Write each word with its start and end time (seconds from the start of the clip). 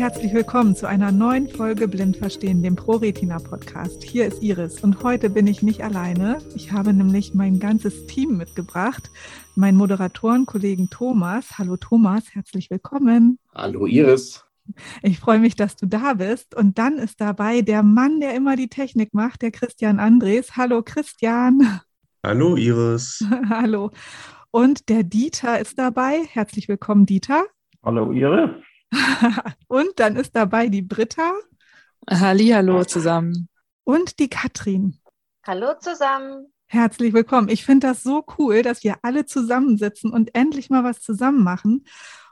herzlich 0.00 0.32
willkommen 0.32 0.74
zu 0.74 0.88
einer 0.88 1.12
neuen 1.12 1.46
Folge 1.46 1.86
Blind 1.86 2.16
Verstehen, 2.16 2.62
dem 2.62 2.74
ProRetina 2.74 3.36
Podcast. 3.36 4.02
Hier 4.02 4.24
ist 4.24 4.42
Iris 4.42 4.80
und 4.80 5.02
heute 5.02 5.28
bin 5.28 5.46
ich 5.46 5.62
nicht 5.62 5.84
alleine. 5.84 6.38
Ich 6.54 6.72
habe 6.72 6.94
nämlich 6.94 7.34
mein 7.34 7.60
ganzes 7.60 8.06
Team 8.06 8.38
mitgebracht. 8.38 9.10
Meinen 9.56 9.76
Moderatorenkollegen 9.76 10.88
Thomas. 10.88 11.58
Hallo 11.58 11.76
Thomas, 11.76 12.24
herzlich 12.32 12.70
willkommen. 12.70 13.38
Hallo 13.54 13.84
Iris. 13.84 14.42
Ich 15.02 15.18
freue 15.20 15.38
mich, 15.38 15.54
dass 15.54 15.76
du 15.76 15.84
da 15.84 16.14
bist. 16.14 16.54
Und 16.54 16.78
dann 16.78 16.96
ist 16.96 17.20
dabei 17.20 17.60
der 17.60 17.82
Mann, 17.82 18.20
der 18.20 18.34
immer 18.34 18.56
die 18.56 18.68
Technik 18.68 19.12
macht, 19.12 19.42
der 19.42 19.50
Christian 19.50 20.00
Andres. 20.00 20.56
Hallo 20.56 20.80
Christian. 20.82 21.82
Hallo 22.24 22.56
Iris. 22.56 23.22
Hallo. 23.50 23.90
Und 24.50 24.88
der 24.88 25.02
Dieter 25.02 25.60
ist 25.60 25.78
dabei. 25.78 26.22
Herzlich 26.26 26.68
willkommen, 26.68 27.04
Dieter. 27.04 27.44
Hallo 27.84 28.12
Iris. 28.12 28.52
und 29.68 29.88
dann 29.96 30.16
ist 30.16 30.34
dabei 30.34 30.68
die 30.68 30.82
Britta. 30.82 31.32
Hallo 32.08 32.84
zusammen. 32.84 33.48
Und 33.84 34.18
die 34.18 34.28
Katrin. 34.28 34.98
Hallo 35.46 35.74
zusammen. 35.78 36.52
Herzlich 36.66 37.12
willkommen. 37.12 37.48
Ich 37.48 37.64
finde 37.64 37.88
das 37.88 38.02
so 38.02 38.24
cool, 38.38 38.62
dass 38.62 38.84
wir 38.84 38.96
alle 39.02 39.26
zusammensitzen 39.26 40.12
und 40.12 40.34
endlich 40.34 40.70
mal 40.70 40.84
was 40.84 41.00
zusammen 41.00 41.42
machen 41.42 41.84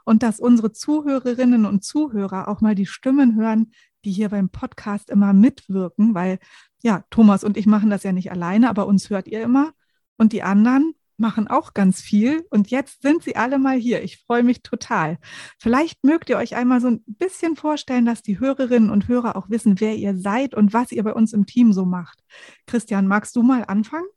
und 0.05 0.23
dass 0.23 0.39
unsere 0.39 0.71
Zuhörerinnen 0.71 1.65
und 1.65 1.83
Zuhörer 1.83 2.47
auch 2.47 2.61
mal 2.61 2.75
die 2.75 2.85
Stimmen 2.85 3.35
hören, 3.35 3.71
die 4.05 4.11
hier 4.11 4.29
beim 4.29 4.49
Podcast 4.49 5.09
immer 5.09 5.33
mitwirken, 5.33 6.15
weil 6.15 6.39
ja, 6.81 7.03
Thomas 7.09 7.43
und 7.43 7.57
ich 7.57 7.65
machen 7.65 7.89
das 7.89 8.03
ja 8.03 8.13
nicht 8.13 8.31
alleine, 8.31 8.69
aber 8.69 8.87
uns 8.87 9.09
hört 9.09 9.27
ihr 9.27 9.41
immer 9.41 9.73
und 10.17 10.31
die 10.31 10.43
anderen 10.43 10.93
machen 11.19 11.47
auch 11.47 11.73
ganz 11.73 12.01
viel 12.01 12.45
und 12.49 12.71
jetzt 12.71 13.01
sind 13.01 13.23
sie 13.23 13.35
alle 13.35 13.59
mal 13.59 13.77
hier. 13.77 14.03
Ich 14.03 14.17
freue 14.19 14.43
mich 14.43 14.61
total. 14.61 15.17
Vielleicht 15.57 16.03
mögt 16.03 16.29
ihr 16.29 16.37
euch 16.37 16.55
einmal 16.55 16.81
so 16.81 16.87
ein 16.87 17.03
bisschen 17.05 17.55
vorstellen, 17.55 18.05
dass 18.05 18.21
die 18.21 18.39
Hörerinnen 18.39 18.89
und 18.89 19.07
Hörer 19.07 19.35
auch 19.35 19.49
wissen, 19.49 19.79
wer 19.79 19.95
ihr 19.95 20.17
seid 20.17 20.55
und 20.55 20.73
was 20.73 20.91
ihr 20.91 21.03
bei 21.03 21.13
uns 21.13 21.33
im 21.33 21.45
Team 21.45 21.73
so 21.73 21.85
macht. 21.85 22.19
Christian, 22.67 23.07
magst 23.07 23.35
du 23.35 23.43
mal 23.43 23.63
anfangen? 23.65 24.07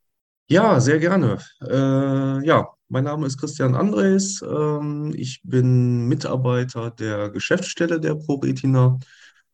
Ja, 0.49 0.81
sehr 0.81 0.99
gerne. 0.99 1.39
Äh, 1.63 2.47
ja, 2.47 2.69
mein 2.89 3.05
Name 3.05 3.27
ist 3.27 3.39
Christian 3.39 3.75
Andres. 3.75 4.43
Ähm, 4.43 5.15
ich 5.17 5.41
bin 5.45 6.09
Mitarbeiter 6.09 6.91
der 6.91 7.31
Geschäftsstelle 7.31 7.99
der 7.99 8.17
ProRetina 8.17 8.99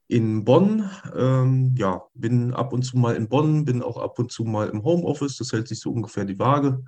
in 0.08 0.44
Bonn. 0.44 0.90
Ähm, 1.14 1.74
ja, 1.76 2.02
bin 2.14 2.52
ab 2.52 2.72
und 2.72 2.82
zu 2.82 2.98
mal 2.98 3.14
in 3.14 3.28
Bonn, 3.28 3.64
bin 3.64 3.82
auch 3.82 3.98
ab 3.98 4.18
und 4.18 4.32
zu 4.32 4.44
mal 4.44 4.68
im 4.70 4.82
Homeoffice. 4.82 5.36
Das 5.36 5.52
hält 5.52 5.68
sich 5.68 5.78
so 5.78 5.92
ungefähr 5.92 6.24
die 6.24 6.38
Waage. 6.38 6.82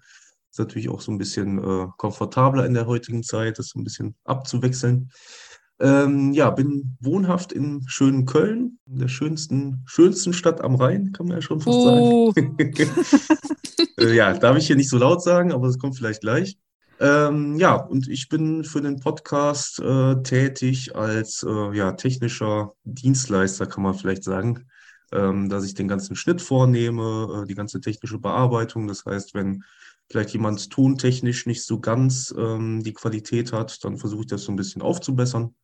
Ist 0.51 0.59
natürlich 0.59 0.89
auch 0.89 1.01
so 1.01 1.13
ein 1.13 1.19
bisschen 1.19 1.59
äh, 1.59 1.87
komfortabler 1.97 2.67
in 2.67 2.75
der 2.75 2.87
heutigen 2.87 3.23
Zeit, 3.23 3.59
das 3.59 3.69
so 3.69 3.79
ein 3.79 3.85
bisschen 3.85 4.17
abzuwechseln. 4.25 5.11
Ähm, 5.81 6.33
ja, 6.33 6.51
bin 6.51 6.97
wohnhaft 7.01 7.53
in 7.53 7.83
schönen 7.87 8.27
Köln, 8.27 8.79
der 8.85 9.09
schönsten, 9.09 9.83
schönsten 9.87 10.35
Stadt 10.35 10.61
am 10.61 10.75
Rhein, 10.75 11.13
kann 11.13 11.27
man 11.27 11.37
ja 11.37 11.43
schon 11.43 11.61
fast 11.61 11.79
oh. 11.79 12.33
sagen. 12.33 12.57
äh, 13.99 14.15
ja, 14.15 14.37
darf 14.37 14.59
ich 14.59 14.67
hier 14.67 14.77
nicht 14.77 14.91
so 14.91 14.99
laut 14.99 15.23
sagen, 15.23 15.53
aber 15.53 15.69
das 15.69 15.79
kommt 15.79 15.97
vielleicht 15.97 16.21
gleich. 16.21 16.59
Ähm, 17.01 17.57
ja, 17.57 17.77
und 17.77 18.09
ich 18.09 18.29
bin 18.29 18.63
für 18.63 18.83
den 18.83 19.01
Podcast 19.01 19.81
äh, 19.81 20.23
tätig 20.23 20.95
als 20.95 21.43
äh, 21.49 21.75
ja, 21.75 21.93
technischer 21.93 22.75
Dienstleister, 22.85 23.65
kann 23.65 23.83
man 23.83 23.95
vielleicht 23.95 24.23
sagen, 24.23 24.67
ähm, 25.13 25.49
dass 25.49 25.65
ich 25.65 25.73
den 25.73 25.89
ganzen 25.89 26.15
Schnitt 26.15 26.43
vornehme, 26.43 27.43
äh, 27.43 27.47
die 27.47 27.55
ganze 27.55 27.81
technische 27.81 28.19
Bearbeitung. 28.19 28.87
Das 28.87 29.07
heißt, 29.07 29.33
wenn 29.33 29.65
vielleicht 30.11 30.31
jemand 30.31 30.71
tontechnisch 30.71 31.47
nicht 31.47 31.65
so 31.65 31.81
ganz 31.81 32.35
ähm, 32.37 32.83
die 32.83 32.93
Qualität 32.93 33.53
hat, 33.53 33.85
dann 33.85 33.97
versuche 33.97 34.23
ich 34.23 34.27
das 34.27 34.43
so 34.43 34.53
ein 34.53 34.57
bisschen 34.57 34.83
aufzubessern. 34.83 35.55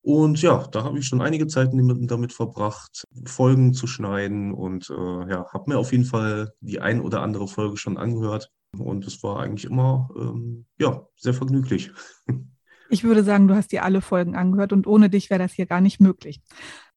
Und 0.00 0.42
ja, 0.42 0.66
da 0.70 0.84
habe 0.84 0.98
ich 0.98 1.06
schon 1.06 1.22
einige 1.22 1.46
Zeit 1.46 1.70
damit 1.72 2.32
verbracht, 2.32 3.04
Folgen 3.24 3.72
zu 3.72 3.86
schneiden 3.86 4.52
und 4.52 4.90
äh, 4.90 5.30
ja, 5.30 5.46
habe 5.50 5.64
mir 5.70 5.78
auf 5.78 5.92
jeden 5.92 6.04
Fall 6.04 6.52
die 6.60 6.78
ein 6.78 7.00
oder 7.00 7.22
andere 7.22 7.48
Folge 7.48 7.78
schon 7.78 7.96
angehört. 7.96 8.50
Und 8.76 9.06
es 9.06 9.22
war 9.22 9.40
eigentlich 9.40 9.64
immer 9.64 10.10
ähm, 10.14 10.66
ja, 10.78 11.06
sehr 11.16 11.34
vergnüglich. 11.34 11.90
Ich 12.90 13.02
würde 13.02 13.24
sagen, 13.24 13.48
du 13.48 13.54
hast 13.54 13.72
dir 13.72 13.82
alle 13.82 14.02
Folgen 14.02 14.36
angehört 14.36 14.72
und 14.72 14.86
ohne 14.86 15.08
dich 15.08 15.30
wäre 15.30 15.40
das 15.40 15.52
hier 15.52 15.64
gar 15.64 15.80
nicht 15.80 16.00
möglich. 16.00 16.42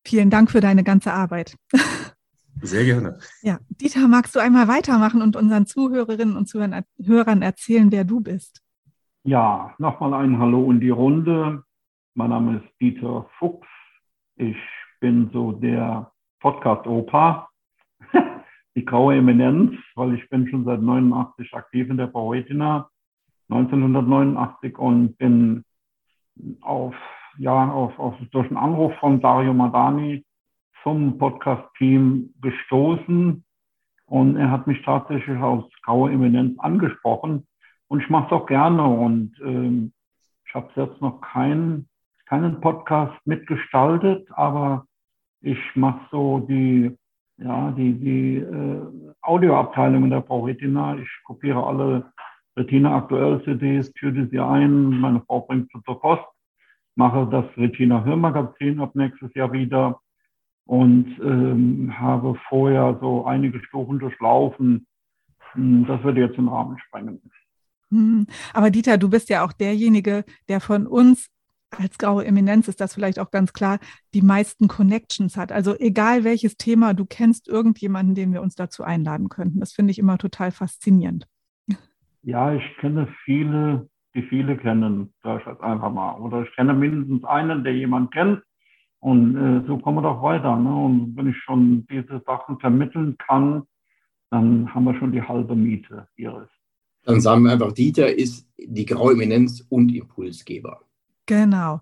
Vielen 0.03 0.29
Dank 0.29 0.51
für 0.51 0.59
deine 0.59 0.83
ganze 0.83 1.13
Arbeit. 1.13 1.55
Sehr 2.61 2.85
gerne. 2.85 3.19
Ja, 3.41 3.59
Dieter, 3.69 4.07
magst 4.07 4.35
du 4.35 4.39
einmal 4.39 4.67
weitermachen 4.67 5.21
und 5.21 5.35
unseren 5.35 5.65
Zuhörerinnen 5.65 6.35
und 6.35 6.47
Zuhörern 6.47 7.41
erzählen, 7.41 7.91
wer 7.91 8.03
du 8.03 8.19
bist? 8.19 8.63
Ja, 9.23 9.75
nochmal 9.77 10.13
ein 10.13 10.39
Hallo 10.39 10.71
in 10.71 10.79
die 10.79 10.89
Runde. 10.89 11.63
Mein 12.15 12.29
Name 12.29 12.57
ist 12.57 12.81
Dieter 12.81 13.29
Fuchs. 13.37 13.67
Ich 14.37 14.57
bin 14.99 15.29
so 15.33 15.51
der 15.51 16.11
Podcast-Opa, 16.39 17.49
die 18.75 18.85
graue 18.85 19.15
Eminenz, 19.15 19.75
weil 19.95 20.15
ich 20.15 20.29
bin 20.29 20.47
schon 20.47 20.65
seit 20.65 20.81
89 20.81 21.53
aktiv 21.53 21.89
in 21.89 21.97
der 21.97 22.07
Bauetina, 22.07 22.89
1989 23.49 24.77
und 24.77 25.17
bin 25.17 25.63
auf, 26.61 26.95
ja, 27.37 27.69
auf, 27.71 27.97
auf, 27.99 28.15
durch 28.31 28.47
einen 28.47 28.57
Anruf 28.57 28.93
von 28.99 29.21
Dario 29.21 29.53
Madani 29.53 30.25
zum 30.87 31.17
Podcast-Team 31.17 32.33
gestoßen 32.41 33.43
und 34.05 34.37
er 34.37 34.49
hat 34.49 34.67
mich 34.67 34.81
tatsächlich 34.83 35.37
aus 35.37 35.65
graue 35.83 36.13
Eminenz 36.13 36.57
angesprochen 36.59 37.45
und 37.89 38.01
ich 38.01 38.09
mache 38.09 38.27
es 38.27 38.31
auch 38.31 38.45
gerne 38.45 38.85
und 38.85 39.33
ähm, 39.43 39.91
ich 40.45 40.55
habe 40.55 40.69
jetzt 40.75 41.01
noch 41.01 41.19
keinen 41.19 41.89
keinen 42.25 42.61
Podcast 42.61 43.15
mitgestaltet, 43.25 44.29
aber 44.31 44.85
ich 45.41 45.59
mache 45.75 45.99
so 46.09 46.39
die 46.39 46.97
ja 47.37 47.71
die 47.71 47.91
die 47.91 48.37
äh, 48.37 48.81
Audioabteilung 49.23 50.05
in 50.05 50.11
der 50.11 50.23
Frau 50.23 50.45
Retina. 50.45 50.95
Ich 50.95 51.09
kopiere 51.25 51.67
alle 51.67 52.13
Retina 52.55 52.95
aktuell 52.95 53.43
CDs, 53.43 53.91
tüte 53.91 54.25
sie 54.29 54.39
ein, 54.39 55.01
meine 55.01 55.19
Frau 55.27 55.41
bringt 55.41 55.69
sie 55.73 55.83
zur 55.83 55.99
Post, 55.99 56.23
mache 56.95 57.27
das 57.29 57.45
Retina 57.57 58.05
Hörmagazin 58.05 58.79
ab 58.79 58.95
nächstes 58.95 59.33
Jahr 59.33 59.51
wieder 59.51 59.99
und 60.67 61.17
ähm, 61.23 61.93
habe 61.97 62.35
vorher 62.49 62.97
so 63.01 63.25
einige 63.25 63.63
Stufen 63.63 63.99
durchlaufen. 63.99 64.85
Hm, 65.53 65.85
das 65.87 66.03
würde 66.03 66.21
jetzt 66.21 66.37
den 66.37 66.49
Rahmen 66.49 66.77
sprengen. 66.79 67.21
Hm, 67.89 68.27
aber 68.53 68.69
Dieter, 68.69 68.97
du 68.97 69.09
bist 69.09 69.29
ja 69.29 69.45
auch 69.45 69.53
derjenige, 69.53 70.25
der 70.49 70.59
von 70.59 70.85
uns 70.85 71.29
als 71.71 71.97
graue 71.97 72.25
Eminenz 72.25 72.67
ist 72.67 72.79
das 72.79 72.93
vielleicht 72.93 73.19
auch 73.19 73.31
ganz 73.31 73.51
klar, 73.53 73.79
die 74.13 74.21
meisten 74.21 74.67
Connections 74.67 75.35
hat. 75.35 75.51
Also 75.51 75.75
egal 75.77 76.23
welches 76.23 76.55
Thema, 76.57 76.93
du 76.93 77.05
kennst 77.05 77.47
irgendjemanden, 77.47 78.15
den 78.15 78.31
wir 78.31 78.41
uns 78.41 78.55
dazu 78.55 78.83
einladen 78.83 79.29
könnten. 79.29 79.59
Das 79.59 79.73
finde 79.73 79.91
ich 79.91 79.99
immer 79.99 80.17
total 80.17 80.51
faszinierend. 80.51 81.27
Ja, 82.23 82.53
ich 82.53 82.63
kenne 82.79 83.07
viele, 83.23 83.89
die 84.15 84.23
viele 84.23 84.57
kennen, 84.57 85.13
sage 85.23 85.41
ich 85.41 85.47
jetzt 85.47 85.61
einfach 85.61 85.91
mal. 85.91 86.19
Oder 86.19 86.43
ich 86.43 86.55
kenne 86.55 86.73
mindestens 86.73 87.23
einen, 87.25 87.63
der 87.63 87.73
jemand 87.73 88.13
kennt, 88.13 88.41
und 88.99 89.35
äh, 89.35 89.67
so 89.67 89.77
kommen 89.77 89.97
wir 89.97 90.01
doch 90.01 90.21
weiter. 90.21 90.55
Ne? 90.57 90.73
Und 90.73 91.15
wenn 91.15 91.29
ich 91.29 91.37
schon 91.37 91.85
diese 91.87 92.21
Sachen 92.25 92.59
vermitteln 92.59 93.17
kann, 93.17 93.63
dann 94.29 94.73
haben 94.73 94.83
wir 94.83 94.95
schon 94.95 95.11
die 95.11 95.21
halbe 95.21 95.55
Miete, 95.55 96.07
Iris. 96.15 96.49
Dann 97.03 97.21
sagen 97.21 97.43
wir 97.43 97.51
einfach, 97.53 97.71
Dieter 97.71 98.13
ist 98.13 98.49
die 98.57 98.85
graue 98.85 99.13
Eminenz 99.13 99.65
und 99.69 99.93
Impulsgeber. 99.95 100.81
Genau. 101.25 101.81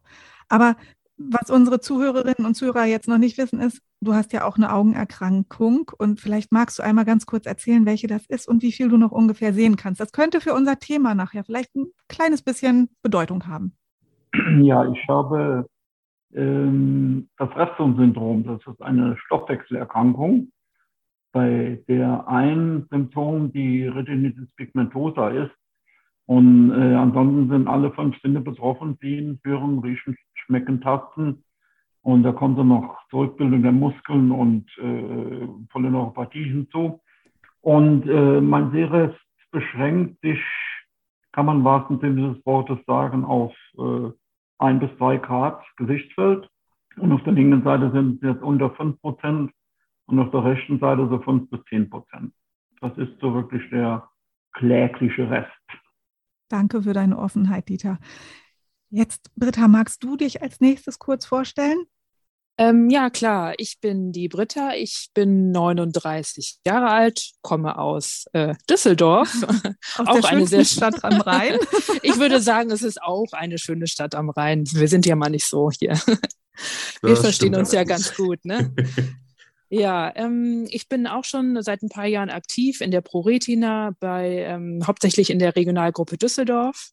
Aber 0.49 0.75
was 1.17 1.49
unsere 1.49 1.79
Zuhörerinnen 1.79 2.45
und 2.45 2.55
Zuhörer 2.55 2.85
jetzt 2.85 3.07
noch 3.07 3.17
nicht 3.17 3.37
wissen, 3.37 3.59
ist, 3.61 3.81
du 4.01 4.13
hast 4.13 4.33
ja 4.33 4.45
auch 4.45 4.57
eine 4.57 4.73
Augenerkrankung 4.73 5.91
und 5.97 6.19
vielleicht 6.19 6.51
magst 6.51 6.77
du 6.77 6.83
einmal 6.83 7.05
ganz 7.05 7.25
kurz 7.25 7.45
erzählen, 7.45 7.85
welche 7.85 8.07
das 8.07 8.25
ist 8.25 8.47
und 8.47 8.61
wie 8.61 8.71
viel 8.71 8.89
du 8.89 8.97
noch 8.97 9.11
ungefähr 9.11 9.53
sehen 9.53 9.77
kannst. 9.77 10.01
Das 10.01 10.11
könnte 10.11 10.41
für 10.41 10.53
unser 10.53 10.77
Thema 10.77 11.15
nachher 11.15 11.43
vielleicht 11.43 11.73
ein 11.75 11.87
kleines 12.09 12.41
bisschen 12.41 12.89
Bedeutung 13.01 13.47
haben. 13.47 13.73
Ja, 14.61 14.91
ich 14.91 15.07
habe 15.07 15.65
ähm, 16.35 17.29
das 17.37 17.49
Refsum-Syndrom, 17.55 18.43
das 18.43 18.61
ist 18.67 18.81
eine 18.81 19.17
Stoffwechselerkrankung, 19.17 20.51
bei 21.31 21.81
der 21.87 22.27
ein 22.27 22.85
Symptom 22.89 23.51
die 23.51 23.87
Retinitis 23.87 24.49
pigmentosa 24.55 25.29
ist. 25.29 25.51
Und 26.27 26.71
äh, 26.71 26.95
ansonsten 26.95 27.49
sind 27.49 27.67
alle 27.67 27.91
fünf 27.91 28.19
Sinne 28.21 28.41
betroffen, 28.41 28.97
sehen, 29.01 29.39
hören, 29.43 29.79
riechen, 29.79 30.17
schmecken, 30.33 30.81
tasten. 30.81 31.43
Und 32.01 32.23
da 32.23 32.31
kommt 32.31 32.57
dann 32.57 32.69
noch 32.69 32.97
Zurückbildung 33.09 33.63
der 33.63 33.71
Muskeln 33.71 34.31
und 34.31 34.65
äh, 34.77 35.47
Polyneuropathie 35.69 36.43
hinzu. 36.43 37.01
Und 37.61 38.07
äh, 38.07 38.41
mein 38.41 38.71
Sehrest 38.71 39.19
beschränkt 39.51 40.21
sich, 40.21 40.39
kann 41.31 41.47
man 41.47 41.63
wahrsten 41.63 41.99
Sinne 41.99 42.33
des 42.33 42.45
Wortes 42.45 42.77
sagen, 42.85 43.23
auf 43.25 43.53
äh, 43.77 44.11
ein 44.57 44.79
bis 44.79 44.89
zwei 44.97 45.17
Grad 45.17 45.63
Gesichtsfeld. 45.77 46.49
Und 46.97 47.11
auf 47.11 47.23
der 47.23 47.33
linken 47.33 47.63
Seite 47.63 47.91
sind 47.91 48.15
es 48.15 48.33
jetzt 48.35 48.43
unter 48.43 48.71
fünf 48.71 48.99
Prozent 49.01 49.51
und 50.05 50.19
auf 50.19 50.31
der 50.31 50.43
rechten 50.43 50.79
Seite 50.79 51.07
so 51.09 51.19
fünf 51.19 51.49
bis 51.49 51.59
zehn 51.69 51.89
Prozent. 51.89 52.33
Das 52.81 52.97
ist 52.97 53.19
so 53.19 53.33
wirklich 53.33 53.69
der 53.69 54.09
klägliche 54.53 55.29
Rest. 55.29 55.51
Danke 56.49 56.83
für 56.83 56.93
deine 56.93 57.17
Offenheit, 57.17 57.67
Dieter. 57.69 57.99
Jetzt, 58.89 59.33
Britta, 59.35 59.67
magst 59.67 60.03
du 60.03 60.15
dich 60.15 60.41
als 60.41 60.61
nächstes 60.61 60.99
kurz 60.99 61.25
vorstellen? 61.25 61.85
Ähm, 62.57 62.89
ja, 62.89 63.09
klar. 63.09 63.53
Ich 63.57 63.79
bin 63.81 64.11
die 64.11 64.29
Britta. 64.29 64.73
Ich 64.75 65.09
bin 65.13 65.51
39 65.51 66.59
Jahre 66.65 66.89
alt, 66.89 67.31
komme 67.41 67.77
aus 67.77 68.25
äh, 68.33 68.55
Düsseldorf. 68.69 69.29
Aus 69.97 70.07
auch 70.07 70.23
eine 70.23 70.47
sehr 70.47 70.65
Stadt 70.65 71.03
am 71.03 71.21
Rhein. 71.21 71.57
ich 72.01 72.17
würde 72.17 72.39
sagen, 72.39 72.71
es 72.71 72.81
ist 72.81 73.01
auch 73.01 73.31
eine 73.31 73.57
schöne 73.57 73.87
Stadt 73.87 74.15
am 74.15 74.29
Rhein. 74.29 74.63
Wir 74.71 74.87
sind 74.87 75.05
ja 75.05 75.15
mal 75.15 75.29
nicht 75.29 75.45
so 75.45 75.69
hier. 75.71 75.99
Wir 77.01 77.09
das 77.09 77.19
verstehen 77.19 77.55
uns 77.55 77.71
ja 77.71 77.83
ganz 77.83 78.15
gut, 78.15 78.43
ne? 78.45 78.73
Ja, 79.69 80.13
ähm, 80.15 80.67
ich 80.69 80.87
bin 80.87 81.07
auch 81.07 81.25
schon 81.25 81.61
seit 81.61 81.81
ein 81.81 81.89
paar 81.89 82.05
Jahren 82.05 82.29
aktiv 82.29 82.79
in 82.81 82.91
der 82.91 83.01
ProRetina, 83.01 83.93
bei 83.99 84.43
ähm, 84.47 84.81
hauptsächlich 84.85 85.29
in 85.29 85.39
der 85.39 85.55
Regionalgruppe 85.55 86.17
Düsseldorf 86.17 86.91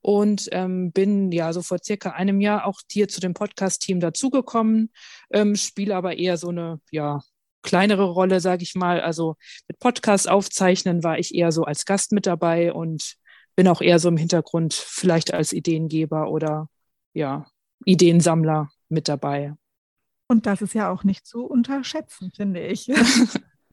und 0.00 0.48
ähm, 0.52 0.92
bin 0.92 1.30
ja 1.32 1.52
so 1.52 1.62
vor 1.62 1.78
circa 1.82 2.10
einem 2.10 2.40
Jahr 2.40 2.66
auch 2.66 2.80
hier 2.90 3.08
zu 3.08 3.20
dem 3.20 3.34
Podcast-Team 3.34 4.00
dazugekommen, 4.00 4.90
ähm, 5.30 5.56
spiele 5.56 5.94
aber 5.96 6.16
eher 6.16 6.36
so 6.36 6.48
eine 6.48 6.80
ja 6.90 7.20
kleinere 7.62 8.04
Rolle, 8.04 8.40
sage 8.40 8.62
ich 8.62 8.74
mal. 8.74 9.00
Also 9.00 9.36
mit 9.68 9.78
Podcast 9.78 10.28
aufzeichnen 10.28 11.04
war 11.04 11.18
ich 11.18 11.34
eher 11.34 11.52
so 11.52 11.64
als 11.64 11.84
Gast 11.84 12.12
mit 12.12 12.26
dabei 12.26 12.72
und 12.72 13.16
bin 13.56 13.68
auch 13.68 13.82
eher 13.82 13.98
so 13.98 14.08
im 14.08 14.16
Hintergrund 14.16 14.74
vielleicht 14.74 15.34
als 15.34 15.52
Ideengeber 15.52 16.30
oder 16.30 16.68
ja 17.12 17.46
Ideensammler 17.84 18.70
mit 18.88 19.08
dabei. 19.08 19.54
Und 20.28 20.46
das 20.46 20.62
ist 20.62 20.74
ja 20.74 20.90
auch 20.90 21.04
nicht 21.04 21.26
zu 21.26 21.44
unterschätzen, 21.44 22.30
finde 22.34 22.64
ich. 22.66 22.86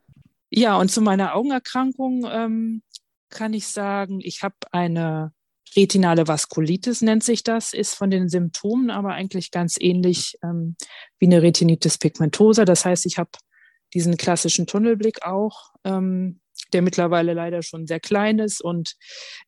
ja, 0.49 0.77
und 0.77 0.89
zu 0.89 1.01
meiner 1.01 1.35
Augenerkrankung 1.35 2.25
ähm, 2.29 2.83
kann 3.29 3.53
ich 3.53 3.67
sagen, 3.67 4.19
ich 4.21 4.43
habe 4.43 4.55
eine 4.71 5.33
Retinale 5.75 6.27
Vaskulitis 6.27 7.01
nennt 7.01 7.23
sich 7.23 7.43
das, 7.43 7.73
ist 7.73 7.95
von 7.95 8.09
den 8.09 8.29
Symptomen 8.29 8.89
aber 8.89 9.13
eigentlich 9.13 9.51
ganz 9.51 9.77
ähnlich 9.79 10.37
ähm, 10.43 10.75
wie 11.19 11.25
eine 11.25 11.41
Retinitis 11.41 11.97
pigmentosa. 11.97 12.65
Das 12.65 12.85
heißt, 12.85 13.05
ich 13.05 13.17
habe 13.17 13.31
diesen 13.93 14.17
klassischen 14.17 14.67
Tunnelblick 14.67 15.23
auch, 15.23 15.71
ähm, 15.83 16.39
der 16.73 16.81
mittlerweile 16.81 17.33
leider 17.33 17.61
schon 17.61 17.87
sehr 17.87 17.99
klein 17.99 18.39
ist 18.39 18.61
und 18.61 18.95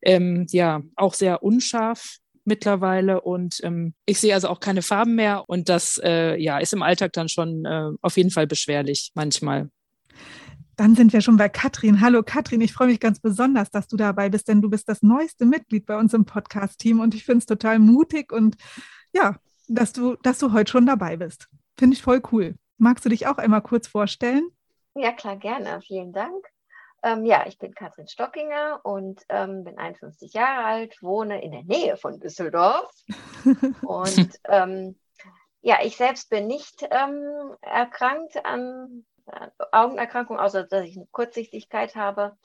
ähm, 0.01 0.45
ja 0.49 0.81
auch 0.95 1.13
sehr 1.13 1.43
unscharf 1.43 2.17
mittlerweile 2.45 3.21
und 3.21 3.59
ähm, 3.63 3.93
ich 4.05 4.19
sehe 4.19 4.33
also 4.33 4.47
auch 4.47 4.59
keine 4.59 4.81
Farben 4.81 5.15
mehr 5.15 5.43
und 5.47 5.69
das 5.69 5.99
äh, 6.03 6.35
ja 6.37 6.57
ist 6.59 6.73
im 6.73 6.83
Alltag 6.83 7.13
dann 7.13 7.29
schon 7.29 7.65
äh, 7.65 7.89
auf 8.01 8.17
jeden 8.17 8.31
Fall 8.31 8.47
beschwerlich 8.47 9.11
manchmal. 9.13 9.69
Dann 10.79 10.95
sind 10.95 11.11
wir 11.11 11.19
schon 11.19 11.35
bei 11.35 11.49
Katrin. 11.49 11.99
Hallo 11.99 12.23
Katrin, 12.23 12.61
ich 12.61 12.71
freue 12.71 12.87
mich 12.87 13.01
ganz 13.01 13.19
besonders, 13.19 13.69
dass 13.69 13.89
du 13.89 13.97
dabei 13.97 14.29
bist, 14.29 14.47
denn 14.47 14.61
du 14.61 14.69
bist 14.69 14.87
das 14.87 15.03
neueste 15.03 15.45
Mitglied 15.45 15.85
bei 15.85 15.97
uns 15.97 16.13
im 16.13 16.23
Podcast-Team 16.23 17.01
und 17.01 17.13
ich 17.13 17.25
finde 17.25 17.39
es 17.39 17.45
total 17.45 17.79
mutig 17.79 18.31
und 18.31 18.55
ja, 19.11 19.35
dass 19.67 19.91
du, 19.91 20.15
dass 20.23 20.39
du 20.39 20.53
heute 20.53 20.71
schon 20.71 20.85
dabei 20.85 21.17
bist. 21.17 21.49
Finde 21.77 21.97
ich 21.97 22.01
voll 22.01 22.21
cool. 22.31 22.55
Magst 22.77 23.03
du 23.03 23.09
dich 23.09 23.27
auch 23.27 23.37
einmal 23.37 23.61
kurz 23.61 23.89
vorstellen? 23.89 24.51
Ja, 24.95 25.11
klar, 25.11 25.35
gerne. 25.35 25.81
Vielen 25.81 26.13
Dank. 26.13 26.47
Ähm, 27.03 27.25
ja, 27.25 27.45
ich 27.45 27.59
bin 27.59 27.75
Katrin 27.75 28.07
Stockinger 28.07 28.79
und 28.83 29.21
ähm, 29.27 29.65
bin 29.65 29.77
51 29.77 30.31
Jahre 30.31 30.63
alt, 30.63 30.95
wohne 31.01 31.43
in 31.43 31.51
der 31.51 31.63
Nähe 31.63 31.97
von 31.97 32.21
Düsseldorf. 32.21 32.89
und 33.81 34.29
ähm, 34.47 34.97
ja, 35.59 35.79
ich 35.83 35.97
selbst 35.97 36.29
bin 36.29 36.47
nicht 36.47 36.87
ähm, 36.89 37.53
erkrankt 37.59 38.45
an 38.45 39.03
Augenerkrankung, 39.71 40.39
außer 40.39 40.63
dass 40.63 40.85
ich 40.85 40.95
eine 40.95 41.07
Kurzsichtigkeit 41.11 41.95
habe. 41.95 42.37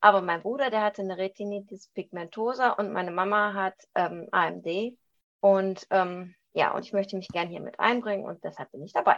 Aber 0.00 0.22
mein 0.22 0.42
Bruder, 0.42 0.70
der 0.70 0.82
hatte 0.82 1.02
eine 1.02 1.18
Retinitis 1.18 1.88
pigmentosa 1.88 2.70
und 2.70 2.92
meine 2.92 3.10
Mama 3.10 3.54
hat 3.54 3.74
ähm, 3.94 4.28
AMD. 4.30 4.96
Und 5.40 5.86
ähm, 5.90 6.34
ja, 6.52 6.74
und 6.74 6.84
ich 6.84 6.92
möchte 6.92 7.16
mich 7.16 7.28
gerne 7.28 7.50
hier 7.50 7.60
mit 7.60 7.78
einbringen 7.80 8.24
und 8.24 8.42
deshalb 8.44 8.70
bin 8.72 8.82
ich 8.82 8.92
dabei. 8.92 9.16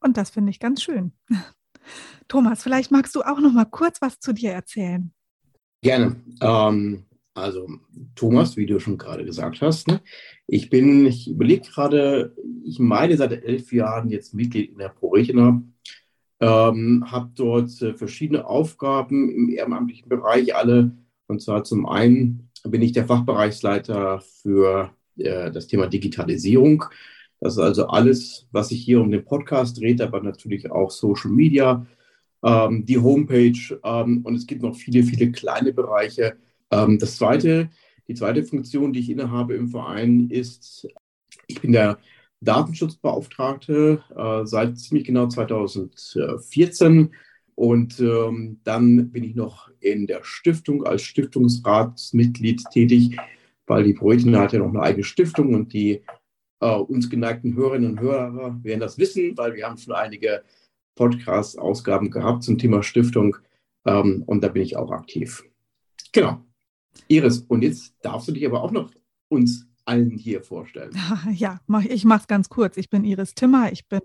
Und 0.00 0.16
das 0.16 0.30
finde 0.30 0.50
ich 0.50 0.60
ganz 0.60 0.82
schön. 0.82 1.12
Thomas, 2.28 2.62
vielleicht 2.62 2.90
magst 2.90 3.14
du 3.14 3.22
auch 3.22 3.38
noch 3.38 3.52
mal 3.52 3.66
kurz 3.66 4.00
was 4.00 4.18
zu 4.18 4.32
dir 4.32 4.52
erzählen. 4.52 5.12
Gerne. 5.82 6.16
Ähm, 6.40 7.04
also 7.34 7.68
Thomas, 8.14 8.56
wie 8.56 8.66
du 8.66 8.78
schon 8.78 8.96
gerade 8.96 9.24
gesagt 9.24 9.60
hast, 9.60 9.88
ne? 9.88 10.00
ich 10.46 10.70
bin, 10.70 11.06
ich 11.06 11.28
überlege 11.28 11.68
gerade, 11.68 12.34
ich 12.64 12.78
meine 12.78 13.16
seit 13.16 13.32
elf 13.32 13.72
Jahren 13.72 14.08
jetzt 14.08 14.34
Mitglied 14.34 14.70
in 14.70 14.78
der 14.78 14.90
ProRetina 14.90 15.62
ähm, 16.40 17.04
habe 17.10 17.30
dort 17.34 17.80
äh, 17.82 17.94
verschiedene 17.94 18.46
Aufgaben 18.46 19.30
im 19.30 19.50
ehrenamtlichen 19.50 20.08
Bereich 20.08 20.54
alle. 20.54 20.92
Und 21.26 21.40
zwar 21.42 21.64
zum 21.64 21.86
einen 21.86 22.50
bin 22.64 22.82
ich 22.82 22.92
der 22.92 23.06
Fachbereichsleiter 23.06 24.20
für 24.20 24.90
äh, 25.16 25.50
das 25.50 25.66
Thema 25.66 25.86
Digitalisierung. 25.86 26.84
Das 27.40 27.54
ist 27.54 27.60
also 27.60 27.88
alles, 27.88 28.46
was 28.52 28.68
sich 28.68 28.82
hier 28.82 29.00
um 29.00 29.10
den 29.10 29.24
Podcast 29.24 29.80
dreht, 29.80 30.00
aber 30.00 30.22
natürlich 30.22 30.70
auch 30.70 30.90
Social 30.90 31.30
Media, 31.30 31.86
ähm, 32.42 32.84
die 32.86 32.98
Homepage 32.98 33.80
ähm, 33.84 34.22
und 34.24 34.34
es 34.34 34.46
gibt 34.46 34.62
noch 34.62 34.74
viele, 34.74 35.02
viele 35.02 35.30
kleine 35.32 35.72
Bereiche. 35.72 36.36
Ähm, 36.70 36.98
das 36.98 37.16
zweite, 37.16 37.70
die 38.08 38.14
zweite 38.14 38.44
Funktion, 38.44 38.92
die 38.92 39.00
ich 39.00 39.10
innehabe 39.10 39.54
im 39.54 39.68
Verein, 39.68 40.28
ist, 40.30 40.88
ich 41.46 41.60
bin 41.60 41.72
der 41.72 41.98
Datenschutzbeauftragte 42.44 44.02
äh, 44.16 44.46
seit 44.46 44.78
ziemlich 44.78 45.06
genau 45.06 45.26
2014. 45.26 47.14
Und 47.56 48.00
ähm, 48.00 48.60
dann 48.64 49.10
bin 49.10 49.24
ich 49.24 49.34
noch 49.34 49.70
in 49.80 50.06
der 50.06 50.24
Stiftung 50.24 50.84
als 50.84 51.02
Stiftungsratsmitglied 51.02 52.62
tätig, 52.72 53.16
weil 53.66 53.84
die 53.84 53.94
Proetina 53.94 54.40
hat 54.40 54.52
ja 54.52 54.58
noch 54.58 54.70
eine 54.70 54.82
eigene 54.82 55.04
Stiftung 55.04 55.54
und 55.54 55.72
die 55.72 56.02
äh, 56.60 56.74
uns 56.74 57.08
geneigten 57.08 57.54
Hörerinnen 57.54 57.92
und 57.92 58.00
Hörer 58.00 58.58
werden 58.62 58.80
das 58.80 58.98
wissen, 58.98 59.36
weil 59.36 59.54
wir 59.54 59.66
haben 59.66 59.78
schon 59.78 59.94
einige 59.94 60.42
Podcast-Ausgaben 60.96 62.10
gehabt 62.10 62.42
zum 62.42 62.58
Thema 62.58 62.82
Stiftung 62.82 63.36
ähm, 63.84 64.22
und 64.26 64.42
da 64.42 64.48
bin 64.48 64.62
ich 64.62 64.76
auch 64.76 64.90
aktiv. 64.90 65.44
Genau. 66.12 66.44
Iris, 67.08 67.40
und 67.48 67.62
jetzt 67.62 67.94
darfst 68.02 68.28
du 68.28 68.32
dich 68.32 68.46
aber 68.46 68.62
auch 68.62 68.70
noch 68.70 68.90
uns 69.28 69.66
allen 69.84 70.10
hier 70.10 70.42
vorstellen? 70.42 70.92
Ja, 71.32 71.60
ich 71.88 72.04
mache 72.04 72.20
es 72.20 72.26
ganz 72.26 72.48
kurz. 72.48 72.76
Ich 72.76 72.90
bin 72.90 73.04
Iris 73.04 73.34
Timmer, 73.34 73.72
ich 73.72 73.88
bin 73.88 74.00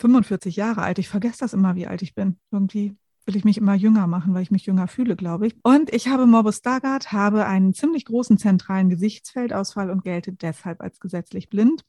45 0.00 0.56
Jahre 0.56 0.82
alt. 0.82 0.98
Ich 0.98 1.08
vergesse 1.08 1.40
das 1.40 1.52
immer, 1.52 1.76
wie 1.76 1.86
alt 1.86 2.02
ich 2.02 2.14
bin. 2.14 2.38
Irgendwie 2.50 2.96
will 3.24 3.36
ich 3.36 3.44
mich 3.44 3.58
immer 3.58 3.74
jünger 3.74 4.06
machen, 4.06 4.34
weil 4.34 4.42
ich 4.42 4.50
mich 4.50 4.66
jünger 4.66 4.88
fühle, 4.88 5.14
glaube 5.14 5.46
ich. 5.46 5.54
Und 5.62 5.92
ich 5.94 6.08
habe 6.08 6.26
Morbus 6.26 6.56
Stargardt, 6.56 7.12
habe 7.12 7.46
einen 7.46 7.72
ziemlich 7.72 8.04
großen 8.04 8.38
zentralen 8.38 8.90
Gesichtsfeldausfall 8.90 9.90
und 9.90 10.02
gelte 10.02 10.32
deshalb 10.32 10.80
als 10.80 10.98
gesetzlich 10.98 11.48
blind. 11.48 11.84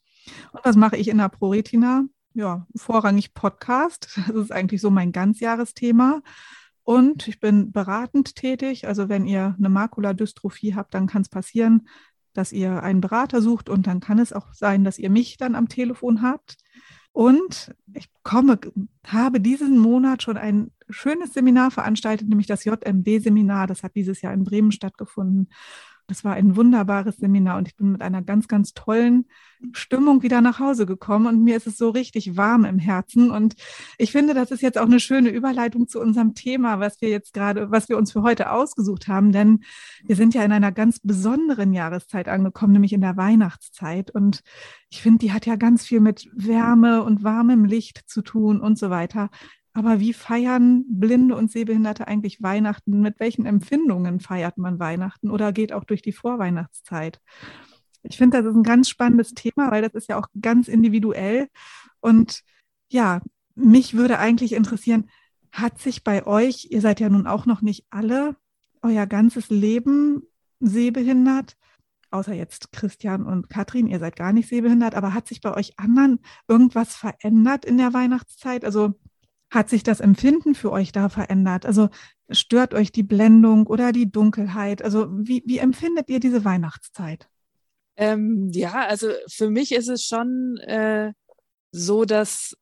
Und 0.51 0.63
was 0.63 0.75
mache 0.75 0.97
ich 0.97 1.07
in 1.07 1.17
der 1.17 1.29
ProRetina? 1.29 2.05
Ja, 2.35 2.67
vorrangig 2.75 3.33
Podcast. 3.33 4.19
Das 4.27 4.35
ist 4.35 4.51
eigentlich 4.51 4.81
so 4.81 4.89
mein 4.89 5.11
Ganzjahresthema. 5.11 6.21
Und 6.83 7.27
ich 7.27 7.39
bin 7.39 7.71
beratend 7.71 8.35
tätig. 8.35 8.87
Also 8.87 9.09
wenn 9.09 9.25
ihr 9.25 9.55
eine 9.57 9.69
Makuladystrophie 9.69 10.75
habt, 10.75 10.93
dann 10.93 11.07
kann 11.07 11.21
es 11.21 11.29
passieren, 11.29 11.87
dass 12.33 12.51
ihr 12.51 12.83
einen 12.83 13.01
Berater 13.01 13.41
sucht 13.41 13.69
und 13.69 13.87
dann 13.87 13.99
kann 13.99 14.19
es 14.19 14.33
auch 14.33 14.53
sein, 14.53 14.83
dass 14.83 14.99
ihr 14.99 15.09
mich 15.09 15.37
dann 15.37 15.55
am 15.55 15.69
Telefon 15.69 16.21
habt. 16.21 16.57
Und 17.11 17.75
ich 17.93 18.09
komme, 18.23 18.59
habe 19.05 19.39
diesen 19.39 19.77
Monat 19.77 20.23
schon 20.23 20.37
ein 20.37 20.71
schönes 20.89 21.33
Seminar 21.33 21.69
veranstaltet, 21.69 22.27
nämlich 22.27 22.47
das 22.47 22.65
JMD-Seminar. 22.65 23.67
Das 23.67 23.83
hat 23.83 23.95
dieses 23.95 24.21
Jahr 24.21 24.33
in 24.33 24.43
Bremen 24.43 24.71
stattgefunden. 24.71 25.49
Das 26.07 26.23
war 26.23 26.33
ein 26.33 26.55
wunderbares 26.55 27.17
Seminar 27.17 27.57
und 27.57 27.67
ich 27.67 27.75
bin 27.75 27.91
mit 27.91 28.01
einer 28.01 28.21
ganz, 28.21 28.47
ganz 28.47 28.73
tollen 28.73 29.25
Stimmung 29.71 30.21
wieder 30.21 30.41
nach 30.41 30.59
Hause 30.59 30.85
gekommen 30.85 31.27
und 31.27 31.43
mir 31.43 31.55
ist 31.55 31.67
es 31.67 31.77
so 31.77 31.89
richtig 31.89 32.35
warm 32.35 32.65
im 32.65 32.79
Herzen. 32.79 33.31
Und 33.31 33.55
ich 33.97 34.11
finde, 34.11 34.33
das 34.33 34.51
ist 34.51 34.61
jetzt 34.61 34.77
auch 34.77 34.85
eine 34.85 34.99
schöne 34.99 35.29
Überleitung 35.29 35.87
zu 35.87 36.01
unserem 36.01 36.33
Thema, 36.33 36.79
was 36.79 36.99
wir 37.01 37.09
jetzt 37.09 37.33
gerade, 37.33 37.71
was 37.71 37.87
wir 37.87 37.97
uns 37.97 38.11
für 38.11 38.21
heute 38.21 38.51
ausgesucht 38.51 39.07
haben, 39.07 39.31
denn 39.31 39.63
wir 40.03 40.15
sind 40.15 40.33
ja 40.33 40.43
in 40.43 40.51
einer 40.51 40.71
ganz 40.73 40.99
besonderen 40.99 41.71
Jahreszeit 41.71 42.27
angekommen, 42.27 42.73
nämlich 42.73 42.93
in 42.93 43.01
der 43.01 43.15
Weihnachtszeit. 43.15 44.11
Und 44.11 44.41
ich 44.89 45.01
finde, 45.01 45.19
die 45.19 45.31
hat 45.31 45.45
ja 45.45 45.55
ganz 45.55 45.85
viel 45.85 46.01
mit 46.01 46.29
Wärme 46.33 47.03
und 47.03 47.23
warmem 47.23 47.63
Licht 47.63 48.03
zu 48.07 48.21
tun 48.21 48.59
und 48.59 48.77
so 48.77 48.89
weiter. 48.89 49.29
Aber 49.73 49.99
wie 49.99 50.13
feiern 50.13 50.85
Blinde 50.87 51.35
und 51.35 51.51
Sehbehinderte 51.51 52.07
eigentlich 52.07 52.41
Weihnachten? 52.43 53.01
Mit 53.01 53.19
welchen 53.19 53.45
Empfindungen 53.45 54.19
feiert 54.19 54.57
man 54.57 54.79
Weihnachten 54.79 55.31
oder 55.31 55.51
geht 55.51 55.73
auch 55.73 55.83
durch 55.83 56.03
die 56.03 56.11
Vorweihnachtszeit? 56.11 57.19
Ich 58.03 58.17
finde, 58.17 58.37
das 58.37 58.45
ist 58.47 58.55
ein 58.55 58.63
ganz 58.63 58.89
spannendes 58.89 59.33
Thema, 59.33 59.71
weil 59.71 59.81
das 59.81 59.93
ist 59.93 60.09
ja 60.09 60.19
auch 60.19 60.27
ganz 60.39 60.67
individuell. 60.67 61.47
Und 62.01 62.43
ja, 62.89 63.21
mich 63.55 63.95
würde 63.95 64.19
eigentlich 64.19 64.53
interessieren, 64.53 65.09
hat 65.51 65.79
sich 65.79 66.03
bei 66.03 66.25
euch, 66.27 66.67
ihr 66.69 66.81
seid 66.81 66.99
ja 66.99 67.09
nun 67.09 67.27
auch 67.27 67.45
noch 67.45 67.61
nicht 67.61 67.85
alle, 67.89 68.35
euer 68.81 69.07
ganzes 69.07 69.49
Leben 69.49 70.23
sehbehindert, 70.59 71.55
außer 72.11 72.33
jetzt 72.33 72.71
Christian 72.71 73.25
und 73.25 73.49
Katrin, 73.49 73.87
ihr 73.87 73.99
seid 73.99 74.15
gar 74.15 74.33
nicht 74.33 74.49
sehbehindert, 74.49 74.95
aber 74.95 75.13
hat 75.13 75.27
sich 75.27 75.41
bei 75.41 75.55
euch 75.55 75.79
anderen 75.79 76.19
irgendwas 76.47 76.95
verändert 76.95 77.65
in 77.65 77.77
der 77.77 77.93
Weihnachtszeit? 77.93 78.65
Also 78.65 78.93
hat 79.53 79.69
sich 79.69 79.83
das 79.83 79.99
Empfinden 79.99 80.55
für 80.55 80.71
euch 80.71 80.91
da 80.91 81.09
verändert? 81.09 81.65
Also 81.65 81.89
stört 82.29 82.73
euch 82.73 82.91
die 82.91 83.03
Blendung 83.03 83.67
oder 83.67 83.91
die 83.91 84.11
Dunkelheit? 84.11 84.81
Also 84.81 85.07
wie, 85.11 85.43
wie 85.45 85.59
empfindet 85.59 86.09
ihr 86.09 86.19
diese 86.19 86.43
Weihnachtszeit? 86.43 87.29
Ähm, 87.95 88.49
ja, 88.51 88.87
also 88.87 89.11
für 89.27 89.51
mich 89.51 89.71
ist 89.71 89.89
es 89.89 90.03
schon 90.03 90.57
äh, 90.57 91.13
so, 91.71 92.03
dass 92.03 92.57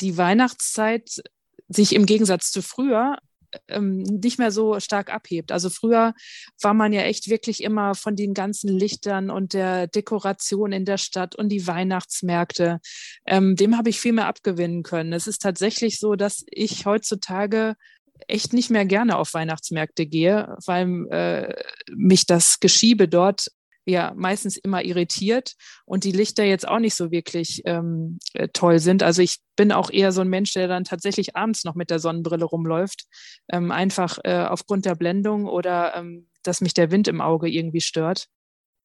die 0.00 0.16
Weihnachtszeit 0.16 1.22
sich 1.68 1.94
im 1.94 2.06
Gegensatz 2.06 2.50
zu 2.50 2.60
früher 2.60 3.18
ähm, 3.68 4.02
nicht 4.02 4.38
mehr 4.38 4.50
so 4.50 4.80
stark 4.80 5.12
abhebt. 5.12 5.52
Also 5.52 5.70
früher 5.70 6.14
war 6.60 6.74
man 6.74 6.92
ja 6.92 7.02
echt 7.02 7.28
wirklich 7.28 7.62
immer 7.62 7.94
von 7.94 8.16
den 8.16 8.34
ganzen 8.34 8.68
Lichtern 8.68 9.30
und 9.30 9.52
der 9.52 9.86
Dekoration 9.86 10.72
in 10.72 10.84
der 10.84 10.98
Stadt 10.98 11.34
und 11.34 11.48
die 11.48 11.66
Weihnachtsmärkte. 11.66 12.80
Ähm, 13.26 13.56
dem 13.56 13.76
habe 13.76 13.90
ich 13.90 14.00
viel 14.00 14.12
mehr 14.12 14.26
abgewinnen 14.26 14.82
können. 14.82 15.12
Es 15.12 15.26
ist 15.26 15.42
tatsächlich 15.42 15.98
so, 15.98 16.14
dass 16.14 16.44
ich 16.50 16.86
heutzutage 16.86 17.74
echt 18.28 18.52
nicht 18.52 18.70
mehr 18.70 18.84
gerne 18.84 19.16
auf 19.16 19.34
Weihnachtsmärkte 19.34 20.06
gehe, 20.06 20.56
weil 20.66 21.06
äh, 21.10 21.54
mich 21.94 22.26
das 22.26 22.60
Geschiebe 22.60 23.08
dort 23.08 23.48
ja 23.86 24.12
meistens 24.16 24.56
immer 24.56 24.84
irritiert 24.84 25.54
und 25.84 26.04
die 26.04 26.12
Lichter 26.12 26.44
jetzt 26.44 26.66
auch 26.66 26.78
nicht 26.78 26.94
so 26.94 27.10
wirklich 27.10 27.62
ähm, 27.64 28.18
äh, 28.34 28.48
toll 28.52 28.78
sind. 28.78 29.02
Also 29.02 29.22
ich 29.22 29.38
bin 29.56 29.72
auch 29.72 29.90
eher 29.90 30.12
so 30.12 30.20
ein 30.20 30.28
Mensch, 30.28 30.52
der 30.52 30.68
dann 30.68 30.84
tatsächlich 30.84 31.36
abends 31.36 31.64
noch 31.64 31.74
mit 31.74 31.90
der 31.90 31.98
Sonnenbrille 31.98 32.44
rumläuft, 32.44 33.06
ähm, 33.50 33.70
einfach 33.70 34.18
äh, 34.24 34.46
aufgrund 34.48 34.84
der 34.84 34.94
Blendung 34.94 35.46
oder 35.46 35.96
ähm, 35.96 36.28
dass 36.42 36.60
mich 36.60 36.74
der 36.74 36.90
Wind 36.90 37.08
im 37.08 37.20
Auge 37.20 37.48
irgendwie 37.48 37.80
stört. 37.80 38.28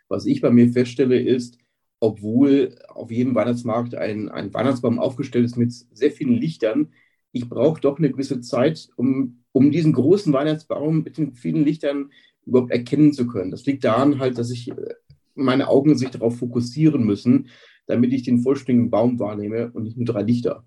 Was 0.09 0.25
ich 0.25 0.41
bei 0.41 0.49
mir 0.49 0.71
feststelle, 0.71 1.19
ist, 1.19 1.57
obwohl 1.99 2.77
auf 2.87 3.11
jedem 3.11 3.35
Weihnachtsmarkt 3.35 3.95
ein, 3.95 4.29
ein 4.29 4.53
Weihnachtsbaum 4.53 4.99
aufgestellt 4.99 5.45
ist 5.45 5.57
mit 5.57 5.73
sehr 5.73 6.11
vielen 6.11 6.33
Lichtern, 6.33 6.93
ich 7.31 7.49
brauche 7.49 7.81
doch 7.81 7.97
eine 7.97 8.11
gewisse 8.11 8.41
Zeit, 8.41 8.89
um, 8.95 9.43
um 9.51 9.71
diesen 9.71 9.93
großen 9.93 10.31
Weihnachtsbaum 10.33 11.03
mit 11.03 11.17
den 11.17 11.33
vielen 11.33 11.65
Lichtern 11.65 12.11
überhaupt 12.47 12.71
erkennen 12.71 13.13
zu 13.13 13.27
können. 13.27 13.51
Das 13.51 13.65
liegt 13.65 13.83
daran 13.83 14.19
halt, 14.19 14.37
dass 14.37 14.49
ich 14.49 14.69
äh, 14.69 14.93
meine 15.35 15.67
Augen 15.67 15.97
sich 15.97 16.09
darauf 16.09 16.37
fokussieren 16.37 17.05
müssen, 17.05 17.47
damit 17.85 18.13
ich 18.13 18.23
den 18.23 18.39
vollständigen 18.39 18.89
Baum 18.89 19.19
wahrnehme 19.19 19.71
und 19.71 19.83
nicht 19.83 19.97
nur 19.97 20.05
drei 20.05 20.23
Lichter. 20.23 20.65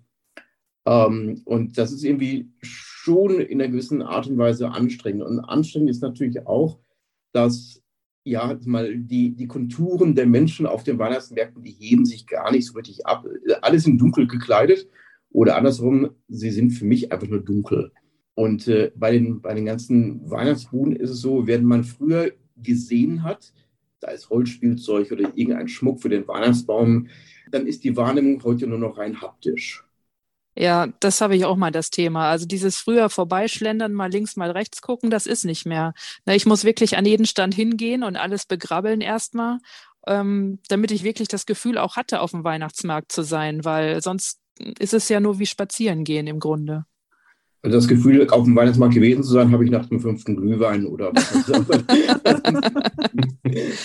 Ähm, 0.85 1.41
und 1.45 1.77
das 1.77 1.91
ist 1.91 2.03
irgendwie 2.03 2.49
schon 2.61 3.39
in 3.39 3.61
einer 3.61 3.71
gewissen 3.71 4.01
Art 4.01 4.27
und 4.27 4.37
Weise 4.37 4.69
anstrengend. 4.71 5.23
Und 5.23 5.39
anstrengend 5.39 5.89
ist 5.89 6.01
natürlich 6.01 6.45
auch, 6.47 6.79
dass 7.33 7.81
ja 8.23 8.57
mal 8.65 8.97
die, 8.97 9.35
die 9.35 9.47
Konturen 9.47 10.15
der 10.15 10.27
Menschen 10.27 10.65
auf 10.65 10.83
den 10.83 10.99
Weihnachtsmärkten, 10.99 11.63
die 11.63 11.71
heben 11.71 12.05
sich 12.05 12.27
gar 12.27 12.51
nicht 12.51 12.67
so 12.67 12.73
richtig 12.73 13.05
ab. 13.05 13.25
Alle 13.61 13.79
sind 13.79 13.99
dunkel 13.99 14.27
gekleidet 14.27 14.87
oder 15.31 15.55
andersrum, 15.55 16.11
sie 16.27 16.51
sind 16.51 16.71
für 16.71 16.85
mich 16.85 17.11
einfach 17.11 17.27
nur 17.27 17.39
dunkel. 17.39 17.91
Und 18.35 18.67
äh, 18.67 18.91
bei, 18.95 19.11
den, 19.11 19.41
bei 19.41 19.53
den 19.53 19.65
ganzen 19.65 20.29
Weihnachtsbuden 20.29 20.95
ist 20.95 21.09
es 21.09 21.21
so, 21.21 21.47
wenn 21.47 21.65
man 21.65 21.83
früher 21.83 22.31
gesehen 22.55 23.23
hat, 23.23 23.53
da 23.99 24.11
ist 24.11 24.29
Holzspielzeug 24.29 25.11
oder 25.11 25.31
irgendein 25.35 25.67
Schmuck 25.67 26.01
für 26.01 26.09
den 26.09 26.27
Weihnachtsbaum, 26.27 27.07
dann 27.51 27.67
ist 27.67 27.83
die 27.83 27.95
Wahrnehmung 27.95 28.41
heute 28.43 28.67
nur 28.67 28.79
noch 28.79 28.97
rein 28.97 29.21
haptisch. 29.21 29.83
Ja, 30.55 30.87
das 30.99 31.21
habe 31.21 31.35
ich 31.35 31.45
auch 31.45 31.55
mal 31.55 31.71
das 31.71 31.91
Thema. 31.91 32.29
Also 32.29 32.45
dieses 32.45 32.77
früher 32.77 33.09
vorbeischlendern, 33.09 33.93
mal 33.93 34.11
links, 34.11 34.35
mal 34.35 34.51
rechts 34.51 34.81
gucken, 34.81 35.09
das 35.09 35.25
ist 35.25 35.45
nicht 35.45 35.65
mehr. 35.65 35.93
Ich 36.25 36.45
muss 36.45 36.65
wirklich 36.65 36.97
an 36.97 37.05
jeden 37.05 37.25
Stand 37.25 37.53
hingehen 37.53 38.03
und 38.03 38.17
alles 38.17 38.45
begrabbeln 38.45 38.99
erstmal, 38.99 39.59
ähm, 40.07 40.59
damit 40.67 40.91
ich 40.91 41.03
wirklich 41.03 41.29
das 41.29 41.45
Gefühl 41.45 41.77
auch 41.77 41.95
hatte, 41.95 42.19
auf 42.19 42.31
dem 42.31 42.43
Weihnachtsmarkt 42.43 43.11
zu 43.11 43.23
sein, 43.23 43.63
weil 43.63 44.01
sonst 44.01 44.41
ist 44.77 44.93
es 44.93 45.07
ja 45.07 45.21
nur 45.21 45.39
wie 45.39 45.45
spazieren 45.45 46.03
gehen 46.03 46.27
im 46.27 46.39
Grunde. 46.39 46.85
Also 47.63 47.77
das 47.77 47.87
Gefühl, 47.87 48.27
auf 48.31 48.45
dem 48.45 48.55
Weihnachtsmarkt 48.55 48.95
gewesen 48.95 49.23
zu 49.23 49.33
sein, 49.33 49.51
habe 49.51 49.63
ich 49.63 49.69
nach 49.71 49.85
dem 49.85 49.99
fünften 49.99 50.35
Glühwein 50.35 50.85
oder 50.85 51.11
was. 51.13 51.47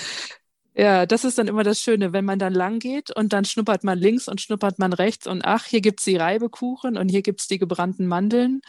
ja, 0.75 1.05
das 1.05 1.25
ist 1.27 1.37
dann 1.37 1.47
immer 1.47 1.63
das 1.63 1.81
Schöne, 1.81 2.15
wenn 2.15 2.25
man 2.25 2.39
dann 2.39 2.55
lang 2.55 2.79
geht 2.79 3.15
und 3.15 3.35
dann 3.35 3.45
schnuppert 3.45 3.85
man 3.85 3.99
links 3.99 4.29
und 4.29 4.41
schnuppert 4.41 4.79
man 4.79 4.95
rechts 4.95 5.27
und 5.27 5.45
ach, 5.45 5.67
hier 5.67 5.83
gibt 5.83 6.01
es 6.01 6.07
die 6.07 6.17
Reibekuchen 6.17 6.97
und 6.97 7.11
hier 7.11 7.21
gibt 7.21 7.41
es 7.41 7.49
die 7.49 7.59
gebrannten 7.59 8.07
Mandeln. 8.07 8.63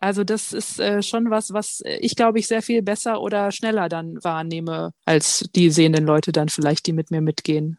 Also 0.00 0.22
das 0.22 0.52
ist 0.52 0.78
äh, 0.78 1.02
schon 1.02 1.30
was, 1.30 1.52
was 1.52 1.82
ich 1.84 2.14
glaube 2.14 2.38
ich 2.38 2.46
sehr 2.46 2.62
viel 2.62 2.82
besser 2.82 3.20
oder 3.20 3.50
schneller 3.50 3.88
dann 3.88 4.22
wahrnehme, 4.22 4.92
als 5.04 5.50
die 5.56 5.70
sehenden 5.70 6.06
Leute 6.06 6.30
dann 6.30 6.48
vielleicht, 6.48 6.86
die 6.86 6.92
mit 6.92 7.10
mir 7.10 7.20
mitgehen. 7.20 7.78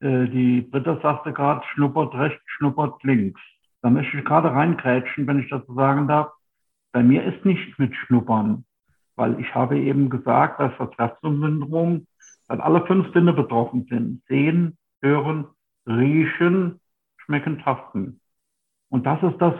Äh, 0.00 0.26
die 0.26 0.62
Britta 0.62 0.98
sagte 1.00 1.32
gerade, 1.32 1.64
schnuppert 1.72 2.14
rechts, 2.14 2.42
schnuppert 2.46 3.02
links. 3.04 3.40
Da 3.82 3.90
möchte 3.90 4.18
ich 4.18 4.24
gerade 4.24 4.52
reingrätschen, 4.52 5.26
wenn 5.26 5.40
ich 5.40 5.50
das 5.50 5.66
so 5.66 5.74
sagen 5.74 6.08
darf. 6.08 6.32
Bei 6.92 7.02
mir 7.02 7.24
ist 7.24 7.44
nicht 7.44 7.78
mit 7.78 7.94
Schnuppern, 7.94 8.64
weil 9.16 9.38
ich 9.40 9.54
habe 9.54 9.78
eben 9.78 10.08
gesagt, 10.08 10.60
dass 10.60 10.72
das 10.78 10.90
Herzog-Syndrom, 10.96 12.06
dass 12.48 12.60
alle 12.60 12.86
fünf 12.86 13.12
Sinne 13.12 13.32
betroffen 13.32 13.86
sind. 13.90 14.22
Sehen, 14.28 14.76
hören, 15.02 15.46
riechen, 15.86 16.80
schmecken, 17.18 17.58
tasten. 17.58 18.20
Und 18.88 19.04
das 19.04 19.22
ist 19.22 19.38
das, 19.38 19.54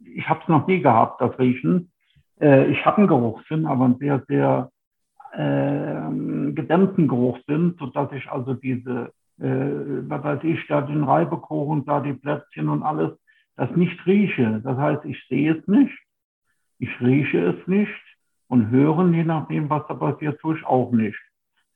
ich 0.00 0.28
habe 0.28 0.40
es 0.42 0.48
noch 0.48 0.66
nie 0.66 0.80
gehabt, 0.82 1.20
das 1.20 1.38
Riechen. 1.38 1.90
Äh, 2.40 2.66
ich 2.66 2.84
habe 2.84 2.98
einen 2.98 3.08
Geruchssinn, 3.08 3.66
aber 3.66 3.84
einen 3.86 3.98
sehr, 3.98 4.22
sehr 4.28 4.70
äh, 5.32 6.52
gedämmten 6.52 7.08
Geruchssinn, 7.08 7.76
sodass 7.78 8.12
ich 8.12 8.30
also 8.30 8.54
diese, 8.54 9.12
äh, 9.38 10.02
was 10.08 10.24
weiß 10.24 10.44
ich, 10.44 10.66
da 10.66 10.80
den 10.80 11.04
Reibekuchen, 11.04 11.84
da 11.84 12.00
die 12.00 12.14
Plätzchen 12.14 12.68
und 12.68 12.82
alles, 12.82 13.12
das 13.56 13.70
nicht 13.76 14.04
rieche. 14.06 14.60
Das 14.62 14.76
heißt, 14.76 15.04
ich 15.04 15.18
sehe 15.28 15.56
es 15.56 15.66
nicht, 15.66 15.96
ich 16.78 17.00
rieche 17.00 17.38
es 17.38 17.66
nicht 17.66 17.90
und 18.48 18.70
hören, 18.70 19.14
je 19.14 19.24
nachdem, 19.24 19.68
was 19.70 19.86
da 19.88 19.94
passiert, 19.94 20.40
tue 20.40 20.56
ich 20.56 20.64
auch 20.64 20.92
nicht. 20.92 21.18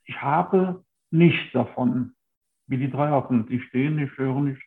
Ich 0.05 0.21
habe 0.21 0.83
nichts 1.09 1.51
davon. 1.53 2.13
Wie 2.67 2.77
die 2.77 2.89
drei 2.89 3.09
Affen. 3.09 3.47
Die 3.47 3.59
stehen, 3.59 3.99
ich 3.99 4.17
höre 4.17 4.39
nicht. 4.39 4.61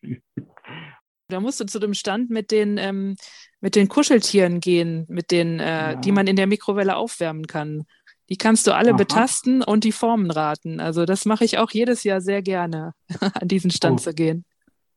Da 1.29 1.41
musst 1.41 1.61
du 1.61 1.65
zu 1.65 1.79
dem 1.79 1.95
Stand 1.95 2.29
mit 2.29 2.51
den, 2.51 2.77
ähm, 2.77 3.17
mit 3.61 3.77
den 3.77 3.89
Kuscheltieren 3.89 4.61
gehen, 4.61 5.07
mit 5.09 5.31
den, 5.31 5.59
äh, 5.59 5.93
ja. 5.93 5.95
die 5.95 6.13
man 6.13 6.27
in 6.27 6.37
der 6.37 6.47
Mikrowelle 6.47 6.97
aufwärmen 6.97 7.47
kann. 7.47 7.85
Die 8.29 8.37
kannst 8.37 8.67
du 8.67 8.73
alle 8.73 8.91
Aha. 8.91 8.97
betasten 8.97 9.63
und 9.63 9.85
die 9.85 9.93
Formen 9.93 10.31
raten. 10.31 10.81
Also 10.81 11.07
das 11.07 11.25
mache 11.25 11.45
ich 11.45 11.59
auch 11.59 11.71
jedes 11.71 12.05
Jahr 12.05 12.21
sehr 12.21 12.43
gerne, 12.43 12.93
an 13.21 13.49
diesen 13.49 13.71
Stand 13.71 14.01
oh. 14.01 14.03
zu 14.03 14.15
gehen. 14.15 14.45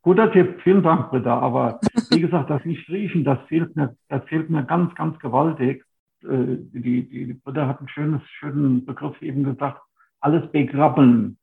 Guter 0.07 0.31
Tipp, 0.31 0.61
vielen 0.63 0.83
Dank, 0.83 1.09
Britta. 1.09 1.37
Aber 1.37 1.81
wie 2.11 2.21
gesagt, 2.21 2.49
das 2.49 2.63
nicht 2.63 2.87
riechen, 2.87 3.25
das 3.25 3.39
fehlt 3.49 3.75
mir, 3.75 3.93
das 4.07 4.23
fehlt 4.29 4.49
mir 4.49 4.63
ganz, 4.63 4.95
ganz 4.95 5.19
gewaltig. 5.19 5.83
Äh, 6.23 6.59
die, 6.71 7.09
die 7.09 7.33
Britta 7.33 7.67
hat 7.67 7.79
einen 7.79 7.89
schönen, 7.89 8.21
schönen 8.39 8.85
Begriff 8.85 9.21
eben 9.21 9.43
gesagt, 9.43 9.81
alles 10.21 10.49
begrabbeln. 10.53 11.37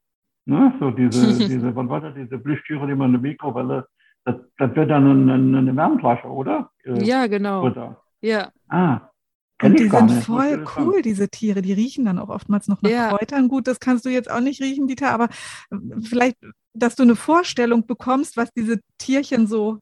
Ne? 0.46 0.72
So 0.80 0.90
diese, 0.92 1.26
diese, 1.46 1.76
wann 1.76 1.90
war 1.90 2.00
das, 2.00 2.14
diese 2.14 2.38
Blüchtüre, 2.38 2.86
die 2.86 2.94
man 2.94 3.14
in 3.14 3.20
der 3.20 3.32
Mikrowelle, 3.32 3.86
das, 4.24 4.36
das 4.56 4.74
wird 4.74 4.90
dann 4.90 5.28
eine, 5.28 5.58
eine 5.58 5.76
Wärmflasche, 5.76 6.26
oder? 6.26 6.70
Äh, 6.84 7.04
ja, 7.04 7.26
genau. 7.26 7.60
Britta. 7.60 8.02
Ja. 8.22 8.48
Ah, 8.68 9.10
und 9.62 9.78
die 9.78 9.90
sind 9.90 10.10
voll 10.22 10.64
cool, 10.78 11.02
diese 11.02 11.28
Tiere. 11.28 11.60
Die 11.60 11.74
riechen 11.74 12.06
dann 12.06 12.18
auch 12.18 12.30
oftmals 12.30 12.66
noch 12.68 12.80
nach 12.80 12.90
ja. 12.90 13.08
Kräutern. 13.10 13.48
Gut, 13.48 13.66
das 13.66 13.78
kannst 13.78 14.06
du 14.06 14.08
jetzt 14.08 14.30
auch 14.30 14.40
nicht 14.40 14.62
riechen, 14.62 14.86
Dieter, 14.86 15.12
aber 15.12 15.28
äh, 15.70 15.76
vielleicht, 16.02 16.38
dass 16.74 16.96
du 16.96 17.04
eine 17.04 17.16
Vorstellung 17.16 17.86
bekommst, 17.86 18.36
was 18.36 18.52
diese 18.52 18.80
Tierchen 18.98 19.46
so. 19.46 19.78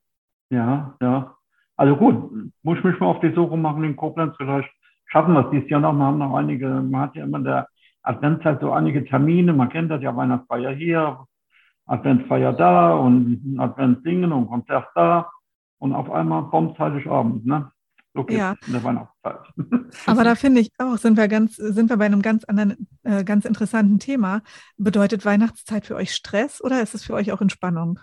Ja, 0.51 0.95
ja. 1.01 1.35
Also 1.77 1.97
gut, 1.97 2.53
muss 2.63 2.79
ich 2.79 2.85
mich 2.85 3.01
mal 3.01 3.07
auf 3.07 3.21
die 3.21 3.35
Suche 3.35 3.57
machen 3.57 3.83
in 3.85 3.97
Koblenz. 3.97 4.35
Vielleicht 4.37 4.71
schaffen 5.07 5.35
wir 5.35 5.45
es 5.45 5.51
dieses 5.51 5.69
Jahr 5.71 5.81
noch. 5.81 5.95
Wir 5.95 6.05
haben 6.05 6.19
noch 6.19 6.35
einige, 6.35 6.69
man 6.69 7.01
hat 7.01 7.17
ja 7.17 7.25
immer 7.25 7.39
in 7.39 7.45
der 7.45 7.69
Adventszeit 8.03 8.61
so 8.61 8.73
einige 8.73 9.05
Termine. 9.05 9.53
Man 9.53 9.71
kennt 9.71 9.91
das 9.91 10.03
ja, 10.03 10.15
Weihnachtsfeier 10.15 10.73
hier, 10.73 11.25
Adventsfeier 11.87 12.53
da 12.53 12.95
und 12.95 13.57
Adventsdingen 13.59 14.33
und 14.33 14.49
Konzert 14.49 14.89
da. 14.95 15.31
Und 15.79 15.95
auf 15.95 16.11
einmal 16.11 16.45
kommt 16.45 16.79
Heiligabend, 16.79 17.47
ne? 17.47 17.73
So 18.15 18.27
ja. 18.29 18.57
in 18.67 18.73
der 18.75 18.85
Weihnachtszeit. 18.85 19.41
Aber 20.07 20.25
da 20.25 20.35
finde 20.35 20.61
ich 20.61 20.71
auch, 20.79 20.99
sind 20.99 21.17
wir 21.17 21.29
ganz, 21.29 21.57
sind 21.57 21.89
wir 21.89 21.97
bei 21.97 22.05
einem 22.05 22.21
ganz 22.21 22.45
anderen, 22.45 22.89
äh, 23.05 23.25
ganz 23.25 23.47
interessanten 23.47 23.99
Thema. 23.99 24.43
Bedeutet 24.77 25.25
Weihnachtszeit 25.25 25.87
für 25.87 25.97
euch 25.97 26.15
Stress 26.15 26.63
oder 26.63 26.83
ist 26.83 26.95
es 26.95 27.05
für 27.05 27.15
euch 27.15 27.33
auch 27.33 27.41
Entspannung? 27.41 28.01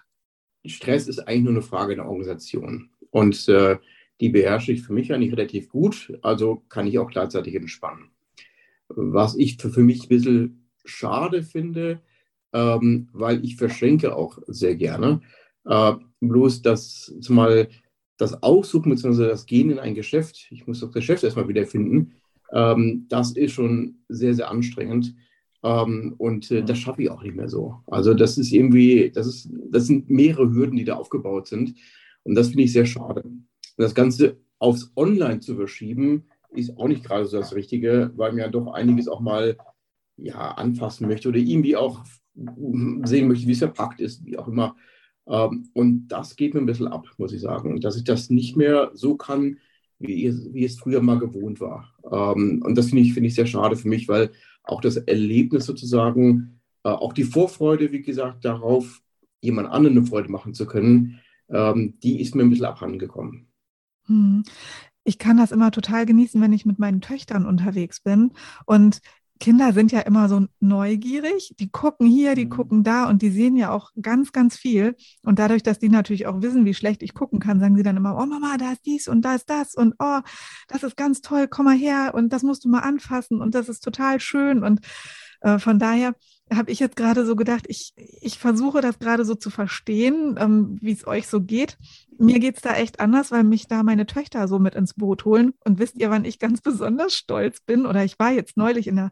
Stress 0.66 1.08
ist 1.08 1.20
eigentlich 1.20 1.44
nur 1.44 1.54
eine 1.54 1.62
Frage 1.62 1.96
der 1.96 2.06
Organisation. 2.06 2.90
Und 3.12 3.48
äh, 3.50 3.78
die 4.20 4.30
beherrsche 4.30 4.72
ich 4.72 4.82
für 4.82 4.94
mich 4.94 5.14
eigentlich 5.14 5.32
relativ 5.32 5.70
gut, 5.70 6.18
also 6.22 6.64
kann 6.70 6.88
ich 6.88 7.00
auch 7.00 7.10
gleichzeitig 7.10 7.56
entspannen. 7.56 8.10
Was 8.88 9.36
ich 9.36 9.58
für, 9.58 9.70
für 9.70 9.84
mich 9.84 10.04
ein 10.04 10.10
bisschen 10.10 10.70
schade 10.86 11.44
finde, 11.44 12.02
ähm, 12.52 13.10
weil 13.14 13.44
ich 13.46 13.56
verschenke 13.56 14.16
auch 14.16 14.40
sehr 14.48 14.76
gerne. 14.76 15.22
Äh, 15.66 15.94
bloß, 16.20 16.64
dass 16.64 17.14
zumal 17.22 17.70
das 18.20 18.44
Aussuchen 18.44 18.92
bzw. 18.92 19.28
das 19.28 19.48
Gehen 19.48 19.72
in 19.72 19.80
ein 19.80 19.96
Geschäft, 19.96 20.48
ich 20.52 20.68
muss 20.68 20.82
das 20.82 20.92
Geschäft 20.92 21.24
erstmal 21.24 21.48
wiederfinden, 21.48 22.14
ähm, 22.52 23.06
das 23.10 23.32
ist 23.32 23.54
schon 23.54 24.00
sehr, 24.10 24.34
sehr 24.36 24.52
anstrengend. 24.52 25.16
Ähm, 25.64 26.16
und 26.18 26.52
äh, 26.52 26.64
das 26.64 26.78
schaffe 26.78 27.04
ich 27.04 27.10
auch 27.10 27.24
nicht 27.24 27.36
mehr 27.36 27.50
so. 27.50 27.76
Also 27.88 28.14
das 28.14 28.38
ist 28.38 28.52
irgendwie, 28.52 29.10
das, 29.10 29.26
ist, 29.26 29.50
das 29.72 29.88
sind 29.88 30.10
mehrere 30.10 30.54
Hürden, 30.54 30.78
die 30.78 30.86
da 30.86 30.96
aufgebaut 30.96 31.48
sind. 31.48 31.76
Und 32.24 32.36
das 32.36 32.50
finde 32.50 32.64
ich 32.64 32.74
sehr 32.74 32.86
schade. 32.86 33.24
Das 33.78 33.96
Ganze 33.96 34.38
aufs 34.58 34.92
Online 34.96 35.40
zu 35.40 35.56
verschieben, 35.56 36.26
ist 36.52 36.78
auch 36.78 36.88
nicht 36.88 37.04
gerade 37.04 37.26
so 37.26 37.38
das 37.38 37.54
Richtige, 37.56 38.12
weil 38.16 38.32
man 38.32 38.40
ja 38.40 38.48
doch 38.50 38.74
einiges 38.74 39.08
auch 39.08 39.22
mal 39.22 39.56
ja, 40.18 40.52
anfassen 40.52 41.08
möchte 41.08 41.30
oder 41.30 41.38
irgendwie 41.38 41.76
auch 41.76 42.04
sehen 43.04 43.28
möchte, 43.28 43.48
wie 43.48 43.52
es 43.52 43.60
verpackt 43.60 44.02
ist, 44.02 44.26
wie 44.26 44.38
auch 44.38 44.48
immer. 44.48 44.76
Ähm, 45.28 45.70
und 45.74 46.08
das 46.08 46.36
geht 46.36 46.54
mir 46.54 46.60
ein 46.60 46.66
bisschen 46.66 46.88
ab, 46.88 47.08
muss 47.18 47.34
ich 47.34 47.42
sagen, 47.42 47.80
dass 47.82 47.98
ich 47.98 48.04
das 48.04 48.30
nicht 48.30 48.56
mehr 48.56 48.92
so 48.94 49.16
kann, 49.16 49.58
wie, 50.00 50.34
wie 50.54 50.66
es 50.66 50.80
früher 50.80 51.02
mal 51.02 51.20
gewohnt 51.20 51.60
war. 51.60 51.94
Ähm, 52.12 52.62
und 52.66 52.76
das 52.76 52.88
finde 52.88 53.04
ich, 53.04 53.14
find 53.14 53.26
ich 53.26 53.36
sehr 53.36 53.46
schade 53.46 53.76
für 53.76 53.88
mich, 53.88 54.08
weil 54.08 54.32
auch 54.64 54.82
das 54.82 54.98
Erlebnis 54.98 55.66
sozusagen, 55.66 56.62
äh, 56.84 56.90
auch 56.90 57.14
die 57.14 57.24
Vorfreude, 57.24 57.92
wie 57.92 58.02
gesagt, 58.02 58.46
darauf, 58.46 59.02
jemand 59.42 59.70
anderen 59.70 59.98
eine 59.98 60.06
Freude 60.06 60.30
machen 60.30 60.54
zu 60.54 60.66
können, 60.66 61.20
ähm, 61.50 61.98
die 62.04 62.22
ist 62.22 62.36
mir 62.36 62.44
ein 62.44 62.50
bisschen 62.50 62.66
abhandengekommen. 62.66 63.48
Hm. 64.06 64.44
Ich 65.04 65.18
kann 65.18 65.38
das 65.38 65.52
immer 65.52 65.72
total 65.72 66.06
genießen, 66.06 66.42
wenn 66.42 66.54
ich 66.54 66.66
mit 66.66 66.78
meinen 66.78 67.02
Töchtern 67.02 67.46
unterwegs 67.46 68.02
bin. 68.02 68.32
Und 68.66 69.02
Kinder 69.40 69.72
sind 69.72 69.92
ja 69.92 70.02
immer 70.02 70.28
so 70.28 70.48
neugierig. 70.60 71.56
Die 71.60 71.70
gucken 71.70 72.08
hier, 72.08 72.36
die 72.36 72.46
mhm. 72.46 72.50
gucken 72.50 72.84
da 72.84 73.08
und 73.08 73.22
die 73.22 73.30
sehen 73.30 73.56
ja 73.56 73.72
auch 73.72 73.92
ganz, 74.02 74.32
ganz 74.32 74.58
viel. 74.58 74.96
Und 75.24 75.40
dadurch, 75.40 75.64
dass 75.64 75.80
die 75.80 75.90
natürlich 75.90 76.28
auch 76.28 76.42
wissen, 76.42 76.66
wie 76.66 76.74
schlecht 76.74 77.02
ich 77.04 77.14
gucken 77.14 77.40
kann, 77.40 77.60
sagen 77.60 77.76
sie 77.76 77.84
dann 77.84 77.98
immer, 77.98 78.18
oh 78.18 78.26
Mama, 78.26 78.58
da 78.58 78.74
ist 78.74 78.86
dies 78.86 79.08
und 79.08 79.24
da 79.24 79.36
ist 79.36 79.50
das 79.50 79.76
und 79.76 79.96
oh, 80.00 80.20
das 80.68 80.84
ist 80.84 80.98
ganz 80.98 81.22
toll, 81.22 81.48
komm 81.48 81.66
mal 81.66 81.78
her 81.78 82.12
und 82.14 82.34
das 82.34 82.44
musst 82.44 82.66
du 82.66 82.70
mal 82.70 82.82
anfassen 82.82 83.42
und 83.42 83.56
das 83.56 83.70
ist 83.70 83.82
total 83.82 84.20
schön. 84.20 84.64
Und 84.64 84.82
äh, 85.42 85.58
von 85.58 85.80
daher 85.80 86.16
habe 86.54 86.72
ich 86.72 86.80
jetzt 86.80 86.96
gerade 86.96 87.26
so 87.26 87.36
gedacht, 87.36 87.66
ich, 87.68 87.94
ich 87.96 88.40
versuche 88.40 88.82
das 88.82 89.00
gerade 89.00 89.24
so 89.24 89.36
zu 89.36 89.50
verstehen, 89.50 90.36
ähm, 90.38 90.78
wie 90.82 90.92
es 90.92 91.08
euch 91.08 91.28
so 91.28 91.42
geht. 91.42 91.78
Mir 92.20 92.40
geht 92.40 92.58
es 92.58 92.62
da 92.62 92.76
echt 92.76 93.00
anders, 93.00 93.32
weil 93.32 93.46
mich 93.46 93.68
da 93.68 93.82
meine 93.82 94.06
Töchter 94.06 94.48
so 94.50 94.60
mit 94.60 94.76
ins 94.76 94.94
Boot 94.94 95.24
holen. 95.24 95.54
Und 95.64 95.80
wisst 95.80 95.98
ihr, 95.98 96.10
wann 96.10 96.26
ich 96.26 96.38
ganz 96.38 96.60
besonders 96.60 97.16
stolz 97.16 97.62
bin? 97.62 97.86
Oder 97.86 98.04
ich 98.04 98.20
war 98.20 98.32
jetzt 98.32 98.58
neulich 98.58 98.88
in 98.88 98.98
der, 98.98 99.12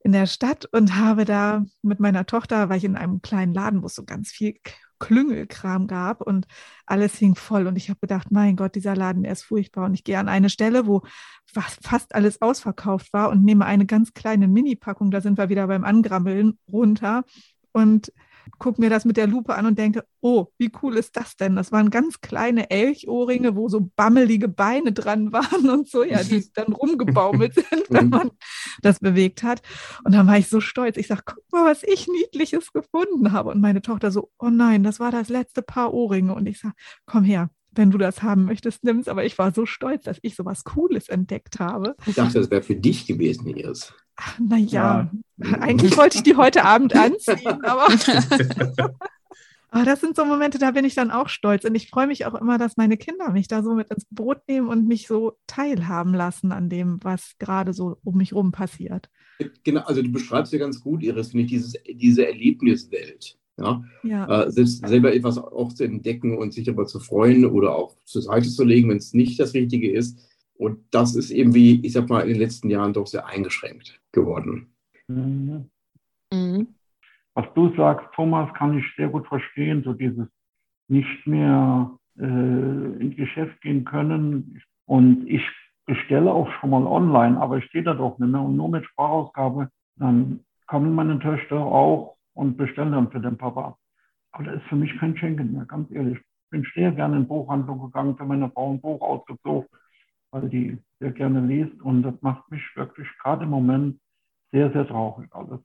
in 0.00 0.12
der 0.12 0.26
Stadt 0.26 0.66
und 0.66 0.96
habe 0.96 1.24
da 1.24 1.64
mit 1.80 1.98
meiner 1.98 2.26
Tochter, 2.26 2.68
war 2.68 2.76
ich 2.76 2.84
in 2.84 2.96
einem 2.96 3.22
kleinen 3.22 3.54
Laden, 3.54 3.82
wo 3.82 3.86
es 3.86 3.94
so 3.94 4.04
ganz 4.04 4.30
viel 4.30 4.54
Klüngelkram 4.98 5.86
gab 5.86 6.20
und 6.20 6.46
alles 6.84 7.16
hing 7.16 7.36
voll. 7.36 7.66
Und 7.66 7.76
ich 7.76 7.88
habe 7.88 8.00
gedacht, 8.00 8.30
mein 8.30 8.56
Gott, 8.56 8.74
dieser 8.74 8.94
Laden, 8.94 9.22
der 9.22 9.32
ist 9.32 9.44
furchtbar. 9.44 9.86
Und 9.86 9.94
ich 9.94 10.04
gehe 10.04 10.18
an 10.18 10.28
eine 10.28 10.50
Stelle, 10.50 10.86
wo 10.86 11.02
fast 11.46 12.14
alles 12.14 12.42
ausverkauft 12.42 13.14
war 13.14 13.30
und 13.30 13.44
nehme 13.44 13.64
eine 13.64 13.86
ganz 13.86 14.12
kleine 14.12 14.46
Mini-Packung, 14.46 15.10
da 15.10 15.22
sind 15.22 15.38
wir 15.38 15.48
wieder 15.48 15.66
beim 15.66 15.84
Angrammeln, 15.84 16.58
runter. 16.70 17.24
Und 17.72 18.12
gucke 18.58 18.80
mir 18.80 18.90
das 18.90 19.04
mit 19.04 19.16
der 19.16 19.26
Lupe 19.26 19.54
an 19.54 19.66
und 19.66 19.78
denke, 19.78 20.04
oh, 20.20 20.46
wie 20.58 20.70
cool 20.82 20.96
ist 20.96 21.16
das 21.16 21.36
denn? 21.36 21.56
Das 21.56 21.72
waren 21.72 21.90
ganz 21.90 22.20
kleine 22.20 22.70
Elchohrringe, 22.70 23.56
wo 23.56 23.68
so 23.68 23.90
bammelige 23.96 24.48
Beine 24.48 24.92
dran 24.92 25.32
waren 25.32 25.68
und 25.68 25.88
so, 25.88 26.02
ja, 26.02 26.22
die 26.22 26.44
dann 26.54 26.72
rumgebaumelt 26.72 27.54
sind, 27.54 27.84
wenn 27.88 28.08
man 28.08 28.30
das 28.82 29.00
bewegt 29.00 29.42
hat. 29.42 29.62
Und 30.04 30.14
dann 30.14 30.26
war 30.26 30.38
ich 30.38 30.48
so 30.48 30.60
stolz. 30.60 30.96
Ich 30.96 31.06
sage, 31.06 31.22
guck 31.24 31.44
mal, 31.52 31.70
was 31.70 31.82
ich 31.82 32.08
Niedliches 32.08 32.72
gefunden 32.72 33.32
habe. 33.32 33.50
Und 33.50 33.60
meine 33.60 33.82
Tochter 33.82 34.10
so, 34.10 34.30
oh 34.38 34.50
nein, 34.50 34.82
das 34.82 35.00
war 35.00 35.10
das 35.10 35.28
letzte 35.28 35.62
Paar 35.62 35.92
Ohrringe. 35.92 36.34
Und 36.34 36.46
ich 36.46 36.60
sage, 36.60 36.74
komm 37.06 37.24
her, 37.24 37.50
wenn 37.72 37.90
du 37.90 37.98
das 37.98 38.22
haben 38.22 38.44
möchtest, 38.44 38.84
nimm's. 38.84 39.08
Aber 39.08 39.24
ich 39.24 39.38
war 39.38 39.52
so 39.52 39.66
stolz, 39.66 40.04
dass 40.04 40.18
ich 40.22 40.34
so 40.34 40.44
was 40.44 40.64
Cooles 40.64 41.08
entdeckt 41.08 41.60
habe. 41.60 41.94
Ich 42.06 42.14
dachte, 42.14 42.38
das 42.38 42.50
wäre 42.50 42.62
für 42.62 42.76
dich 42.76 43.06
gewesen, 43.06 43.46
Iris. 43.46 43.92
Naja, 44.38 45.10
ja. 45.36 45.58
eigentlich 45.60 45.96
wollte 45.96 46.18
ich 46.18 46.22
die 46.22 46.36
heute 46.36 46.64
Abend 46.64 46.94
anziehen, 46.96 47.64
aber. 47.64 47.88
Aber 49.70 49.84
das 49.84 50.00
sind 50.00 50.16
so 50.16 50.24
Momente, 50.24 50.58
da 50.58 50.70
bin 50.70 50.84
ich 50.84 50.94
dann 50.94 51.10
auch 51.10 51.28
stolz. 51.28 51.64
Und 51.64 51.74
ich 51.74 51.90
freue 51.90 52.06
mich 52.06 52.24
auch 52.26 52.34
immer, 52.34 52.58
dass 52.58 52.76
meine 52.76 52.96
Kinder 52.96 53.30
mich 53.30 53.48
da 53.48 53.62
so 53.62 53.74
mit 53.74 53.90
ins 53.90 54.06
Boot 54.10 54.38
nehmen 54.48 54.68
und 54.68 54.88
mich 54.88 55.06
so 55.06 55.36
teilhaben 55.46 56.14
lassen 56.14 56.52
an 56.52 56.68
dem, 56.68 56.98
was 57.02 57.32
gerade 57.38 57.72
so 57.72 57.98
um 58.04 58.16
mich 58.16 58.32
rum 58.32 58.52
passiert. 58.52 59.10
Genau, 59.64 59.82
also 59.82 60.02
du 60.02 60.10
beschreibst 60.10 60.52
ja 60.52 60.58
ganz 60.58 60.80
gut, 60.80 61.02
Iris, 61.02 61.28
finde 61.28 61.44
ich, 61.44 61.50
dieses, 61.50 61.74
diese 61.86 62.26
Erlebniswelt. 62.26 63.36
Ja? 63.58 63.84
ja. 64.02 64.44
Äh, 64.44 64.50
selbst 64.50 64.86
selber 64.86 65.14
etwas 65.14 65.38
auch 65.38 65.72
zu 65.72 65.84
entdecken 65.84 66.38
und 66.38 66.52
sich 66.52 66.64
darüber 66.64 66.86
zu 66.86 67.00
freuen 67.00 67.44
oder 67.44 67.74
auch 67.74 67.96
zur 68.04 68.22
Seite 68.22 68.48
zu 68.48 68.64
legen, 68.64 68.88
wenn 68.88 68.98
es 68.98 69.14
nicht 69.14 69.38
das 69.40 69.54
Richtige 69.54 69.90
ist. 69.90 70.18
Und 70.58 70.78
das 70.90 71.14
ist 71.14 71.30
eben 71.30 71.54
wie, 71.54 71.84
ich 71.84 71.92
sag 71.92 72.08
mal, 72.08 72.22
in 72.22 72.28
den 72.28 72.38
letzten 72.38 72.70
Jahren 72.70 72.92
doch 72.92 73.06
sehr 73.06 73.26
eingeschränkt 73.26 74.00
geworden. 74.12 74.74
Mhm. 75.08 75.70
Mhm. 76.32 76.68
Was 77.34 77.46
du 77.54 77.74
sagst, 77.76 78.06
Thomas, 78.14 78.52
kann 78.54 78.78
ich 78.78 78.84
sehr 78.96 79.08
gut 79.08 79.26
verstehen, 79.26 79.82
so 79.84 79.92
dieses 79.92 80.26
nicht 80.88 81.26
mehr 81.26 81.90
äh, 82.18 82.22
ins 82.22 83.16
Geschäft 83.16 83.60
gehen 83.60 83.84
können. 83.84 84.62
Und 84.86 85.26
ich 85.28 85.42
bestelle 85.84 86.32
auch 86.32 86.50
schon 86.52 86.70
mal 86.70 86.86
online, 86.86 87.38
aber 87.38 87.58
ich 87.58 87.64
stehe 87.66 87.84
da 87.84 87.94
doch 87.94 88.18
nicht 88.18 88.30
mehr 88.30 88.40
und 88.40 88.56
nur 88.56 88.70
mit 88.70 88.84
Sprachausgabe. 88.86 89.68
Dann 89.96 90.40
kommen 90.66 90.94
meine 90.94 91.18
Töchter 91.18 91.58
auch 91.58 92.16
und 92.34 92.56
bestellen 92.56 92.92
dann 92.92 93.10
für 93.10 93.20
den 93.20 93.36
Papa. 93.36 93.76
Aber 94.32 94.44
das 94.44 94.56
ist 94.56 94.68
für 94.68 94.76
mich 94.76 94.96
kein 94.98 95.16
Schenken 95.16 95.52
mehr, 95.52 95.66
ganz 95.66 95.90
ehrlich. 95.90 96.18
Ich 96.18 96.50
bin 96.50 96.66
sehr 96.74 96.92
gerne 96.92 97.16
in 97.18 97.28
Buchhandlung 97.28 97.80
gegangen, 97.80 98.16
für 98.16 98.24
meine 98.24 98.50
Frau 98.50 98.72
ein 98.72 98.80
Buch 98.80 99.00
ausgesucht 99.00 99.68
weil 100.36 100.48
die 100.48 100.78
sehr 101.00 101.12
gerne 101.12 101.44
liest 101.46 101.80
und 101.82 102.02
das 102.02 102.14
macht 102.20 102.50
mich 102.50 102.62
wirklich 102.74 103.08
gerade 103.22 103.44
im 103.44 103.50
Moment 103.50 104.00
sehr, 104.52 104.72
sehr 104.72 104.86
traurig 104.86 105.28
alles. 105.32 105.60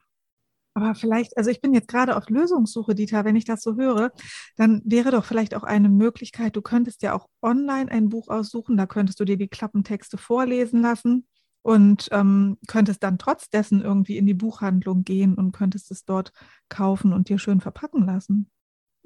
Aber 0.73 0.95
vielleicht, 0.95 1.35
also 1.37 1.49
ich 1.49 1.59
bin 1.59 1.73
jetzt 1.73 1.89
gerade 1.89 2.15
auf 2.15 2.29
Lösungssuche, 2.29 2.95
Dieter, 2.95 3.25
wenn 3.25 3.35
ich 3.35 3.43
das 3.43 3.61
so 3.61 3.75
höre, 3.75 4.11
dann 4.55 4.81
wäre 4.85 5.11
doch 5.11 5.25
vielleicht 5.25 5.53
auch 5.53 5.63
eine 5.63 5.89
Möglichkeit, 5.89 6.55
du 6.55 6.61
könntest 6.61 7.01
ja 7.01 7.13
auch 7.13 7.27
online 7.41 7.91
ein 7.91 8.07
Buch 8.07 8.29
aussuchen, 8.29 8.77
da 8.77 8.85
könntest 8.85 9.19
du 9.19 9.25
dir 9.25 9.37
die 9.37 9.49
Klappentexte 9.49 10.17
vorlesen 10.17 10.81
lassen 10.81 11.27
und 11.61 12.07
ähm, 12.11 12.57
könntest 12.67 13.03
dann 13.03 13.17
trotz 13.17 13.49
dessen 13.49 13.81
irgendwie 13.81 14.17
in 14.17 14.25
die 14.25 14.33
Buchhandlung 14.33 15.03
gehen 15.03 15.35
und 15.35 15.51
könntest 15.51 15.91
es 15.91 16.05
dort 16.05 16.31
kaufen 16.69 17.11
und 17.11 17.27
dir 17.27 17.37
schön 17.37 17.59
verpacken 17.59 18.05
lassen. 18.05 18.49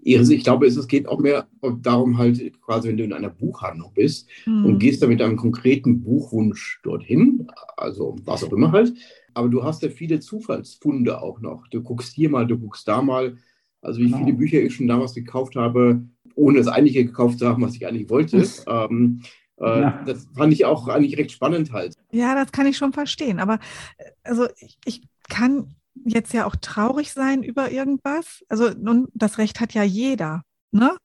Iris, 0.05 0.29
ich 0.29 0.43
glaube, 0.43 0.67
es 0.67 0.87
geht 0.87 1.07
auch 1.07 1.19
mehr 1.19 1.47
darum, 1.81 2.19
halt 2.19 2.61
quasi, 2.61 2.89
wenn 2.89 2.97
du 2.97 3.03
in 3.03 3.13
einer 3.13 3.31
Buchhandlung 3.31 3.91
bist 3.95 4.29
mhm. 4.45 4.65
und 4.65 4.79
gehst 4.79 5.01
da 5.01 5.07
mit 5.07 5.19
einem 5.19 5.35
konkreten 5.35 6.01
Buchwunsch 6.01 6.79
dorthin, 6.83 7.47
also 7.75 8.15
was 8.23 8.43
auch 8.43 8.53
immer 8.53 8.71
halt, 8.71 8.93
aber 9.33 9.49
du 9.49 9.63
hast 9.63 9.81
ja 9.81 9.89
viele 9.89 10.19
Zufallsfunde 10.19 11.21
auch 11.21 11.41
noch. 11.41 11.67
Du 11.69 11.81
guckst 11.81 12.13
hier 12.13 12.29
mal, 12.29 12.45
du 12.45 12.57
guckst 12.57 12.87
da 12.87 13.01
mal. 13.01 13.37
Also 13.81 13.99
wie 13.99 14.05
genau. 14.05 14.19
viele 14.19 14.33
Bücher 14.33 14.61
ich 14.61 14.75
schon 14.75 14.87
damals 14.87 15.13
gekauft 15.13 15.55
habe, 15.55 16.03
ohne 16.35 16.59
das 16.59 16.67
einige 16.67 17.03
gekauft 17.03 17.39
zu 17.39 17.47
haben, 17.47 17.63
was 17.63 17.75
ich 17.75 17.85
eigentlich 17.85 18.09
wollte. 18.09 18.47
ähm, 18.67 19.21
äh, 19.57 19.81
ja. 19.81 20.03
Das 20.05 20.27
fand 20.35 20.53
ich 20.53 20.65
auch 20.65 20.87
eigentlich 20.87 21.17
recht 21.17 21.31
spannend 21.31 21.71
halt. 21.73 21.95
Ja, 22.11 22.35
das 22.35 22.51
kann 22.51 22.67
ich 22.67 22.77
schon 22.77 22.93
verstehen. 22.93 23.39
Aber 23.39 23.55
äh, 23.97 24.11
also 24.23 24.47
ich, 24.59 24.77
ich 24.85 25.01
kann 25.27 25.75
jetzt 26.03 26.33
ja 26.33 26.45
auch 26.45 26.55
traurig 26.55 27.13
sein 27.13 27.43
über 27.43 27.71
irgendwas. 27.71 28.43
Also 28.49 28.69
nun, 28.71 29.07
das 29.13 29.37
Recht 29.37 29.59
hat 29.59 29.73
ja 29.73 29.83
jeder, 29.83 30.43
ne? 30.71 30.97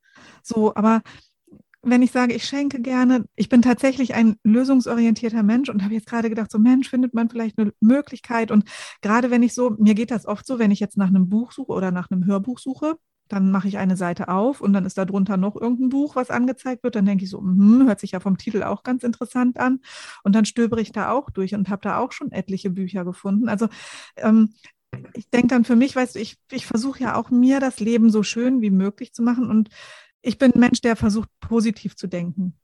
So, 0.42 0.74
aber 0.74 1.02
wenn 1.82 2.02
ich 2.02 2.10
sage, 2.12 2.34
ich 2.34 2.44
schenke 2.44 2.80
gerne, 2.82 3.24
ich 3.36 3.48
bin 3.48 3.62
tatsächlich 3.62 4.14
ein 4.14 4.36
lösungsorientierter 4.44 5.42
Mensch 5.42 5.70
und 5.70 5.82
habe 5.82 5.94
jetzt 5.94 6.08
gerade 6.08 6.28
gedacht, 6.28 6.50
so 6.50 6.58
Mensch, 6.58 6.90
findet 6.90 7.14
man 7.14 7.30
vielleicht 7.30 7.58
eine 7.58 7.72
Möglichkeit. 7.80 8.50
Und 8.50 8.64
gerade 9.00 9.30
wenn 9.30 9.42
ich 9.42 9.54
so, 9.54 9.70
mir 9.78 9.94
geht 9.94 10.10
das 10.10 10.26
oft 10.26 10.46
so, 10.46 10.58
wenn 10.58 10.70
ich 10.70 10.80
jetzt 10.80 10.98
nach 10.98 11.08
einem 11.08 11.28
Buch 11.28 11.52
suche 11.52 11.72
oder 11.72 11.90
nach 11.90 12.10
einem 12.10 12.26
Hörbuch 12.26 12.58
suche, 12.58 12.96
dann 13.28 13.50
mache 13.50 13.68
ich 13.68 13.78
eine 13.78 13.96
Seite 13.96 14.28
auf 14.28 14.60
und 14.60 14.72
dann 14.72 14.84
ist 14.84 14.98
da 14.98 15.04
drunter 15.04 15.36
noch 15.36 15.54
irgendein 15.56 15.88
Buch, 15.88 16.16
was 16.16 16.30
angezeigt 16.30 16.82
wird. 16.82 16.96
Dann 16.96 17.06
denke 17.06 17.24
ich 17.24 17.30
so, 17.30 17.38
hm, 17.38 17.86
hört 17.86 18.00
sich 18.00 18.10
ja 18.10 18.20
vom 18.20 18.36
Titel 18.36 18.62
auch 18.62 18.82
ganz 18.82 19.04
interessant 19.04 19.58
an. 19.58 19.80
Und 20.24 20.34
dann 20.34 20.44
stöbere 20.44 20.80
ich 20.80 20.92
da 20.92 21.12
auch 21.12 21.30
durch 21.30 21.54
und 21.54 21.68
habe 21.68 21.80
da 21.82 21.98
auch 21.98 22.12
schon 22.12 22.32
etliche 22.32 22.70
Bücher 22.70 23.04
gefunden. 23.04 23.48
Also 23.48 23.68
ähm, 24.16 24.50
ich 25.14 25.28
denke 25.30 25.48
dann 25.48 25.64
für 25.64 25.76
mich, 25.76 25.94
weißt 25.94 26.16
du, 26.16 26.18
ich, 26.18 26.36
ich 26.50 26.66
versuche 26.66 27.02
ja 27.02 27.16
auch 27.16 27.30
mir 27.30 27.60
das 27.60 27.80
Leben 27.80 28.10
so 28.10 28.22
schön 28.22 28.60
wie 28.60 28.70
möglich 28.70 29.12
zu 29.12 29.22
machen 29.22 29.48
und 29.48 29.68
ich 30.22 30.38
bin 30.38 30.52
ein 30.52 30.60
Mensch, 30.60 30.80
der 30.80 30.96
versucht, 30.96 31.28
positiv 31.40 31.96
zu 31.96 32.06
denken. 32.06 32.54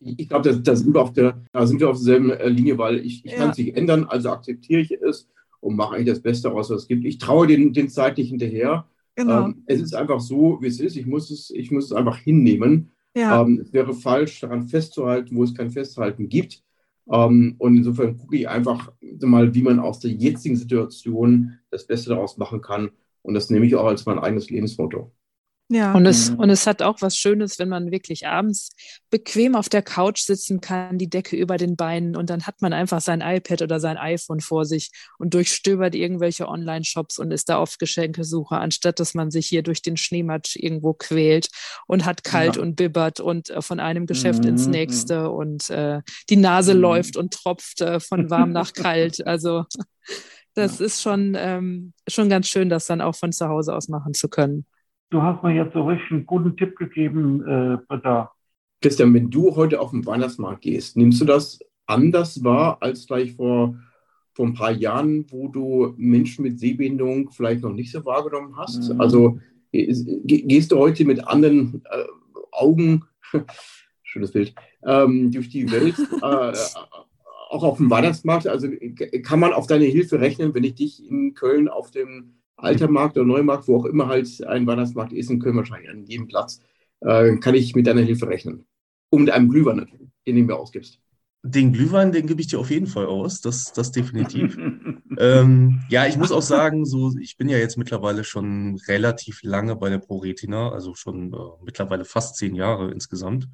Ich 0.00 0.28
glaube, 0.28 0.56
da, 0.56 0.76
sind 0.76 0.94
wir 0.94 1.02
auf 1.02 1.12
der, 1.12 1.42
da 1.52 1.66
sind 1.66 1.80
wir 1.80 1.90
auf 1.90 1.96
derselben 1.96 2.30
äh, 2.30 2.48
Linie, 2.48 2.78
weil 2.78 2.98
ich, 2.98 3.24
ich 3.24 3.32
ja. 3.32 3.38
kann 3.38 3.50
es 3.50 3.58
nicht 3.58 3.76
ändern, 3.76 4.04
also 4.04 4.30
akzeptiere 4.30 4.80
ich 4.80 4.92
es 4.92 5.28
und 5.60 5.76
mache 5.76 5.94
eigentlich 5.94 6.14
das 6.14 6.22
Beste 6.22 6.48
daraus, 6.48 6.70
was 6.70 6.82
es 6.82 6.88
gibt. 6.88 7.04
Ich 7.04 7.18
traue 7.18 7.46
den, 7.46 7.72
den 7.72 7.90
Zeit 7.90 8.16
nicht 8.16 8.30
hinterher. 8.30 8.86
Genau. 9.14 9.46
Ähm, 9.46 9.62
es 9.66 9.80
ist 9.80 9.94
einfach 9.94 10.20
so, 10.20 10.58
wie 10.62 10.68
es 10.68 10.80
ist. 10.80 10.96
Ich 10.96 11.04
muss 11.04 11.30
es, 11.30 11.50
ich 11.50 11.70
muss 11.70 11.86
es 11.86 11.92
einfach 11.92 12.16
hinnehmen. 12.16 12.92
Ja. 13.14 13.42
Ähm, 13.42 13.60
es 13.60 13.72
wäre 13.72 13.92
falsch, 13.92 14.40
daran 14.40 14.68
festzuhalten, 14.68 15.36
wo 15.36 15.44
es 15.44 15.54
kein 15.54 15.70
Festhalten 15.70 16.28
gibt. 16.28 16.62
Ähm, 17.10 17.56
und 17.58 17.76
insofern 17.76 18.16
gucke 18.18 18.36
ich 18.36 18.48
einfach 18.48 18.92
mal, 19.20 19.54
wie 19.54 19.62
man 19.62 19.80
aus 19.80 20.00
der 20.00 20.12
jetzigen 20.12 20.56
Situation 20.56 21.58
das 21.70 21.86
Beste 21.86 22.10
daraus 22.10 22.38
machen 22.38 22.60
kann. 22.60 22.90
Und 23.22 23.34
das 23.34 23.50
nehme 23.50 23.66
ich 23.66 23.74
auch 23.76 23.86
als 23.86 24.06
mein 24.06 24.18
eigenes 24.18 24.50
Lebensmotto. 24.50 25.12
Ja. 25.72 25.92
Und 25.92 26.04
es, 26.04 26.30
und 26.30 26.50
es 26.50 26.66
hat 26.66 26.82
auch 26.82 27.00
was 27.00 27.16
Schönes, 27.16 27.60
wenn 27.60 27.68
man 27.68 27.92
wirklich 27.92 28.26
abends 28.26 28.70
bequem 29.08 29.54
auf 29.54 29.68
der 29.68 29.82
Couch 29.82 30.18
sitzen 30.18 30.60
kann, 30.60 30.98
die 30.98 31.08
Decke 31.08 31.36
über 31.36 31.58
den 31.58 31.76
Beinen 31.76 32.16
und 32.16 32.28
dann 32.28 32.44
hat 32.48 32.60
man 32.60 32.72
einfach 32.72 33.00
sein 33.00 33.20
iPad 33.20 33.62
oder 33.62 33.78
sein 33.78 33.96
iPhone 33.96 34.40
vor 34.40 34.64
sich 34.64 34.90
und 35.18 35.32
durchstöbert 35.32 35.94
irgendwelche 35.94 36.48
Online-Shops 36.48 37.20
und 37.20 37.30
ist 37.30 37.48
da 37.48 37.58
auf 37.58 37.78
Geschenkesuche, 37.78 38.56
anstatt 38.56 38.98
dass 38.98 39.14
man 39.14 39.30
sich 39.30 39.46
hier 39.46 39.62
durch 39.62 39.80
den 39.80 39.96
Schneematsch 39.96 40.56
irgendwo 40.56 40.92
quält 40.92 41.50
und 41.86 42.04
hat 42.04 42.24
kalt 42.24 42.56
ja. 42.56 42.62
und 42.62 42.74
bibbert 42.74 43.20
und 43.20 43.50
äh, 43.50 43.62
von 43.62 43.78
einem 43.78 44.06
Geschäft 44.06 44.42
mhm. 44.42 44.50
ins 44.50 44.66
nächste 44.66 45.30
und 45.30 45.70
äh, 45.70 46.02
die 46.30 46.36
Nase 46.36 46.74
mhm. 46.74 46.80
läuft 46.80 47.16
und 47.16 47.32
tropft 47.32 47.80
äh, 47.80 48.00
von 48.00 48.28
warm 48.28 48.50
nach 48.50 48.72
kalt. 48.72 49.20
Also 49.30 49.64
das 50.54 50.80
ja. 50.80 50.86
ist 50.86 51.02
schon, 51.02 51.36
ähm, 51.38 51.92
schon 52.08 52.28
ganz 52.28 52.48
schön, 52.48 52.68
das 52.68 52.86
dann 52.86 53.00
auch 53.00 53.14
von 53.14 53.30
zu 53.30 53.48
Hause 53.48 53.74
aus 53.74 53.88
machen 53.88 54.12
zu 54.12 54.28
können. 54.28 54.66
Du 55.10 55.20
hast 55.22 55.42
mir 55.42 55.52
jetzt 55.52 55.74
so 55.74 55.82
richtig 55.82 56.12
einen 56.12 56.26
guten 56.26 56.56
Tipp 56.56 56.76
gegeben, 56.76 57.42
äh, 57.42 57.78
Britta. 57.88 58.32
Christian, 58.80 59.12
wenn 59.12 59.28
du 59.28 59.56
heute 59.56 59.80
auf 59.80 59.90
den 59.90 60.06
Weihnachtsmarkt 60.06 60.62
gehst, 60.62 60.96
nimmst 60.96 61.20
du 61.20 61.24
das 61.24 61.58
anders 61.86 62.44
wahr 62.44 62.78
als 62.80 63.08
gleich 63.08 63.34
vor, 63.34 63.74
vor 64.32 64.46
ein 64.46 64.54
paar 64.54 64.70
Jahren, 64.70 65.26
wo 65.30 65.48
du 65.48 65.94
Menschen 65.96 66.44
mit 66.44 66.60
Sehbehinderung 66.60 67.30
vielleicht 67.32 67.62
noch 67.62 67.72
nicht 67.72 67.90
so 67.90 68.04
wahrgenommen 68.04 68.56
hast? 68.56 68.88
Mhm. 68.88 69.00
Also 69.00 69.40
gehst 69.72 70.70
du 70.70 70.78
heute 70.78 71.04
mit 71.04 71.26
anderen 71.26 71.82
äh, 71.90 72.04
Augen, 72.52 73.04
schönes 74.04 74.30
Bild, 74.30 74.54
ähm, 74.84 75.32
durch 75.32 75.48
die 75.48 75.70
Welt, 75.72 75.96
äh, 76.22 76.52
auch 77.50 77.64
auf 77.64 77.78
dem 77.78 77.90
Weihnachtsmarkt? 77.90 78.46
Also 78.46 78.68
kann 79.24 79.40
man 79.40 79.52
auf 79.52 79.66
deine 79.66 79.86
Hilfe 79.86 80.20
rechnen, 80.20 80.54
wenn 80.54 80.64
ich 80.64 80.76
dich 80.76 81.04
in 81.04 81.34
Köln 81.34 81.68
auf 81.68 81.90
dem 81.90 82.39
Altermarkt 82.62 83.16
oder 83.16 83.26
Neumarkt, 83.26 83.68
wo 83.68 83.76
auch 83.76 83.84
immer 83.86 84.08
halt 84.08 84.28
ein 84.46 84.66
Weihnachtsmarkt 84.66 85.12
ist, 85.12 85.30
in 85.30 85.40
Köln 85.40 85.56
wahrscheinlich 85.56 85.90
an 85.90 86.04
jedem 86.04 86.26
Platz, 86.26 86.60
äh, 87.00 87.36
kann 87.36 87.54
ich 87.54 87.74
mit 87.74 87.86
deiner 87.86 88.02
Hilfe 88.02 88.28
rechnen? 88.28 88.66
Und 89.10 89.22
mit 89.22 89.30
einem 89.30 89.48
Glühwein, 89.48 89.86
den 90.26 90.36
du 90.36 90.42
mir 90.42 90.56
ausgibst. 90.56 91.00
Den 91.42 91.72
Glühwein, 91.72 92.12
den 92.12 92.26
gebe 92.26 92.40
ich 92.42 92.48
dir 92.48 92.60
auf 92.60 92.70
jeden 92.70 92.86
Fall 92.86 93.06
aus, 93.06 93.40
das, 93.40 93.72
das 93.72 93.92
definitiv. 93.92 94.56
ähm, 95.18 95.80
ja, 95.88 96.06
ich 96.06 96.18
muss 96.18 96.32
auch 96.32 96.42
sagen, 96.42 96.84
so, 96.84 97.16
ich 97.18 97.38
bin 97.38 97.48
ja 97.48 97.56
jetzt 97.56 97.78
mittlerweile 97.78 98.24
schon 98.24 98.78
relativ 98.88 99.42
lange 99.42 99.74
bei 99.74 99.88
der 99.88 99.98
ProRetina, 99.98 100.70
also 100.70 100.94
schon 100.94 101.32
äh, 101.32 101.36
mittlerweile 101.64 102.04
fast 102.04 102.36
zehn 102.36 102.54
Jahre 102.54 102.90
insgesamt. 102.90 103.48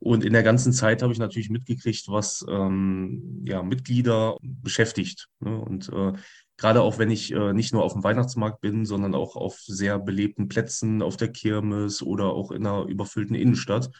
Und 0.00 0.24
in 0.24 0.32
der 0.32 0.42
ganzen 0.42 0.72
Zeit 0.72 1.02
habe 1.02 1.12
ich 1.12 1.18
natürlich 1.18 1.50
mitgekriegt, 1.50 2.08
was 2.08 2.44
ähm, 2.48 3.44
ja, 3.46 3.62
Mitglieder 3.62 4.36
beschäftigt. 4.40 5.28
Ne? 5.40 5.56
Und 5.56 5.90
äh, 5.90 6.12
gerade 6.60 6.82
auch 6.82 6.98
wenn 6.98 7.10
ich 7.10 7.32
äh, 7.32 7.52
nicht 7.52 7.72
nur 7.72 7.82
auf 7.82 7.94
dem 7.94 8.04
Weihnachtsmarkt 8.04 8.60
bin, 8.60 8.84
sondern 8.84 9.14
auch 9.14 9.34
auf 9.34 9.58
sehr 9.58 9.98
belebten 9.98 10.46
Plätzen, 10.46 11.02
auf 11.02 11.16
der 11.16 11.28
Kirmes 11.28 12.02
oder 12.02 12.26
auch 12.26 12.52
in 12.52 12.66
einer 12.66 12.84
überfüllten 12.84 13.34
Innenstadt 13.34 13.90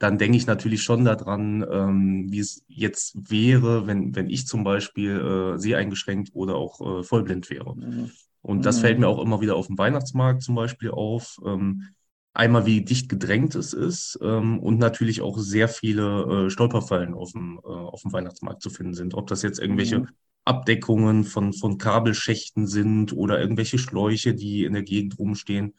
dann 0.00 0.16
denke 0.16 0.38
ich 0.38 0.46
natürlich 0.46 0.82
schon 0.82 1.04
daran, 1.04 1.64
ähm, 1.70 2.26
wie 2.30 2.38
es 2.38 2.64
jetzt 2.68 3.30
wäre, 3.30 3.86
wenn, 3.86 4.16
wenn 4.16 4.30
ich 4.30 4.46
zum 4.46 4.64
Beispiel 4.64 5.20
äh, 5.20 5.58
seheingeschränkt 5.58 6.30
oder 6.32 6.54
auch 6.54 6.80
äh, 6.80 7.02
vollblind 7.02 7.50
wäre. 7.50 7.76
Mhm. 7.76 8.10
Und 8.40 8.64
das 8.64 8.78
mhm. 8.78 8.80
fällt 8.80 8.98
mir 8.98 9.08
auch 9.08 9.22
immer 9.22 9.42
wieder 9.42 9.56
auf 9.56 9.66
dem 9.66 9.76
Weihnachtsmarkt 9.76 10.42
zum 10.42 10.54
Beispiel 10.54 10.90
auf. 10.90 11.36
Ähm, 11.44 11.88
einmal, 12.32 12.64
wie 12.64 12.82
dicht 12.82 13.10
gedrängt 13.10 13.54
es 13.54 13.74
ist 13.74 14.18
ähm, 14.22 14.58
und 14.58 14.78
natürlich 14.78 15.20
auch 15.20 15.36
sehr 15.36 15.68
viele 15.68 16.46
äh, 16.46 16.50
Stolperfallen 16.50 17.12
auf 17.12 17.32
dem, 17.32 17.60
äh, 17.62 17.68
auf 17.68 18.00
dem 18.00 18.14
Weihnachtsmarkt 18.14 18.62
zu 18.62 18.70
finden 18.70 18.94
sind. 18.94 19.12
Ob 19.12 19.26
das 19.26 19.42
jetzt 19.42 19.58
irgendwelche 19.58 20.00
mhm. 20.00 20.08
Abdeckungen 20.50 21.22
von, 21.22 21.52
von 21.52 21.78
Kabelschächten 21.78 22.66
sind 22.66 23.12
oder 23.12 23.40
irgendwelche 23.40 23.78
Schläuche, 23.78 24.34
die 24.34 24.64
in 24.64 24.72
der 24.72 24.82
Gegend 24.82 25.16
rumstehen. 25.16 25.74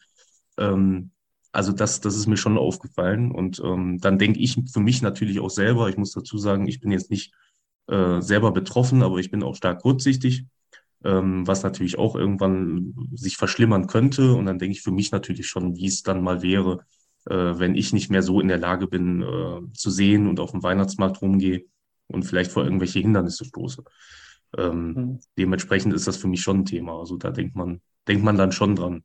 Ähm, 0.56 1.10
also 1.52 1.72
das, 1.72 2.00
das 2.00 2.16
ist 2.16 2.26
mir 2.26 2.38
schon 2.38 2.56
aufgefallen. 2.56 3.30
Und 3.30 3.60
ähm, 3.62 3.98
dann 4.00 4.18
denke 4.18 4.40
ich 4.40 4.56
für 4.72 4.80
mich 4.80 5.02
natürlich 5.02 5.40
auch 5.40 5.50
selber, 5.50 5.90
ich 5.90 5.98
muss 5.98 6.12
dazu 6.12 6.38
sagen, 6.38 6.66
ich 6.66 6.80
bin 6.80 6.90
jetzt 6.90 7.10
nicht 7.10 7.34
äh, 7.86 8.22
selber 8.22 8.50
betroffen, 8.50 9.02
aber 9.02 9.18
ich 9.18 9.30
bin 9.30 9.42
auch 9.42 9.56
stark 9.56 9.82
kurzsichtig, 9.82 10.46
ähm, 11.04 11.46
was 11.46 11.62
natürlich 11.62 11.98
auch 11.98 12.16
irgendwann 12.16 12.94
sich 13.12 13.36
verschlimmern 13.36 13.86
könnte. 13.86 14.32
Und 14.32 14.46
dann 14.46 14.58
denke 14.58 14.72
ich 14.72 14.82
für 14.82 14.90
mich 14.90 15.12
natürlich 15.12 15.46
schon, 15.48 15.76
wie 15.76 15.86
es 15.86 16.02
dann 16.02 16.22
mal 16.22 16.40
wäre, 16.40 16.86
äh, 17.26 17.34
wenn 17.34 17.74
ich 17.74 17.92
nicht 17.92 18.10
mehr 18.10 18.22
so 18.22 18.40
in 18.40 18.48
der 18.48 18.58
Lage 18.58 18.86
bin 18.86 19.20
äh, 19.20 19.72
zu 19.74 19.90
sehen 19.90 20.28
und 20.28 20.40
auf 20.40 20.52
dem 20.52 20.62
Weihnachtsmarkt 20.62 21.20
rumgehe 21.20 21.66
und 22.06 22.22
vielleicht 22.22 22.50
vor 22.50 22.64
irgendwelche 22.64 23.00
Hindernisse 23.00 23.44
stoße. 23.44 23.84
Ähm, 24.56 24.92
mhm. 24.92 25.20
Dementsprechend 25.38 25.94
ist 25.94 26.06
das 26.06 26.16
für 26.16 26.28
mich 26.28 26.42
schon 26.42 26.60
ein 26.60 26.64
Thema. 26.64 26.98
Also 26.98 27.16
da 27.16 27.30
denkt 27.30 27.56
man, 27.56 27.80
denkt 28.08 28.24
man 28.24 28.36
dann 28.36 28.52
schon 28.52 28.76
dran. 28.76 29.04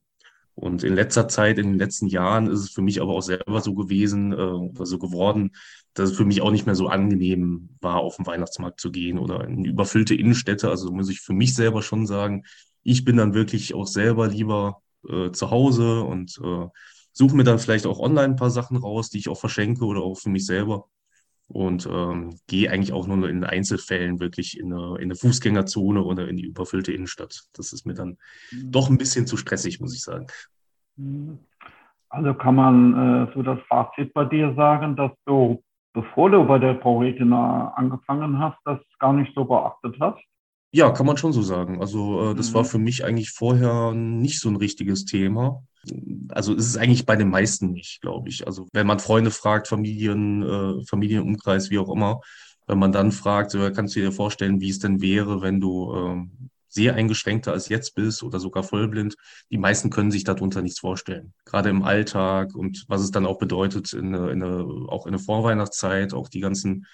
Und 0.56 0.84
in 0.84 0.96
letzter 0.96 1.28
Zeit, 1.28 1.60
in 1.60 1.68
den 1.68 1.78
letzten 1.78 2.08
Jahren 2.08 2.48
ist 2.48 2.62
es 2.62 2.72
für 2.72 2.82
mich 2.82 3.00
aber 3.00 3.14
auch 3.14 3.22
selber 3.22 3.62
so 3.62 3.76
gewesen 3.76 4.32
äh, 4.32 4.36
oder 4.36 4.88
so 4.88 4.98
geworden, 4.98 5.52
dass 5.94 6.10
es 6.10 6.18
für 6.18 6.26
mich 6.26 6.42
auch 6.42 6.50
nicht 6.50 6.66
mehr 6.66 6.74
so 6.74 6.88
angenehm 6.88 7.70
war, 7.80 7.98
auf 7.98 8.16
den 8.16 8.26
Weihnachtsmarkt 8.26 8.80
zu 8.80 8.92
gehen 8.92 9.20
oder 9.20 9.48
in 9.48 9.66
überfüllte 9.66 10.16
Innenstädte. 10.16 10.70
Also 10.70 10.92
muss 10.92 11.10
ich 11.10 11.22
für 11.22 11.34
mich 11.34 11.54
selber 11.54 11.84
schon 11.84 12.08
sagen, 12.08 12.44
ich 12.82 13.06
bin 13.06 13.18
dann 13.18 13.36
wirklich 13.36 13.76
auch 13.76 13.86
selber 13.86 14.28
lieber 14.30 14.82
äh, 15.08 15.32
zu 15.32 15.52
Hause 15.52 16.02
und 16.02 16.40
äh, 16.44 16.68
suche 17.12 17.36
mir 17.36 17.44
dann 17.44 17.60
vielleicht 17.60 17.86
auch 17.86 18.00
online 18.00 18.34
ein 18.34 18.36
paar 18.36 18.50
Sachen 18.50 18.78
raus, 18.78 19.12
die 19.12 19.20
ich 19.20 19.30
auch 19.30 19.40
verschenke 19.40 19.86
oder 19.86 20.02
auch 20.02 20.18
für 20.18 20.30
mich 20.30 20.46
selber. 20.48 20.88
Und 21.50 21.88
ähm, 21.90 22.38
gehe 22.48 22.70
eigentlich 22.70 22.92
auch 22.92 23.08
nur 23.08 23.30
in 23.30 23.44
Einzelfällen 23.46 24.20
wirklich 24.20 24.60
in 24.60 24.74
eine, 24.74 24.98
in 24.98 25.06
eine 25.06 25.16
Fußgängerzone 25.16 26.04
oder 26.04 26.28
in 26.28 26.36
die 26.36 26.46
überfüllte 26.46 26.92
Innenstadt. 26.92 27.46
Das 27.54 27.72
ist 27.72 27.86
mir 27.86 27.94
dann 27.94 28.18
mhm. 28.52 28.72
doch 28.72 28.90
ein 28.90 28.98
bisschen 28.98 29.28
zu 29.28 29.38
stressig, 29.38 29.80
muss 29.80 29.96
ich 29.96 30.02
sagen. 30.02 30.28
Mhm. 30.98 31.40
Also 32.10 32.34
kann 32.34 32.56
man 32.56 33.28
äh, 33.28 33.34
so 33.34 33.44
das 33.44 33.60
Fazit 33.68 34.14
bei 34.14 34.26
dir 34.26 34.54
sagen, 34.56 34.96
dass 34.96 35.12
du, 35.26 35.64
bevor 35.94 36.30
du 36.30 36.46
bei 36.46 36.60
der 36.60 36.74
ProRetina 36.74 37.74
angefangen 37.76 38.40
hast, 38.40 38.58
das 38.66 38.80
gar 39.00 39.14
nicht 39.14 39.34
so 39.34 39.46
beachtet 39.46 39.96
hast? 40.00 40.22
Ja, 40.78 40.92
kann 40.92 41.08
man 41.08 41.18
schon 41.18 41.34
so 41.34 41.42
sagen. 41.42 41.82
Also 41.82 42.32
äh, 42.32 42.36
das 42.36 42.52
mhm. 42.52 42.54
war 42.54 42.66
für 42.66 42.78
mich 42.78 43.04
eigentlich 43.04 43.32
vorher 43.32 43.94
nicht 43.94 44.40
so 44.40 44.50
ein 44.50 44.56
richtiges 44.56 45.06
Thema 45.06 45.64
also 46.30 46.54
ist 46.54 46.68
es 46.68 46.78
eigentlich 46.78 47.06
bei 47.06 47.16
den 47.16 47.30
meisten 47.30 47.72
nicht, 47.72 48.02
glaube 48.02 48.30
ich. 48.30 48.46
Also 48.46 48.68
wenn 48.74 48.88
man 48.88 49.00
Freunde 49.00 49.32
fragt, 49.32 49.68
Familien, 49.68 50.44
äh, 50.44 50.86
Familienumkreis, 50.86 51.70
wie 51.70 51.80
auch 51.80 51.90
immer, 51.90 52.22
wenn 52.68 52.80
man 52.80 52.92
dann 52.92 53.12
fragt, 53.12 53.52
so, 53.52 53.60
kannst 53.72 53.96
du 53.96 54.02
dir 54.02 54.12
vorstellen, 54.12 54.60
wie 54.60 54.70
es 54.70 54.80
denn 54.80 55.02
wäre, 55.02 55.42
wenn 55.42 55.62
du 55.62 55.94
äh, 55.94 56.48
sehr 56.68 56.96
eingeschränkter 56.96 57.54
als 57.54 57.70
jetzt 57.70 57.96
bist 57.96 58.22
oder 58.24 58.40
sogar 58.40 58.64
vollblind, 58.64 59.16
die 59.50 59.58
meisten 59.58 59.90
können 59.90 60.12
sich 60.12 60.26
darunter 60.26 60.62
nichts 60.62 60.80
vorstellen. 60.80 61.34
Gerade 61.46 61.70
im 61.70 61.84
Alltag 61.84 62.54
und 62.54 62.84
was 62.88 63.02
es 63.02 63.12
dann 63.12 63.26
auch 63.26 63.40
bedeutet, 63.40 63.94
in, 63.94 64.14
in 64.14 64.44
eine, 64.44 64.66
auch 64.90 65.06
in 65.06 65.14
der 65.14 65.22
Vorweihnachtszeit, 65.22 66.14
auch 66.14 66.28
die 66.28 66.42
ganzen 66.42 66.86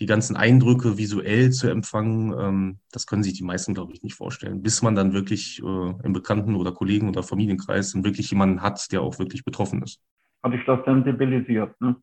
die 0.00 0.06
ganzen 0.06 0.36
Eindrücke 0.36 0.96
visuell 0.96 1.50
zu 1.50 1.68
empfangen, 1.68 2.32
ähm, 2.38 2.78
das 2.92 3.06
können 3.06 3.22
sich 3.22 3.34
die 3.34 3.44
meisten, 3.44 3.74
glaube 3.74 3.92
ich, 3.92 4.02
nicht 4.02 4.14
vorstellen, 4.14 4.62
bis 4.62 4.82
man 4.82 4.94
dann 4.94 5.12
wirklich 5.12 5.60
äh, 5.60 5.94
im 6.04 6.12
Bekannten- 6.12 6.54
oder 6.54 6.72
Kollegen- 6.72 7.08
oder 7.08 7.22
Familienkreis 7.22 7.92
dann 7.92 8.04
wirklich 8.04 8.30
jemanden 8.30 8.62
hat, 8.62 8.92
der 8.92 9.02
auch 9.02 9.18
wirklich 9.18 9.44
betroffen 9.44 9.82
ist. 9.82 10.00
Hat 10.42 10.52
dich 10.52 10.64
das 10.66 10.84
sensibilisiert, 10.84 11.80
ne? 11.80 11.96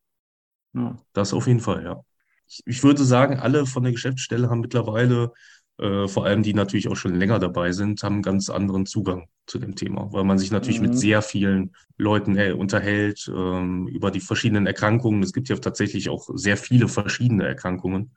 Ja. 0.73 0.97
Das 1.13 1.33
auf 1.33 1.47
jeden 1.47 1.61
Fall, 1.61 1.83
ja. 1.83 2.01
Ich, 2.47 2.61
ich 2.65 2.83
würde 2.83 3.03
sagen, 3.03 3.39
alle 3.39 3.65
von 3.65 3.83
der 3.83 3.93
Geschäftsstelle 3.93 4.49
haben 4.49 4.59
mittlerweile 4.59 5.31
äh, 5.77 6.07
vor 6.07 6.25
allem 6.25 6.43
die 6.43 6.53
natürlich 6.53 6.87
auch 6.87 6.95
schon 6.95 7.15
länger 7.15 7.39
dabei 7.39 7.71
sind, 7.71 8.01
haben 8.03 8.15
einen 8.15 8.21
ganz 8.21 8.49
anderen 8.49 8.85
Zugang 8.85 9.27
zu 9.45 9.59
dem 9.59 9.75
Thema, 9.75 10.11
weil 10.11 10.23
man 10.23 10.37
sich 10.37 10.51
natürlich 10.51 10.79
mhm. 10.79 10.87
mit 10.87 10.97
sehr 10.97 11.21
vielen 11.21 11.75
Leuten 11.97 12.37
äh, 12.37 12.53
unterhält 12.53 13.29
ähm, 13.33 13.87
über 13.87 14.11
die 14.11 14.21
verschiedenen 14.21 14.67
Erkrankungen. 14.67 15.21
Es 15.21 15.33
gibt 15.33 15.49
ja 15.49 15.55
tatsächlich 15.57 16.09
auch 16.09 16.29
sehr 16.33 16.57
viele 16.57 16.87
verschiedene 16.87 17.45
Erkrankungen. 17.45 18.15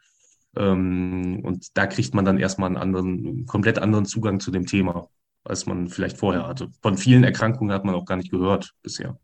Ähm, 0.57 1.41
und 1.43 1.77
da 1.77 1.87
kriegt 1.87 2.15
man 2.15 2.25
dann 2.25 2.39
erstmal 2.39 2.69
einen 2.69 2.77
anderen, 2.77 3.27
einen 3.27 3.47
komplett 3.47 3.79
anderen 3.79 4.07
Zugang 4.07 4.41
zu 4.41 4.51
dem 4.51 4.67
Thema, 4.67 5.09
als 5.45 5.67
man 5.67 5.89
vielleicht 5.89 6.17
vorher 6.17 6.47
hatte. 6.47 6.69
Von 6.81 6.97
vielen 6.97 7.25
Erkrankungen 7.25 7.73
hat 7.73 7.85
man 7.85 7.95
auch 7.95 8.07
gar 8.07 8.17
nicht 8.17 8.31
gehört 8.31 8.75
bisher. 8.83 9.19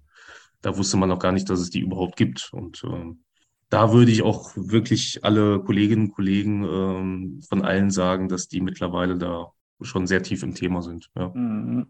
Da 0.61 0.77
wusste 0.77 0.97
man 0.97 1.11
auch 1.11 1.19
gar 1.19 1.33
nicht, 1.33 1.49
dass 1.51 1.61
es 1.61 1.71
die 1.71 1.81
überhaupt 1.81 2.17
gibt. 2.17 2.51
Und 2.53 2.83
ähm, 2.85 3.25
da 3.71 3.93
würde 3.93 4.11
ich 4.11 4.23
auch 4.23 4.53
wirklich 4.57 5.25
alle 5.25 5.61
Kolleginnen 5.61 6.07
und 6.07 6.13
Kollegen 6.13 6.65
ähm, 6.65 7.41
von 7.49 7.63
allen 7.63 7.91
sagen, 7.91 8.29
dass 8.29 8.49
die 8.49 8.61
mittlerweile 8.61 9.17
da 9.17 9.53
schon 9.81 10.07
sehr 10.07 10.23
tief 10.23 10.43
im 10.43 10.55
Thema 10.55 10.83
sind. 10.83 11.11
Ja. 11.17 11.33
Mhm. 11.35 11.87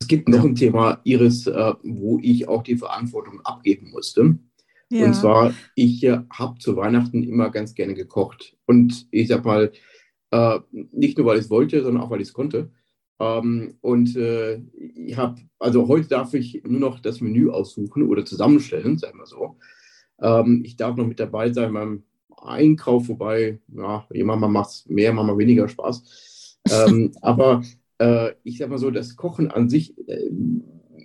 Es 0.00 0.08
gibt 0.08 0.28
noch 0.28 0.44
ein 0.44 0.54
Thema, 0.54 1.00
Iris, 1.04 1.46
äh, 1.46 1.72
wo 1.82 2.18
ich 2.20 2.48
auch 2.48 2.62
die 2.62 2.76
Verantwortung 2.76 3.40
abgeben 3.42 3.90
musste. 3.90 4.38
Ja. 4.90 5.06
Und 5.06 5.14
zwar, 5.14 5.54
ich 5.74 6.04
äh, 6.04 6.20
habe 6.30 6.58
zu 6.58 6.76
Weihnachten 6.76 7.22
immer 7.22 7.50
ganz 7.50 7.74
gerne 7.74 7.94
gekocht. 7.94 8.56
Und 8.66 9.06
ich 9.10 9.28
sag 9.28 9.44
mal, 9.44 9.72
äh, 10.30 10.60
nicht 10.70 11.16
nur, 11.16 11.26
weil 11.26 11.38
ich 11.38 11.44
es 11.44 11.50
wollte, 11.50 11.82
sondern 11.82 12.02
auch, 12.02 12.10
weil 12.10 12.20
ich 12.20 12.28
es 12.28 12.34
konnte. 12.34 12.70
Ähm, 13.18 13.78
und 13.80 14.16
äh, 14.16 14.60
ich 14.76 15.16
habe, 15.16 15.40
also 15.58 15.88
heute 15.88 16.08
darf 16.08 16.34
ich 16.34 16.62
nur 16.64 16.80
noch 16.80 17.00
das 17.00 17.20
Menü 17.20 17.50
aussuchen 17.50 18.02
oder 18.02 18.24
zusammenstellen, 18.24 18.98
sagen 18.98 19.18
wir 19.18 19.26
so. 19.26 19.56
Ähm, 20.20 20.62
ich 20.64 20.76
darf 20.76 20.96
noch 20.96 21.06
mit 21.06 21.20
dabei 21.20 21.52
sein 21.52 21.72
beim 21.72 22.02
Einkauf, 22.36 23.08
wobei, 23.08 23.58
ja, 23.68 24.06
manchmal 24.10 24.50
macht 24.50 24.70
es 24.70 24.86
mehr, 24.86 25.12
manchmal 25.12 25.38
weniger 25.38 25.68
Spaß. 25.68 26.58
ähm, 26.70 27.12
aber 27.22 27.62
äh, 27.98 28.32
ich 28.42 28.58
sag 28.58 28.70
mal 28.70 28.78
so, 28.78 28.90
das 28.90 29.16
Kochen 29.16 29.50
an 29.50 29.68
sich, 29.68 29.96
äh, 30.08 30.30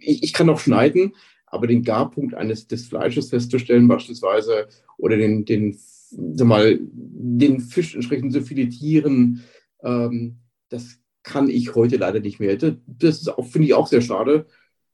ich, 0.02 0.24
ich, 0.24 0.34
kann 0.34 0.50
auch 0.50 0.60
schneiden, 0.60 1.16
aber 1.48 1.68
den 1.68 1.84
Garpunkt 1.84 2.34
eines 2.36 2.68
des 2.68 2.88
Fleisches 2.88 3.30
festzustellen, 3.30 3.88
beispielsweise, 3.88 4.68
oder 4.98 5.18
den, 5.18 5.46
den, 5.46 5.78
sag 6.10 6.48
mal, 6.48 6.80
den 6.82 7.60
Fisch 7.60 7.96
entsprechend 7.96 8.34
zu 8.34 8.42
filetieren, 8.42 9.44
ähm, 9.84 10.38
das 10.70 11.00
kann 11.24 11.50
ich 11.50 11.76
heute 11.76 11.98
leider 11.98 12.20
nicht 12.20 12.40
mehr. 12.40 12.58
Das 12.86 13.28
auch, 13.28 13.46
finde 13.46 13.68
ich, 13.68 13.74
auch 13.74 13.88
sehr 13.88 14.02
schade. 14.02 14.46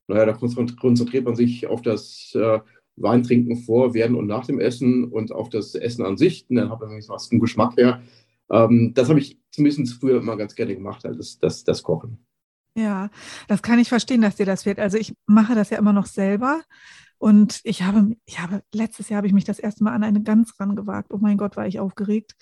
Naja, 0.08 0.26
da 0.26 0.34
konzentriert 0.34 1.26
man 1.26 1.36
sich 1.36 1.68
auf 1.68 1.82
das 1.82 2.32
äh, 2.36 2.60
Wein 2.98 3.24
trinken 3.24 3.58
vor, 3.58 3.94
während 3.94 4.16
und 4.16 4.28
nach 4.28 4.46
dem 4.46 4.60
Essen 4.60 5.06
und 5.06 5.32
auf 5.32 5.50
das 5.50 5.76
Essen 5.76 6.06
an 6.06 6.18
sich. 6.18 6.46
Und 6.50 6.56
dann 6.56 6.70
hat 6.70 6.80
man 6.80 7.02
was 7.08 7.28
vom 7.28 7.40
Geschmack 7.40 7.76
her. 7.78 8.02
Ähm, 8.50 8.94
das 8.94 9.10
habe 9.10 9.20
ich 9.20 9.40
zumindest 9.52 9.94
früher 10.00 10.20
immer 10.20 10.38
ganz 10.38 10.56
gerne 10.56 10.76
gemacht, 10.76 11.06
also 11.06 11.18
das, 11.18 11.40
das, 11.40 11.64
das 11.64 11.84
Kochen. 11.84 12.26
Ja, 12.78 13.10
das 13.48 13.62
kann 13.62 13.80
ich 13.80 13.88
verstehen, 13.90 14.22
dass 14.22 14.36
dir 14.36 14.46
das 14.46 14.64
fehlt. 14.64 14.80
Also 14.80 14.98
ich 14.98 15.14
mache 15.26 15.56
das 15.56 15.70
ja 15.70 15.78
immer 15.78 15.94
noch 15.94 16.08
selber. 16.08 16.62
Und 17.18 17.62
ich 17.64 17.84
habe, 17.84 18.18
ich 18.26 18.40
habe, 18.40 18.62
letztes 18.74 19.08
Jahr 19.08 19.18
habe 19.18 19.28
ich 19.28 19.34
mich 19.34 19.46
das 19.46 19.60
erste 19.60 19.84
Mal 19.84 19.94
an 19.94 20.04
eine 20.04 20.22
Gans 20.22 20.60
rangewagt. 20.60 21.14
Oh 21.14 21.18
mein 21.20 21.38
Gott, 21.38 21.56
war 21.56 21.66
ich 21.66 21.80
aufgeregt. 21.80 22.36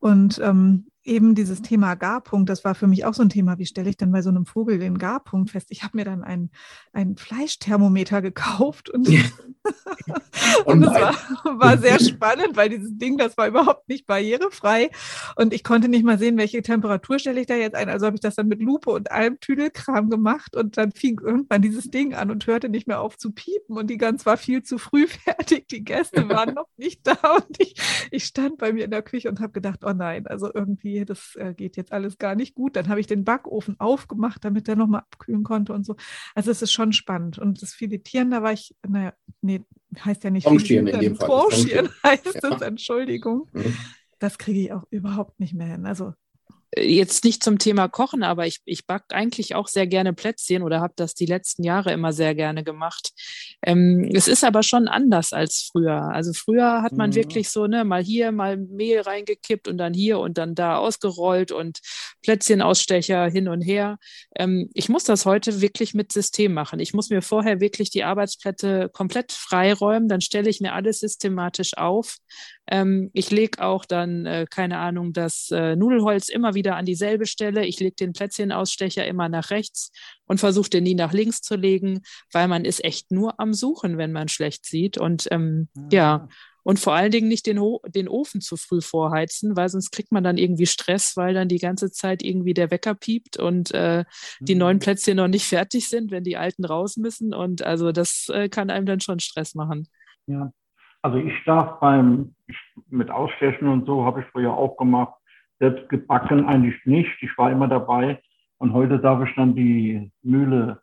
Und 0.00 0.40
ähm, 0.42 0.88
eben 1.08 1.34
dieses 1.34 1.62
Thema 1.62 1.94
Garpunkt, 1.94 2.48
das 2.48 2.64
war 2.64 2.74
für 2.74 2.86
mich 2.86 3.04
auch 3.04 3.14
so 3.14 3.22
ein 3.22 3.30
Thema. 3.30 3.58
Wie 3.58 3.66
stelle 3.66 3.90
ich 3.90 3.96
denn 3.96 4.12
bei 4.12 4.22
so 4.22 4.28
einem 4.28 4.46
Vogel 4.46 4.78
den 4.78 4.98
Garpunkt 4.98 5.50
fest? 5.50 5.68
Ich 5.70 5.82
habe 5.82 5.96
mir 5.96 6.04
dann 6.04 6.22
ein, 6.22 6.50
ein 6.92 7.16
Fleischthermometer 7.16 8.22
gekauft 8.22 8.90
und, 8.90 9.08
und 10.64 10.80
das 10.80 10.94
war, 10.94 11.14
war, 11.58 11.78
sehr 11.78 11.98
spannend, 11.98 12.56
weil 12.56 12.68
dieses 12.68 12.96
Ding, 12.96 13.16
das 13.16 13.36
war 13.36 13.48
überhaupt 13.48 13.88
nicht 13.88 14.06
barrierefrei 14.06 14.90
und 15.36 15.52
ich 15.52 15.64
konnte 15.64 15.88
nicht 15.88 16.04
mal 16.04 16.18
sehen, 16.18 16.36
welche 16.38 16.62
Temperatur 16.62 17.18
stelle 17.18 17.40
ich 17.40 17.46
da 17.46 17.54
jetzt 17.54 17.74
ein. 17.74 17.88
Also 17.88 18.06
habe 18.06 18.16
ich 18.16 18.20
das 18.20 18.36
dann 18.36 18.48
mit 18.48 18.60
Lupe 18.60 18.90
und 18.90 19.10
allem 19.10 19.40
Tüdelkram 19.40 20.10
gemacht 20.10 20.56
und 20.56 20.76
dann 20.76 20.92
fing 20.92 21.20
irgendwann 21.20 21.62
dieses 21.62 21.90
Ding 21.90 22.14
an 22.14 22.30
und 22.30 22.46
hörte 22.46 22.68
nicht 22.68 22.86
mehr 22.86 23.00
auf 23.00 23.16
zu 23.16 23.32
piepen 23.32 23.76
und 23.76 23.88
die 23.88 23.98
Gans 23.98 24.26
war 24.26 24.36
viel 24.36 24.62
zu 24.62 24.78
früh 24.78 25.06
fertig. 25.24 25.68
Die 25.68 25.84
Gäste 25.84 26.28
waren 26.28 26.54
noch 26.54 26.68
nicht 26.76 27.06
da 27.06 27.16
und 27.36 27.60
ich, 27.60 27.74
ich 28.10 28.24
stand 28.24 28.58
bei 28.58 28.72
mir 28.72 28.84
in 28.84 28.90
der 28.90 29.02
Küche 29.02 29.28
und 29.28 29.40
habe 29.40 29.52
gedacht, 29.52 29.80
oh 29.84 29.92
nein, 29.92 30.26
also 30.26 30.50
irgendwie 30.52 30.97
das 31.04 31.36
äh, 31.36 31.54
geht 31.54 31.76
jetzt 31.76 31.92
alles 31.92 32.18
gar 32.18 32.34
nicht 32.34 32.54
gut. 32.54 32.76
Dann 32.76 32.88
habe 32.88 33.00
ich 33.00 33.06
den 33.06 33.24
Backofen 33.24 33.78
aufgemacht, 33.78 34.44
damit 34.44 34.68
der 34.68 34.76
nochmal 34.76 35.00
abkühlen 35.00 35.44
konnte 35.44 35.72
und 35.72 35.84
so. 35.84 35.96
Also 36.34 36.50
es 36.50 36.62
ist 36.62 36.72
schon 36.72 36.92
spannend. 36.92 37.38
Und 37.38 37.62
das 37.62 37.72
Filetieren, 37.72 38.30
da 38.30 38.42
war 38.42 38.52
ich, 38.52 38.74
naja, 38.86 39.12
nee, 39.40 39.62
heißt 40.04 40.24
ja 40.24 40.30
nicht 40.30 40.46
Tranchieren 40.46 40.86
in 40.86 41.00
dem 41.00 41.16
Fall. 41.16 41.28
Tranchieren 41.28 41.88
heißt 42.04 42.40
ja. 42.42 42.50
es, 42.54 42.62
Entschuldigung. 42.62 43.48
Mhm. 43.52 43.74
Das 44.18 44.38
kriege 44.38 44.60
ich 44.60 44.72
auch 44.72 44.84
überhaupt 44.90 45.38
nicht 45.40 45.54
mehr 45.54 45.68
hin. 45.68 45.86
Also 45.86 46.12
jetzt 46.76 47.24
nicht 47.24 47.42
zum 47.42 47.58
Thema 47.58 47.88
Kochen, 47.88 48.22
aber 48.22 48.46
ich, 48.46 48.60
ich 48.64 48.86
backe 48.86 49.14
eigentlich 49.14 49.54
auch 49.54 49.68
sehr 49.68 49.86
gerne 49.86 50.12
Plätzchen 50.12 50.62
oder 50.62 50.80
habe 50.80 50.92
das 50.96 51.14
die 51.14 51.26
letzten 51.26 51.64
Jahre 51.64 51.92
immer 51.92 52.12
sehr 52.12 52.34
gerne 52.34 52.62
gemacht. 52.62 53.12
Ähm, 53.62 54.10
es 54.14 54.28
ist 54.28 54.44
aber 54.44 54.62
schon 54.62 54.86
anders 54.86 55.32
als 55.32 55.68
früher. 55.72 56.10
Also 56.12 56.32
früher 56.34 56.82
hat 56.82 56.92
man 56.92 57.10
mhm. 57.10 57.14
wirklich 57.14 57.48
so, 57.48 57.66
ne, 57.66 57.84
mal 57.84 58.02
hier, 58.02 58.32
mal 58.32 58.58
Mehl 58.58 59.00
reingekippt 59.00 59.66
und 59.66 59.78
dann 59.78 59.94
hier 59.94 60.18
und 60.18 60.36
dann 60.36 60.54
da 60.54 60.76
ausgerollt 60.76 61.52
und 61.52 61.80
Plätzchenausstecher 62.22 63.30
hin 63.30 63.48
und 63.48 63.62
her. 63.62 63.98
Ähm, 64.36 64.68
ich 64.74 64.88
muss 64.88 65.04
das 65.04 65.24
heute 65.24 65.62
wirklich 65.62 65.94
mit 65.94 66.12
System 66.12 66.52
machen. 66.52 66.80
Ich 66.80 66.92
muss 66.92 67.08
mir 67.08 67.22
vorher 67.22 67.60
wirklich 67.60 67.90
die 67.90 68.04
Arbeitsplätze 68.04 68.90
komplett 68.92 69.32
freiräumen, 69.32 70.08
dann 70.08 70.20
stelle 70.20 70.50
ich 70.50 70.60
mir 70.60 70.74
alles 70.74 71.00
systematisch 71.00 71.76
auf. 71.76 72.18
Ähm, 72.70 73.10
ich 73.14 73.30
lege 73.30 73.64
auch 73.64 73.84
dann, 73.84 74.26
äh, 74.26 74.46
keine 74.48 74.78
Ahnung, 74.78 75.12
das 75.12 75.50
äh, 75.50 75.74
Nudelholz 75.74 76.28
immer 76.28 76.54
wieder 76.54 76.57
an 76.66 76.84
dieselbe 76.84 77.26
Stelle. 77.26 77.64
Ich 77.66 77.80
lege 77.80 77.96
den 77.96 78.12
Plätzchenausstecher 78.12 79.06
immer 79.06 79.28
nach 79.28 79.50
rechts 79.50 79.90
und 80.26 80.40
versuche 80.40 80.70
den 80.70 80.84
nie 80.84 80.94
nach 80.94 81.12
links 81.12 81.40
zu 81.40 81.56
legen, 81.56 82.02
weil 82.32 82.48
man 82.48 82.64
ist 82.64 82.84
echt 82.84 83.10
nur 83.10 83.38
am 83.40 83.54
Suchen, 83.54 83.98
wenn 83.98 84.12
man 84.12 84.28
schlecht 84.28 84.66
sieht. 84.66 84.98
Und 84.98 85.28
ähm, 85.30 85.68
ja. 85.74 85.88
ja. 85.90 86.14
Ah. 86.14 86.28
Und 86.64 86.78
vor 86.78 86.92
allen 86.92 87.10
Dingen 87.10 87.28
nicht 87.28 87.46
den, 87.46 87.58
den 87.86 88.08
Ofen 88.08 88.42
zu 88.42 88.58
früh 88.58 88.82
vorheizen, 88.82 89.56
weil 89.56 89.70
sonst 89.70 89.90
kriegt 89.90 90.12
man 90.12 90.22
dann 90.22 90.36
irgendwie 90.36 90.66
Stress, 90.66 91.16
weil 91.16 91.32
dann 91.32 91.48
die 91.48 91.60
ganze 91.60 91.90
Zeit 91.90 92.22
irgendwie 92.22 92.52
der 92.52 92.70
Wecker 92.70 92.94
piept 92.94 93.38
und 93.38 93.72
äh, 93.72 94.04
die 94.40 94.54
mhm. 94.54 94.58
neuen 94.58 94.78
Plätzchen 94.78 95.16
noch 95.16 95.28
nicht 95.28 95.46
fertig 95.46 95.88
sind, 95.88 96.10
wenn 96.10 96.24
die 96.24 96.36
alten 96.36 96.66
raus 96.66 96.98
müssen. 96.98 97.32
Und 97.32 97.62
also 97.62 97.90
das 97.90 98.28
äh, 98.28 98.50
kann 98.50 98.68
einem 98.68 98.84
dann 98.84 99.00
schon 99.00 99.18
Stress 99.18 99.54
machen. 99.54 99.88
Ja, 100.26 100.52
also 101.00 101.16
ich 101.16 101.32
darf 101.46 101.80
beim, 101.80 102.34
mit 102.90 103.10
Ausstechen 103.10 103.68
und 103.68 103.86
so 103.86 104.04
habe 104.04 104.20
ich 104.20 104.26
früher 104.26 104.52
auch 104.52 104.76
gemacht, 104.76 105.14
selbst 105.58 105.88
gebacken 105.88 106.46
eigentlich 106.46 106.76
nicht. 106.84 107.22
Ich 107.22 107.36
war 107.36 107.50
immer 107.50 107.68
dabei. 107.68 108.20
Und 108.58 108.72
heute 108.72 108.98
darf 108.98 109.26
ich 109.26 109.34
dann 109.36 109.54
die 109.54 110.10
Mühle 110.22 110.80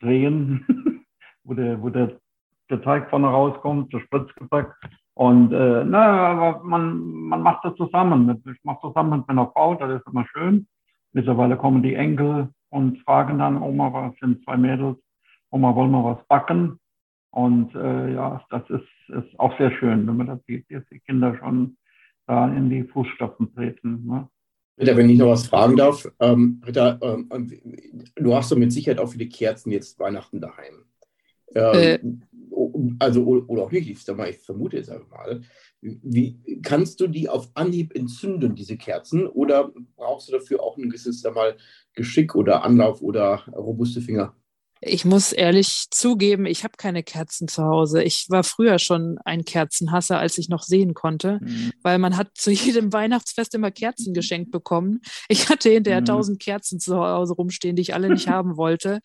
drehen, 0.00 1.04
wo, 1.44 1.54
der, 1.54 1.80
wo 1.80 1.88
der, 1.88 2.18
der 2.70 2.82
Teig 2.82 3.08
vorne 3.10 3.28
rauskommt, 3.28 3.92
der 3.92 4.00
Spritzgebäck. 4.00 4.68
Und 5.14 5.52
äh, 5.52 5.84
na, 5.84 6.60
man, 6.62 7.00
man 7.00 7.42
macht 7.42 7.64
das 7.64 7.74
zusammen. 7.76 8.42
Ich 8.46 8.64
mache 8.64 8.80
zusammen 8.82 9.18
mit 9.18 9.28
meiner 9.28 9.50
Frau, 9.52 9.74
das 9.74 10.00
ist 10.00 10.06
immer 10.06 10.26
schön. 10.26 10.66
Mittlerweile 11.12 11.56
kommen 11.56 11.82
die 11.82 11.94
Enkel 11.94 12.50
und 12.68 12.98
fragen 12.98 13.38
dann, 13.38 13.62
Oma, 13.62 13.92
was 13.92 14.14
sind 14.18 14.44
zwei 14.44 14.58
Mädels? 14.58 14.98
Oma, 15.50 15.74
wollen 15.74 15.92
wir 15.92 16.04
was 16.04 16.26
backen? 16.28 16.78
Und 17.30 17.74
äh, 17.74 18.12
ja, 18.14 18.42
das 18.50 18.68
ist, 18.68 18.88
ist 19.08 19.40
auch 19.40 19.56
sehr 19.56 19.70
schön, 19.70 20.06
wenn 20.06 20.16
man 20.16 20.26
das 20.26 20.44
sieht, 20.46 20.70
dass 20.70 20.84
die 20.90 21.00
Kinder 21.00 21.36
schon 21.38 21.76
da 22.26 22.52
in 22.54 22.68
die 22.70 22.84
Fußstapfen 22.84 23.54
treten. 23.54 24.06
Ne? 24.06 24.28
Ritter, 24.78 24.96
wenn 24.96 25.08
ich 25.08 25.18
noch 25.18 25.28
was 25.28 25.46
fragen 25.46 25.76
darf, 25.76 26.06
ähm, 26.20 26.62
Ritter, 26.66 26.98
ähm, 27.02 27.28
du 28.14 28.34
hast 28.34 28.52
doch 28.52 28.56
mit 28.56 28.72
Sicherheit 28.72 28.98
auch 28.98 29.08
viele 29.08 29.28
Kerzen 29.28 29.70
jetzt 29.70 29.98
Weihnachten 29.98 30.40
daheim. 30.40 30.84
Ähm, 31.54 31.74
äh. 31.74 31.98
Also, 32.98 33.24
oder 33.24 33.62
auch 33.62 33.70
nicht, 33.70 33.88
ich, 33.88 34.02
sag 34.02 34.16
mal, 34.16 34.30
ich 34.30 34.38
vermute 34.38 34.78
es 34.78 34.88
einfach 34.88 35.10
mal. 35.10 35.40
Wie, 35.80 36.38
kannst 36.62 37.00
du 37.00 37.06
die 37.06 37.28
auf 37.28 37.50
Anhieb 37.54 37.94
entzünden, 37.94 38.54
diese 38.54 38.76
Kerzen, 38.76 39.26
oder 39.26 39.72
brauchst 39.96 40.28
du 40.28 40.32
dafür 40.32 40.62
auch 40.62 40.76
ein 40.76 40.88
gewisses 40.88 41.20
sag 41.20 41.34
mal, 41.34 41.56
Geschick 41.94 42.34
oder 42.34 42.64
Anlauf 42.64 43.02
oder 43.02 43.44
robuste 43.54 44.00
Finger? 44.00 44.34
Ich 44.80 45.04
muss 45.04 45.32
ehrlich 45.32 45.86
zugeben, 45.90 46.44
ich 46.44 46.62
habe 46.62 46.74
keine 46.76 47.02
Kerzen 47.02 47.48
zu 47.48 47.64
Hause. 47.64 48.02
Ich 48.02 48.26
war 48.28 48.44
früher 48.44 48.78
schon 48.78 49.18
ein 49.24 49.44
Kerzenhasser, 49.44 50.18
als 50.18 50.36
ich 50.36 50.48
noch 50.48 50.62
sehen 50.62 50.92
konnte, 50.92 51.38
mhm. 51.42 51.72
weil 51.82 51.98
man 51.98 52.16
hat 52.16 52.28
zu 52.34 52.50
jedem 52.52 52.92
Weihnachtsfest 52.92 53.54
immer 53.54 53.70
Kerzen 53.70 54.12
geschenkt 54.12 54.50
bekommen. 54.50 55.00
Ich 55.28 55.48
hatte 55.48 55.70
hinterher 55.70 56.02
mhm. 56.02 56.06
tausend 56.06 56.40
Kerzen 56.40 56.78
zu 56.78 56.96
Hause 56.96 57.34
rumstehen, 57.34 57.76
die 57.76 57.82
ich 57.82 57.94
alle 57.94 58.10
nicht 58.10 58.28
haben 58.28 58.56
wollte. 58.56 59.00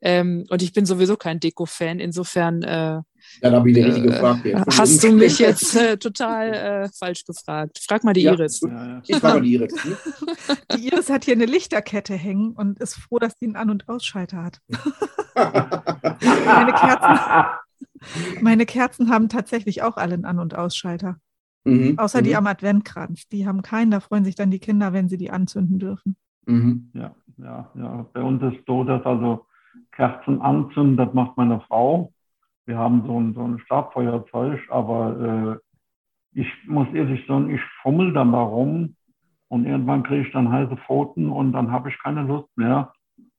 Ähm, 0.00 0.46
und 0.48 0.62
ich 0.62 0.72
bin 0.72 0.86
sowieso 0.86 1.16
kein 1.16 1.40
Deko-Fan. 1.40 1.98
Insofern 1.98 2.62
äh, 2.62 3.00
dann 3.40 3.54
habe 3.54 3.70
ich 3.70 3.74
die 3.76 3.82
richtige 3.82 4.08
äh, 4.08 4.18
Frage. 4.18 4.64
Hast 4.66 5.02
du 5.04 5.12
mich 5.12 5.38
jetzt 5.38 5.76
äh, 5.76 5.96
total 5.96 6.52
äh, 6.52 6.88
falsch 6.98 7.24
gefragt? 7.24 7.80
Frag 7.86 8.04
mal 8.04 8.12
die 8.12 8.22
ja. 8.22 8.32
Iris. 8.32 8.62
Ich 9.06 9.16
frage 9.16 9.34
mal 9.34 9.42
die 9.42 9.54
Iris. 9.54 9.84
Hm? 9.84 9.96
Die 10.76 10.86
Iris 10.88 11.10
hat 11.10 11.24
hier 11.24 11.34
eine 11.34 11.46
Lichterkette 11.46 12.14
hängen 12.14 12.52
und 12.52 12.78
ist 12.78 12.94
froh, 12.94 13.18
dass 13.18 13.38
sie 13.38 13.46
einen 13.46 13.56
An- 13.56 13.70
und 13.70 13.88
Ausschalter 13.88 14.42
hat. 14.42 14.60
meine, 15.34 16.72
Kerzen, 16.72 18.40
meine 18.40 18.66
Kerzen 18.66 19.10
haben 19.10 19.28
tatsächlich 19.28 19.82
auch 19.82 19.96
alle 19.96 20.14
einen 20.14 20.24
An- 20.24 20.38
und 20.38 20.54
Ausschalter. 20.54 21.16
Mhm. 21.64 21.98
Außer 21.98 22.20
mhm. 22.20 22.24
die 22.24 22.36
am 22.36 22.46
Adventkranz. 22.46 23.28
Die 23.28 23.46
haben 23.46 23.62
keinen. 23.62 23.90
Da 23.90 24.00
freuen 24.00 24.24
sich 24.24 24.34
dann 24.34 24.50
die 24.50 24.60
Kinder, 24.60 24.92
wenn 24.92 25.08
sie 25.08 25.18
die 25.18 25.30
anzünden 25.30 25.78
dürfen. 25.78 26.16
Mhm. 26.46 26.90
Ja, 26.94 27.14
ja, 27.38 27.70
ja. 27.74 28.06
Bei 28.12 28.22
uns 28.22 28.42
ist 28.42 28.64
so, 28.66 28.84
dass 28.84 29.04
also 29.04 29.46
Kerzen 29.92 30.40
anzünden, 30.40 30.96
das 30.96 31.12
macht 31.12 31.36
meine 31.36 31.60
Frau. 31.60 32.12
Wir 32.66 32.78
haben 32.78 33.04
so 33.06 33.18
ein, 33.18 33.34
so 33.34 33.44
ein 33.44 33.58
Stabfeuerzeug, 33.60 34.60
aber 34.70 35.60
äh, 36.34 36.40
ich 36.40 36.48
muss 36.66 36.88
ehrlich 36.92 37.24
sagen, 37.26 37.48
ich 37.50 37.60
fummel 37.82 38.12
dann 38.12 38.32
da 38.32 38.42
rum 38.42 38.96
und 39.48 39.64
irgendwann 39.64 40.02
kriege 40.02 40.26
ich 40.26 40.32
dann 40.32 40.52
heiße 40.52 40.76
Pfoten 40.78 41.30
und 41.30 41.52
dann 41.52 41.70
habe 41.70 41.88
ich 41.88 41.98
keine 42.02 42.22
Lust 42.22 42.48
mehr. 42.56 42.92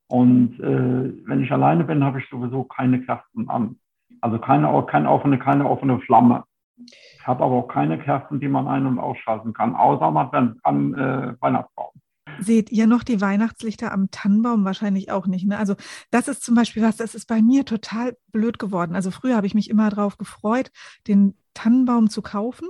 Und 0.08 0.58
äh, 0.60 1.26
wenn 1.26 1.44
ich 1.44 1.52
alleine 1.52 1.84
bin, 1.84 2.02
habe 2.02 2.20
ich 2.20 2.28
sowieso 2.30 2.64
keine 2.64 3.02
Kerzen 3.02 3.48
an. 3.50 3.76
Also 4.22 4.38
keine, 4.38 4.84
keine, 4.86 5.10
offene, 5.10 5.38
keine 5.38 5.68
offene 5.68 6.00
Flamme. 6.00 6.44
Ich 6.78 7.26
habe 7.26 7.44
aber 7.44 7.56
auch 7.56 7.68
keine 7.68 7.98
Kerzen, 7.98 8.40
die 8.40 8.48
man 8.48 8.66
ein- 8.66 8.86
und 8.86 8.98
ausschalten 8.98 9.52
kann, 9.52 9.76
außer 9.76 10.10
man 10.10 10.58
einen 10.62 10.94
äh, 10.94 11.34
Weihnachtsbaum. 11.40 11.92
Seht 12.40 12.70
ihr 12.70 12.86
noch 12.86 13.02
die 13.02 13.20
Weihnachtslichter 13.20 13.92
am 13.92 14.10
Tannenbaum? 14.10 14.64
Wahrscheinlich 14.64 15.10
auch 15.10 15.26
nicht. 15.26 15.46
Ne? 15.46 15.58
Also 15.58 15.74
das 16.10 16.28
ist 16.28 16.42
zum 16.42 16.54
Beispiel 16.54 16.82
was, 16.82 16.96
das 16.96 17.14
ist 17.14 17.26
bei 17.26 17.42
mir 17.42 17.64
total 17.64 18.16
blöd 18.32 18.58
geworden. 18.58 18.94
Also 18.94 19.10
früher 19.10 19.36
habe 19.36 19.46
ich 19.46 19.54
mich 19.54 19.70
immer 19.70 19.90
darauf 19.90 20.18
gefreut, 20.18 20.70
den 21.06 21.36
Tannenbaum 21.54 22.10
zu 22.10 22.22
kaufen. 22.22 22.68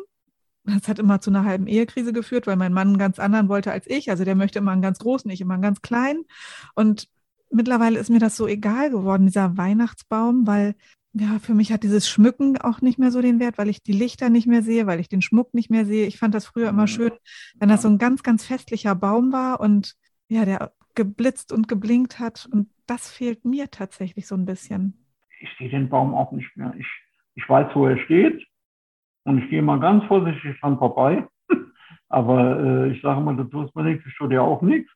Das 0.64 0.88
hat 0.88 0.98
immer 0.98 1.20
zu 1.20 1.30
einer 1.30 1.44
halben 1.44 1.66
Ehekrise 1.66 2.12
geführt, 2.12 2.46
weil 2.46 2.56
mein 2.56 2.72
Mann 2.72 2.88
einen 2.88 2.98
ganz 2.98 3.18
anderen 3.18 3.48
wollte 3.48 3.72
als 3.72 3.86
ich. 3.86 4.10
Also 4.10 4.24
der 4.24 4.34
möchte 4.34 4.58
immer 4.58 4.72
einen 4.72 4.82
ganz 4.82 4.98
großen, 4.98 5.30
ich 5.30 5.40
immer 5.40 5.54
einen 5.54 5.62
ganz 5.62 5.80
kleinen. 5.82 6.24
Und 6.74 7.08
mittlerweile 7.50 7.98
ist 7.98 8.10
mir 8.10 8.18
das 8.18 8.36
so 8.36 8.46
egal 8.46 8.90
geworden, 8.90 9.26
dieser 9.26 9.56
Weihnachtsbaum, 9.56 10.46
weil 10.46 10.74
ja, 11.12 11.38
für 11.38 11.54
mich 11.54 11.72
hat 11.72 11.82
dieses 11.82 12.08
Schmücken 12.08 12.58
auch 12.58 12.80
nicht 12.80 12.98
mehr 12.98 13.10
so 13.10 13.22
den 13.22 13.40
Wert, 13.40 13.58
weil 13.58 13.68
ich 13.68 13.82
die 13.82 13.92
Lichter 13.92 14.28
nicht 14.28 14.46
mehr 14.46 14.62
sehe, 14.62 14.86
weil 14.86 15.00
ich 15.00 15.08
den 15.08 15.22
Schmuck 15.22 15.54
nicht 15.54 15.70
mehr 15.70 15.84
sehe. 15.84 16.06
Ich 16.06 16.18
fand 16.18 16.34
das 16.34 16.46
früher 16.46 16.68
immer 16.68 16.86
schön, 16.86 17.12
wenn 17.58 17.68
das 17.68 17.82
so 17.82 17.88
ein 17.88 17.98
ganz, 17.98 18.22
ganz 18.22 18.46
festlicher 18.46 18.94
Baum 18.94 19.32
war 19.32 19.60
und 19.60 19.94
ja, 20.28 20.44
der 20.44 20.72
geblitzt 20.94 21.52
und 21.52 21.68
geblinkt 21.68 22.18
hat. 22.18 22.48
Und 22.52 22.68
das 22.86 23.10
fehlt 23.10 23.44
mir 23.44 23.70
tatsächlich 23.70 24.26
so 24.26 24.34
ein 24.34 24.44
bisschen. 24.44 24.94
Ich 25.40 25.48
sehe 25.58 25.70
den 25.70 25.88
Baum 25.88 26.12
auch 26.14 26.32
nicht 26.32 26.54
mehr. 26.56 26.74
Ich, 26.76 26.86
ich 27.36 27.48
weiß, 27.48 27.68
wo 27.74 27.86
er 27.86 27.98
steht 28.04 28.44
und 29.24 29.38
ich 29.38 29.48
gehe 29.48 29.62
mal 29.62 29.78
ganz 29.78 30.04
vorsichtig 30.04 30.58
dran 30.60 30.76
vorbei. 30.78 31.26
Aber 32.08 32.58
äh, 32.60 32.92
ich 32.92 33.00
sage 33.00 33.20
mal, 33.20 33.36
du 33.36 33.44
tust 33.44 33.74
mir 33.76 33.84
nichts, 33.84 34.04
ich 34.06 34.16
tue 34.16 34.28
dir 34.28 34.42
auch 34.42 34.60
nichts. 34.60 34.90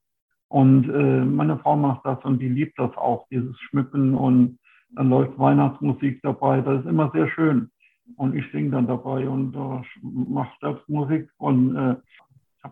Und 0.49 0.89
äh, 0.91 1.25
meine 1.25 1.59
Frau 1.59 1.77
macht 1.77 2.05
das 2.05 2.23
und 2.25 2.41
die 2.41 2.49
liebt 2.49 2.79
das 2.79 2.95
auch, 2.97 3.27
dieses 3.31 3.59
Schmücken 3.61 4.15
und 4.15 4.59
dann 4.95 5.09
läuft 5.09 5.39
Weihnachtsmusik 5.39 6.21
dabei, 6.23 6.61
das 6.61 6.81
ist 6.81 6.89
immer 6.89 7.11
sehr 7.13 7.29
schön. 7.31 7.71
Und 8.17 8.35
ich 8.35 8.45
singe 8.53 8.71
dann 8.71 8.87
dabei 8.87 9.29
und 9.29 9.55
äh, 9.55 9.83
mache 10.03 10.53
selbst 10.61 10.89
Musik 10.89 11.31
und 11.39 11.77
äh, 11.77 11.97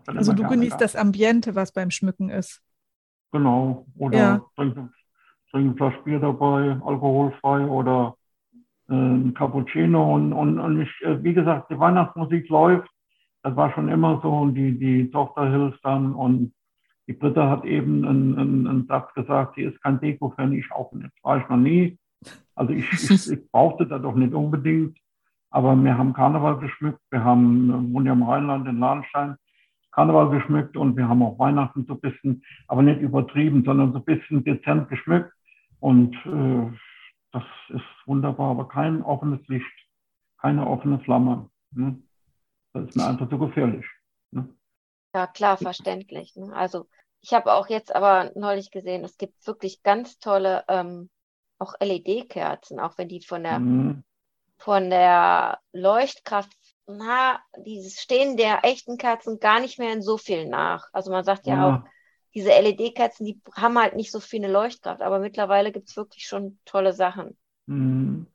Also 0.07 0.33
du 0.33 0.43
genießt 0.43 0.71
gehabt. 0.71 0.81
das 0.81 0.95
Ambiente, 0.95 1.55
was 1.55 1.71
beim 1.71 1.89
Schmücken 1.89 2.29
ist. 2.29 2.61
Genau. 3.31 3.85
Oder 3.97 4.17
ja. 4.17 4.41
trinken, 4.55 4.93
trinken 5.49 5.69
ein 5.69 5.75
Glas 5.75 5.93
Bier 6.03 6.19
dabei, 6.19 6.77
alkoholfrei 6.85 7.65
oder 7.65 8.15
äh, 8.89 8.93
ein 8.93 9.33
Cappuccino. 9.33 10.15
Und, 10.15 10.33
und, 10.33 10.59
und 10.59 10.81
ich, 10.81 10.89
äh, 11.01 11.23
wie 11.23 11.33
gesagt, 11.33 11.71
die 11.71 11.79
Weihnachtsmusik 11.79 12.49
läuft. 12.49 12.89
Das 13.43 13.55
war 13.55 13.73
schon 13.73 13.89
immer 13.89 14.19
so. 14.21 14.29
Und 14.29 14.55
die, 14.55 14.77
die 14.77 15.09
Tochter 15.09 15.49
hilft 15.49 15.83
dann. 15.83 16.13
Und 16.13 16.53
die 17.07 17.13
Britta 17.13 17.49
hat 17.49 17.65
eben 17.65 18.05
einen, 18.05 18.37
einen, 18.37 18.67
einen 18.67 18.87
Satz 18.87 19.13
gesagt, 19.13 19.55
sie 19.55 19.63
ist 19.63 19.81
kein 19.81 19.99
Deko-Fan, 19.99 20.53
ich 20.53 20.71
auch 20.71 20.91
nicht. 20.91 21.11
Das 21.15 21.23
war 21.23 21.37
ich 21.37 21.49
noch 21.49 21.57
nie. 21.57 21.97
Also 22.55 22.73
ich, 22.73 22.91
ich, 22.91 23.09
ich 23.31 23.51
brauchte 23.51 23.87
das 23.87 24.01
doch 24.01 24.15
nicht 24.15 24.33
unbedingt. 24.33 24.97
Aber 25.49 25.75
wir 25.75 25.97
haben 25.97 26.13
Karneval 26.13 26.59
geschmückt. 26.59 27.01
Wir 27.09 27.23
haben, 27.23 27.93
wohnen 27.93 28.05
ja 28.05 28.13
im 28.13 28.23
Rheinland 28.23 28.67
in 28.67 28.79
Lahnstein. 28.79 29.35
Karneval 29.91 30.29
geschmückt 30.29 30.77
und 30.77 30.95
wir 30.95 31.07
haben 31.07 31.21
auch 31.21 31.37
Weihnachten 31.37 31.85
so 31.85 31.95
ein 31.95 31.99
bisschen, 31.99 32.45
aber 32.67 32.81
nicht 32.81 33.01
übertrieben, 33.01 33.63
sondern 33.65 33.91
so 33.91 33.99
ein 33.99 34.05
bisschen 34.05 34.43
dezent 34.43 34.87
geschmückt. 34.87 35.33
Und 35.81 36.15
äh, 36.25 36.77
das 37.33 37.43
ist 37.69 37.83
wunderbar, 38.05 38.51
aber 38.51 38.67
kein 38.67 39.01
offenes 39.01 39.45
Licht, 39.47 39.65
keine 40.39 40.65
offene 40.65 40.99
Flamme. 40.99 41.49
Ne? 41.71 42.01
Das 42.73 42.87
ist 42.87 42.95
mir 42.95 43.05
einfach 43.05 43.29
zu 43.29 43.37
gefährlich. 43.37 43.85
Ne? 44.31 44.47
Ja, 45.13 45.27
klar, 45.27 45.57
verständlich. 45.57 46.35
Ne? 46.37 46.53
Also 46.55 46.87
ich 47.21 47.33
habe 47.33 47.53
auch 47.53 47.67
jetzt 47.67 47.93
aber 47.93 48.31
neulich 48.35 48.71
gesehen, 48.71 49.03
es 49.03 49.17
gibt 49.17 49.45
wirklich 49.45 49.83
ganz 49.83 50.19
tolle 50.19 50.63
ähm, 50.69 51.09
auch 51.61 51.75
LED-Kerzen, 51.79 52.79
auch 52.79 52.97
wenn 52.97 53.07
die 53.07 53.21
von 53.21 53.43
der 53.43 53.59
mhm. 53.59 54.03
von 54.57 54.89
der 54.89 55.59
Leuchtkraft 55.71 56.51
na, 56.87 57.39
dieses 57.65 58.01
Stehen 58.01 58.37
der 58.37 58.63
echten 58.63 58.97
Kerzen 58.97 59.39
gar 59.39 59.59
nicht 59.59 59.79
mehr 59.79 59.93
in 59.93 60.01
so 60.01 60.17
viel 60.17 60.47
nach. 60.47 60.89
Also 60.93 61.11
man 61.11 61.23
sagt 61.23 61.47
ja, 61.47 61.55
ja. 61.55 61.75
auch, 61.75 61.89
diese 62.33 62.49
LED-Kerzen, 62.49 63.25
die 63.25 63.41
haben 63.55 63.77
halt 63.77 63.95
nicht 63.95 64.11
so 64.11 64.19
viel 64.19 64.43
eine 64.43 64.51
Leuchtkraft, 64.51 65.01
aber 65.01 65.19
mittlerweile 65.19 65.71
gibt 65.71 65.89
es 65.89 65.97
wirklich 65.97 66.25
schon 66.25 66.59
tolle 66.65 66.93
Sachen. 66.93 67.37
Mhm. 67.65 68.27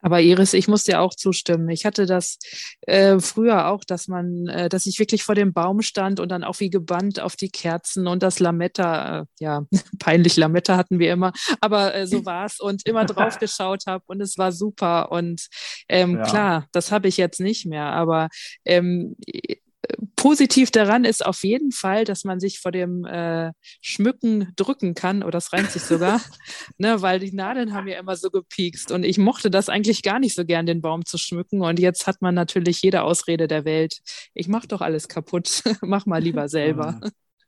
Aber 0.00 0.20
Iris, 0.20 0.54
ich 0.54 0.68
muss 0.68 0.84
dir 0.84 1.00
auch 1.00 1.14
zustimmen. 1.14 1.68
Ich 1.68 1.84
hatte 1.84 2.06
das 2.06 2.38
äh, 2.82 3.18
früher 3.20 3.68
auch, 3.68 3.84
dass 3.84 4.08
man, 4.08 4.46
äh, 4.48 4.68
dass 4.68 4.86
ich 4.86 4.98
wirklich 4.98 5.22
vor 5.22 5.34
dem 5.34 5.52
Baum 5.52 5.82
stand 5.82 6.20
und 6.20 6.30
dann 6.30 6.44
auch 6.44 6.60
wie 6.60 6.70
gebannt 6.70 7.20
auf 7.20 7.36
die 7.36 7.50
Kerzen 7.50 8.06
und 8.06 8.22
das 8.22 8.38
Lametta, 8.38 9.20
äh, 9.20 9.24
ja, 9.38 9.62
peinlich 9.98 10.36
Lametta 10.36 10.76
hatten 10.76 10.98
wir 10.98 11.12
immer, 11.12 11.32
aber 11.60 11.94
äh, 11.94 12.06
so 12.06 12.24
war 12.24 12.46
es 12.46 12.60
und 12.60 12.86
immer 12.86 13.04
drauf 13.04 13.38
geschaut 13.40 13.84
habe 13.86 14.04
und 14.06 14.20
es 14.20 14.38
war 14.38 14.52
super. 14.52 15.12
Und 15.12 15.48
ähm, 15.88 16.16
ja. 16.16 16.22
klar, 16.22 16.66
das 16.72 16.92
habe 16.92 17.08
ich 17.08 17.16
jetzt 17.16 17.40
nicht 17.40 17.66
mehr, 17.66 17.86
aber 17.86 18.28
ähm, 18.64 19.16
positiv 20.20 20.70
daran 20.70 21.06
ist 21.06 21.24
auf 21.24 21.44
jeden 21.44 21.72
Fall, 21.72 22.04
dass 22.04 22.24
man 22.24 22.40
sich 22.40 22.60
vor 22.60 22.72
dem 22.72 23.06
äh, 23.06 23.52
Schmücken 23.80 24.52
drücken 24.54 24.92
kann, 24.92 25.22
oder 25.22 25.30
das 25.30 25.54
reimt 25.54 25.70
sich 25.70 25.80
sogar, 25.80 26.20
ne, 26.78 27.00
weil 27.00 27.20
die 27.20 27.32
Nadeln 27.32 27.72
haben 27.72 27.88
ja 27.88 27.98
immer 27.98 28.16
so 28.16 28.30
gepiekst 28.30 28.92
und 28.92 29.04
ich 29.04 29.16
mochte 29.16 29.50
das 29.50 29.70
eigentlich 29.70 30.02
gar 30.02 30.18
nicht 30.18 30.34
so 30.34 30.44
gern, 30.44 30.66
den 30.66 30.82
Baum 30.82 31.06
zu 31.06 31.16
schmücken 31.16 31.62
und 31.62 31.80
jetzt 31.80 32.06
hat 32.06 32.20
man 32.20 32.34
natürlich 32.34 32.82
jede 32.82 33.02
Ausrede 33.02 33.48
der 33.48 33.64
Welt. 33.64 34.02
Ich 34.34 34.46
mach 34.46 34.66
doch 34.66 34.82
alles 34.82 35.08
kaputt, 35.08 35.62
mach 35.80 36.04
mal 36.04 36.22
lieber 36.22 36.50
selber. 36.50 37.00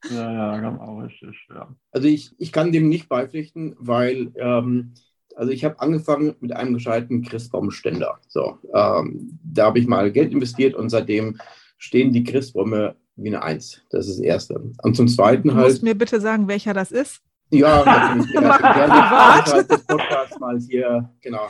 Ja, 0.09 0.33
ja, 0.33 0.59
ganz 0.59 0.81
auch 0.81 0.99
richtig, 1.03 1.37
ja. 1.51 1.77
Also 1.91 2.09
ich, 2.09 2.33
ich 2.39 2.53
kann 2.53 2.73
dem 2.73 2.89
nicht 2.89 3.07
beipflichten, 3.11 3.77
weil 3.79 4.33
ähm, 4.37 4.95
also 5.37 5.53
ich 5.53 5.63
habe 5.67 5.79
angefangen 5.79 6.37
mit 6.41 6.57
einem 6.57 6.73
gescheiten 6.73 7.21
Christbaumständer. 7.21 8.19
So, 8.29 8.59
ähm, 8.75 9.39
da 9.45 9.67
habe 9.67 9.79
ich 9.79 9.87
mal 9.87 10.11
Geld 10.11 10.33
investiert 10.33 10.75
und 10.75 10.89
seitdem 10.89 11.39
stehen 11.83 12.13
die 12.13 12.23
Christbäume 12.23 12.95
wie 13.17 13.29
eine 13.29 13.43
Eins. 13.43 13.83
Das 13.91 14.07
ist 14.07 14.19
das 14.19 14.25
Erste. 14.25 14.73
Und 14.83 14.97
zum 14.97 15.09
Zweiten 15.09 15.49
du 15.49 15.55
halt. 15.55 15.67
Du 15.67 15.71
musst 15.71 15.83
mir 15.83 15.97
bitte 15.97 16.21
sagen, 16.21 16.47
welcher 16.47 16.73
das 16.75 16.93
ist. 16.93 17.21
Ja, 17.51 17.85
natürlich. 18.25 18.39
gerne 18.39 19.65
das 19.69 19.85
Podcast 19.85 20.39
mal 20.39 20.59
hier, 20.61 21.11
genau. 21.21 21.49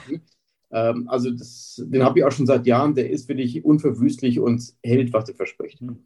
Ähm, 0.72 1.06
also 1.08 1.30
das, 1.30 1.82
den 1.84 2.02
habe 2.02 2.18
ich 2.18 2.24
auch 2.24 2.32
schon 2.32 2.46
seit 2.46 2.66
Jahren. 2.66 2.94
Der 2.94 3.10
ist 3.10 3.28
wirklich 3.28 3.62
unverwüstlich 3.62 4.40
und 4.40 4.72
hält, 4.82 5.12
was 5.12 5.28
er 5.28 5.34
verspricht. 5.34 5.82
Mhm. 5.82 5.98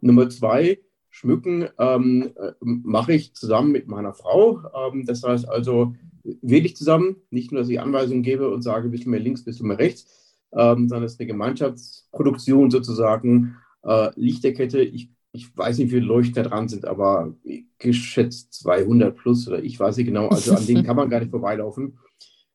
Nummer 0.00 0.28
zwei, 0.28 0.80
Schmücken 1.08 1.68
ähm, 1.78 2.32
äh, 2.36 2.52
mache 2.60 3.12
ich 3.12 3.34
zusammen 3.34 3.70
mit 3.70 3.86
meiner 3.86 4.14
Frau. 4.14 4.62
Ähm, 4.74 5.06
das 5.06 5.22
heißt 5.22 5.48
also 5.48 5.94
wirklich 6.42 6.76
zusammen. 6.76 7.16
Nicht 7.30 7.52
nur, 7.52 7.60
dass 7.60 7.70
ich 7.70 7.80
Anweisungen 7.80 8.24
gebe 8.24 8.50
und 8.50 8.62
sage, 8.62 8.88
bist 8.88 9.04
du 9.04 9.10
mehr 9.10 9.20
links, 9.20 9.44
bist 9.44 9.60
du 9.60 9.64
mehr 9.64 9.78
rechts, 9.78 10.19
ähm, 10.52 10.88
sondern 10.88 11.04
es 11.04 11.12
ist 11.12 11.20
eine 11.20 11.28
Gemeinschaftsproduktion 11.28 12.70
sozusagen. 12.70 13.56
Äh, 13.82 14.10
Lichterkette, 14.16 14.82
ich, 14.82 15.10
ich 15.32 15.56
weiß 15.56 15.78
nicht, 15.78 15.88
wie 15.88 15.96
viele 15.96 16.06
Leuchter 16.06 16.42
dran 16.42 16.68
sind, 16.68 16.84
aber 16.84 17.34
geschätzt 17.78 18.52
200 18.54 19.16
plus 19.16 19.48
oder 19.48 19.62
ich 19.62 19.78
weiß 19.78 19.96
nicht 19.96 20.06
genau, 20.06 20.28
also 20.28 20.54
an 20.54 20.66
denen 20.66 20.84
kann 20.86 20.96
man 20.96 21.10
gar 21.10 21.20
nicht 21.20 21.30
vorbeilaufen. 21.30 21.98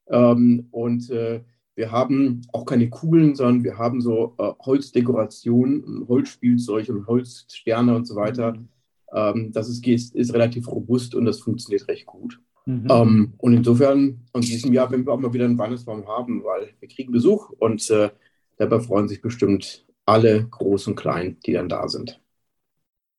Ähm, 0.07 0.67
und 0.71 1.09
äh, 1.09 1.41
wir 1.75 1.91
haben 1.91 2.41
auch 2.53 2.65
keine 2.65 2.89
Kugeln, 2.89 3.35
sondern 3.35 3.63
wir 3.63 3.77
haben 3.77 4.01
so 4.01 4.35
äh, 4.37 4.51
Holzdekorationen, 4.65 6.05
Holzspielzeug 6.07 6.89
und 6.89 7.07
Holzsterne 7.07 7.95
und 7.95 8.05
so 8.05 8.15
weiter. 8.15 8.53
Mhm. 8.53 8.69
Ähm, 9.13 9.51
das 9.51 9.69
ist, 9.69 9.85
ist 9.85 10.33
relativ 10.33 10.67
robust 10.67 11.15
und 11.15 11.25
das 11.25 11.39
funktioniert 11.39 11.87
recht 11.87 12.05
gut. 12.05 12.39
Mhm. 12.65 12.87
Ähm, 12.89 13.33
und 13.37 13.53
insofern, 13.53 14.25
in 14.33 14.41
diesem 14.41 14.73
Jahr, 14.73 14.91
wenn 14.91 15.05
wir 15.05 15.13
auch 15.13 15.19
mal 15.19 15.33
wieder 15.33 15.45
einen 15.45 15.57
Weihnachtsbaum 15.57 16.07
haben, 16.07 16.43
weil 16.43 16.73
wir 16.79 16.89
kriegen 16.89 17.11
Besuch 17.11 17.51
und 17.51 17.89
äh, 17.91 18.09
dabei 18.57 18.79
freuen 18.79 19.07
sich 19.07 19.21
bestimmt 19.21 19.85
alle 20.05 20.47
Groß 20.47 20.87
und 20.87 20.95
Klein, 20.95 21.37
die 21.45 21.53
dann 21.53 21.69
da 21.69 21.87
sind. 21.87 22.19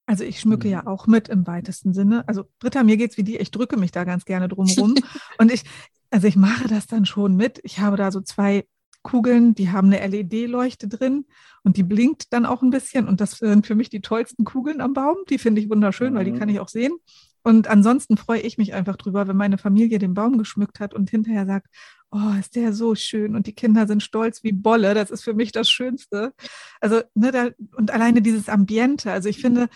Also 0.06 0.22
ich 0.22 0.38
schmücke 0.38 0.68
ja 0.68 0.86
auch 0.86 1.08
mit 1.08 1.28
im 1.28 1.46
weitesten 1.46 1.92
Sinne. 1.92 2.26
Also 2.28 2.44
Britta, 2.60 2.84
mir 2.84 2.96
geht 2.96 3.10
es 3.10 3.16
wie 3.16 3.24
die, 3.24 3.36
ich 3.38 3.50
drücke 3.50 3.76
mich 3.76 3.90
da 3.90 4.04
ganz 4.04 4.24
gerne 4.24 4.46
drum 4.48 4.68
rum. 4.78 4.94
und 5.38 5.52
ich, 5.52 5.64
also 6.10 6.28
ich 6.28 6.36
mache 6.36 6.68
das 6.68 6.86
dann 6.86 7.06
schon 7.06 7.36
mit. 7.36 7.60
Ich 7.64 7.80
habe 7.80 7.96
da 7.96 8.12
so 8.12 8.20
zwei 8.20 8.64
Kugeln, 9.02 9.54
die 9.54 9.70
haben 9.70 9.92
eine 9.92 10.04
LED-Leuchte 10.06 10.88
drin 10.88 11.26
und 11.62 11.76
die 11.76 11.82
blinkt 11.82 12.32
dann 12.32 12.46
auch 12.46 12.62
ein 12.62 12.70
bisschen. 12.70 13.08
Und 13.08 13.20
das 13.20 13.32
sind 13.32 13.66
für 13.66 13.74
mich 13.74 13.88
die 13.88 14.00
tollsten 14.00 14.44
Kugeln 14.44 14.80
am 14.80 14.94
Baum. 14.94 15.16
Die 15.28 15.38
finde 15.38 15.60
ich 15.60 15.70
wunderschön, 15.70 16.12
mhm. 16.12 16.16
weil 16.16 16.24
die 16.24 16.32
mhm. 16.32 16.38
kann 16.38 16.48
ich 16.48 16.60
auch 16.60 16.68
sehen. 16.68 16.92
Und 17.46 17.68
ansonsten 17.68 18.16
freue 18.16 18.40
ich 18.40 18.58
mich 18.58 18.74
einfach 18.74 18.96
drüber, 18.96 19.28
wenn 19.28 19.36
meine 19.36 19.56
Familie 19.56 20.00
den 20.00 20.14
Baum 20.14 20.36
geschmückt 20.36 20.80
hat 20.80 20.94
und 20.94 21.10
hinterher 21.10 21.46
sagt, 21.46 21.68
oh, 22.10 22.32
ist 22.40 22.56
der 22.56 22.72
so 22.72 22.96
schön 22.96 23.36
und 23.36 23.46
die 23.46 23.52
Kinder 23.52 23.86
sind 23.86 24.02
stolz 24.02 24.42
wie 24.42 24.50
Bolle. 24.50 24.94
Das 24.94 25.12
ist 25.12 25.22
für 25.22 25.32
mich 25.32 25.52
das 25.52 25.70
Schönste. 25.70 26.32
Also, 26.80 27.02
ne, 27.14 27.30
da, 27.30 27.50
und 27.76 27.92
alleine 27.92 28.20
dieses 28.20 28.48
Ambiente. 28.48 29.12
Also 29.12 29.28
ich 29.28 29.40
finde, 29.40 29.68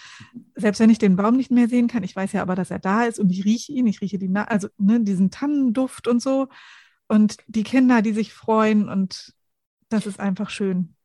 selbst 0.57 0.81
wenn 0.81 0.91
ich 0.91 0.99
den 0.99 1.15
Baum 1.15 1.37
nicht 1.37 1.53
mehr 1.53 1.69
sehen 1.69 1.87
kann, 1.87 2.03
ich 2.03 2.17
weiß 2.17 2.33
ja 2.33 2.43
aber, 2.43 2.57
dass 2.57 2.73
er 2.73 2.81
da 2.81 3.05
ist 3.05 3.21
und 3.21 3.31
ich 3.31 3.45
rieche 3.45 3.71
ihn, 3.71 3.87
ich 3.87 4.01
rieche 4.01 4.19
die, 4.19 4.29
also 4.35 4.67
ne, 4.77 4.99
diesen 5.05 5.31
Tannenduft 5.31 6.09
und 6.09 6.21
so. 6.21 6.49
Und 7.07 7.37
die 7.47 7.63
Kinder, 7.63 8.03
die 8.03 8.15
sich 8.15 8.33
freuen 8.33 8.89
und 8.89 9.33
das 9.91 10.07
ist 10.07 10.19
einfach 10.19 10.51
schön. 10.51 10.97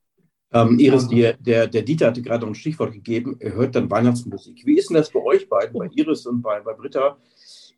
Ähm, 0.55 0.79
Iris, 0.79 1.09
die, 1.09 1.33
der, 1.41 1.67
der 1.67 1.81
Dieter 1.81 2.07
hatte 2.07 2.21
gerade 2.21 2.47
ein 2.47 2.55
Stichwort 2.55 2.93
gegeben, 2.93 3.35
er 3.39 3.55
hört 3.55 3.75
dann 3.75 3.91
Weihnachtsmusik. 3.91 4.65
Wie 4.65 4.77
ist 4.77 4.89
denn 4.89 4.95
das 4.95 5.11
bei 5.11 5.21
euch 5.21 5.49
beiden, 5.49 5.77
bei 5.77 5.89
Iris 5.93 6.25
und 6.25 6.41
bei, 6.41 6.61
bei 6.61 6.73
Britta? 6.73 7.17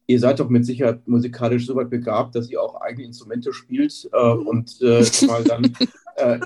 Ihr 0.06 0.20
seid 0.20 0.40
doch 0.40 0.48
mit 0.48 0.64
Sicherheit 0.64 1.08
musikalisch 1.08 1.66
so 1.66 1.76
weit 1.76 1.90
begabt, 1.90 2.36
dass 2.36 2.52
ihr 2.52 2.62
auch 2.62 2.80
eigene 2.80 3.08
Instrumente 3.08 3.52
spielt 3.52 4.08
äh, 4.14 4.32
und 4.32 4.80
äh, 4.82 5.04
mal 5.26 5.44
dann 5.44 5.76
äh, 6.18 6.40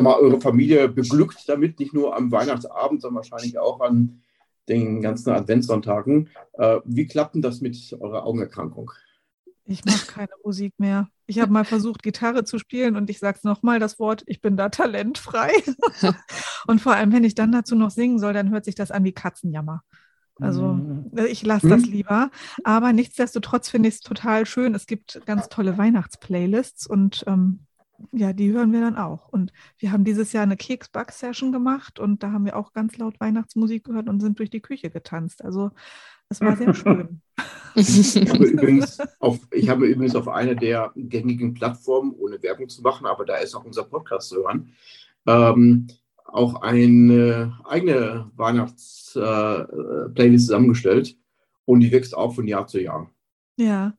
mal 0.00 0.14
eure 0.14 0.40
Familie 0.40 0.88
beglückt 0.88 1.44
damit, 1.46 1.78
nicht 1.78 1.92
nur 1.92 2.16
am 2.16 2.32
Weihnachtsabend, 2.32 3.02
sondern 3.02 3.16
wahrscheinlich 3.16 3.58
auch 3.58 3.80
an 3.80 4.22
den 4.66 5.02
ganzen 5.02 5.30
Adventssonntagen. 5.30 6.30
Äh, 6.54 6.78
wie 6.86 7.06
klappt 7.06 7.34
denn 7.34 7.42
das 7.42 7.60
mit 7.60 7.76
eurer 8.00 8.24
Augenerkrankung? 8.24 8.90
Ich 9.64 9.84
mache 9.84 10.06
keine 10.06 10.32
Musik 10.44 10.74
mehr. 10.78 11.08
Ich 11.26 11.38
habe 11.38 11.52
mal 11.52 11.64
versucht, 11.64 12.02
Gitarre 12.02 12.44
zu 12.44 12.58
spielen 12.58 12.96
und 12.96 13.08
ich 13.08 13.18
sage 13.18 13.38
es 13.38 13.44
nochmal 13.44 13.78
das 13.78 13.98
Wort, 13.98 14.22
ich 14.26 14.40
bin 14.40 14.56
da 14.56 14.68
talentfrei. 14.68 15.52
und 16.66 16.80
vor 16.80 16.94
allem, 16.94 17.12
wenn 17.12 17.24
ich 17.24 17.34
dann 17.34 17.52
dazu 17.52 17.76
noch 17.76 17.90
singen 17.90 18.18
soll, 18.18 18.32
dann 18.32 18.50
hört 18.50 18.64
sich 18.64 18.74
das 18.74 18.90
an 18.90 19.04
wie 19.04 19.12
Katzenjammer. 19.12 19.82
Also 20.40 20.74
mhm. 20.74 21.10
ich 21.28 21.44
lasse 21.44 21.68
das 21.68 21.82
mhm. 21.82 21.92
lieber. 21.92 22.30
Aber 22.64 22.92
nichtsdestotrotz 22.92 23.68
finde 23.68 23.88
ich 23.88 23.96
es 23.96 24.00
total 24.00 24.46
schön. 24.46 24.74
Es 24.74 24.86
gibt 24.86 25.20
ganz 25.26 25.48
tolle 25.48 25.78
Weihnachtsplaylists 25.78 26.86
und 26.86 27.24
ähm, 27.26 27.60
ja, 28.10 28.32
die 28.32 28.52
hören 28.52 28.72
wir 28.72 28.80
dann 28.80 28.96
auch. 28.96 29.28
Und 29.28 29.52
wir 29.78 29.92
haben 29.92 30.04
dieses 30.04 30.32
Jahr 30.32 30.42
eine 30.42 30.56
Keks-Back-Session 30.56 31.52
gemacht 31.52 31.98
und 31.98 32.22
da 32.22 32.32
haben 32.32 32.44
wir 32.44 32.56
auch 32.56 32.72
ganz 32.72 32.98
laut 32.98 33.18
Weihnachtsmusik 33.20 33.84
gehört 33.84 34.08
und 34.08 34.20
sind 34.20 34.38
durch 34.38 34.50
die 34.50 34.60
Küche 34.60 34.90
getanzt. 34.90 35.44
Also 35.44 35.70
es 36.28 36.40
war 36.40 36.56
sehr 36.56 36.74
schön. 36.74 37.20
ich, 37.74 38.16
habe 38.28 38.44
übrigens 38.46 38.98
auf, 39.20 39.38
ich 39.50 39.68
habe 39.68 39.86
übrigens 39.86 40.16
auf 40.16 40.28
einer 40.28 40.54
der 40.54 40.92
gängigen 40.96 41.54
Plattformen, 41.54 42.12
ohne 42.12 42.42
Werbung 42.42 42.68
zu 42.68 42.82
machen, 42.82 43.06
aber 43.06 43.24
da 43.24 43.36
ist 43.36 43.54
auch 43.54 43.64
unser 43.64 43.84
Podcast 43.84 44.30
zu 44.30 44.36
hören, 44.36 44.72
ähm, 45.26 45.86
auch 46.24 46.62
eine 46.62 47.58
eigene 47.64 48.30
Weihnachts-Playlist 48.36 50.44
äh, 50.44 50.46
zusammengestellt 50.46 51.16
und 51.64 51.80
die 51.80 51.92
wächst 51.92 52.16
auch 52.16 52.34
von 52.34 52.48
Jahr 52.48 52.66
zu 52.66 52.80
Jahr. 52.80 53.10
Ja. 53.56 53.94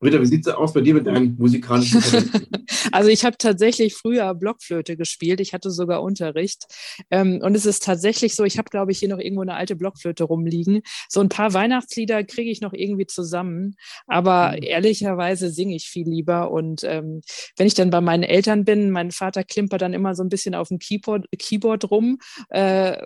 Britta, 0.00 0.18
wie 0.18 0.26
sieht 0.26 0.46
es 0.46 0.52
aus 0.54 0.72
bei 0.72 0.80
dir 0.80 0.94
mit 0.94 1.06
deinen 1.06 1.36
musikalischen 1.36 2.00
Talenten? 2.00 2.46
also 2.92 3.10
ich 3.10 3.26
habe 3.26 3.36
tatsächlich 3.36 3.94
früher 3.94 4.34
Blockflöte 4.34 4.96
gespielt. 4.96 5.40
Ich 5.40 5.52
hatte 5.52 5.70
sogar 5.70 6.02
Unterricht. 6.02 6.64
Ähm, 7.10 7.40
und 7.42 7.54
es 7.54 7.66
ist 7.66 7.84
tatsächlich 7.84 8.34
so, 8.34 8.44
ich 8.44 8.56
habe, 8.56 8.70
glaube 8.70 8.92
ich, 8.92 8.98
hier 8.98 9.10
noch 9.10 9.18
irgendwo 9.18 9.42
eine 9.42 9.54
alte 9.54 9.76
Blockflöte 9.76 10.24
rumliegen. 10.24 10.80
So 11.10 11.20
ein 11.20 11.28
paar 11.28 11.52
Weihnachtslieder 11.52 12.24
kriege 12.24 12.50
ich 12.50 12.62
noch 12.62 12.72
irgendwie 12.72 13.06
zusammen. 13.06 13.76
Aber 14.06 14.52
mhm. 14.52 14.62
ehrlicherweise 14.62 15.50
singe 15.50 15.76
ich 15.76 15.84
viel 15.84 16.08
lieber. 16.08 16.50
Und 16.50 16.82
ähm, 16.84 17.20
wenn 17.58 17.66
ich 17.66 17.74
dann 17.74 17.90
bei 17.90 18.00
meinen 18.00 18.22
Eltern 18.22 18.64
bin, 18.64 18.90
mein 18.90 19.10
Vater 19.10 19.44
klimpert 19.44 19.82
dann 19.82 19.92
immer 19.92 20.14
so 20.14 20.22
ein 20.22 20.30
bisschen 20.30 20.54
auf 20.54 20.68
dem 20.68 20.78
Keyboard, 20.78 21.26
Keyboard 21.38 21.90
rum. 21.90 22.18
Äh, 22.48 22.96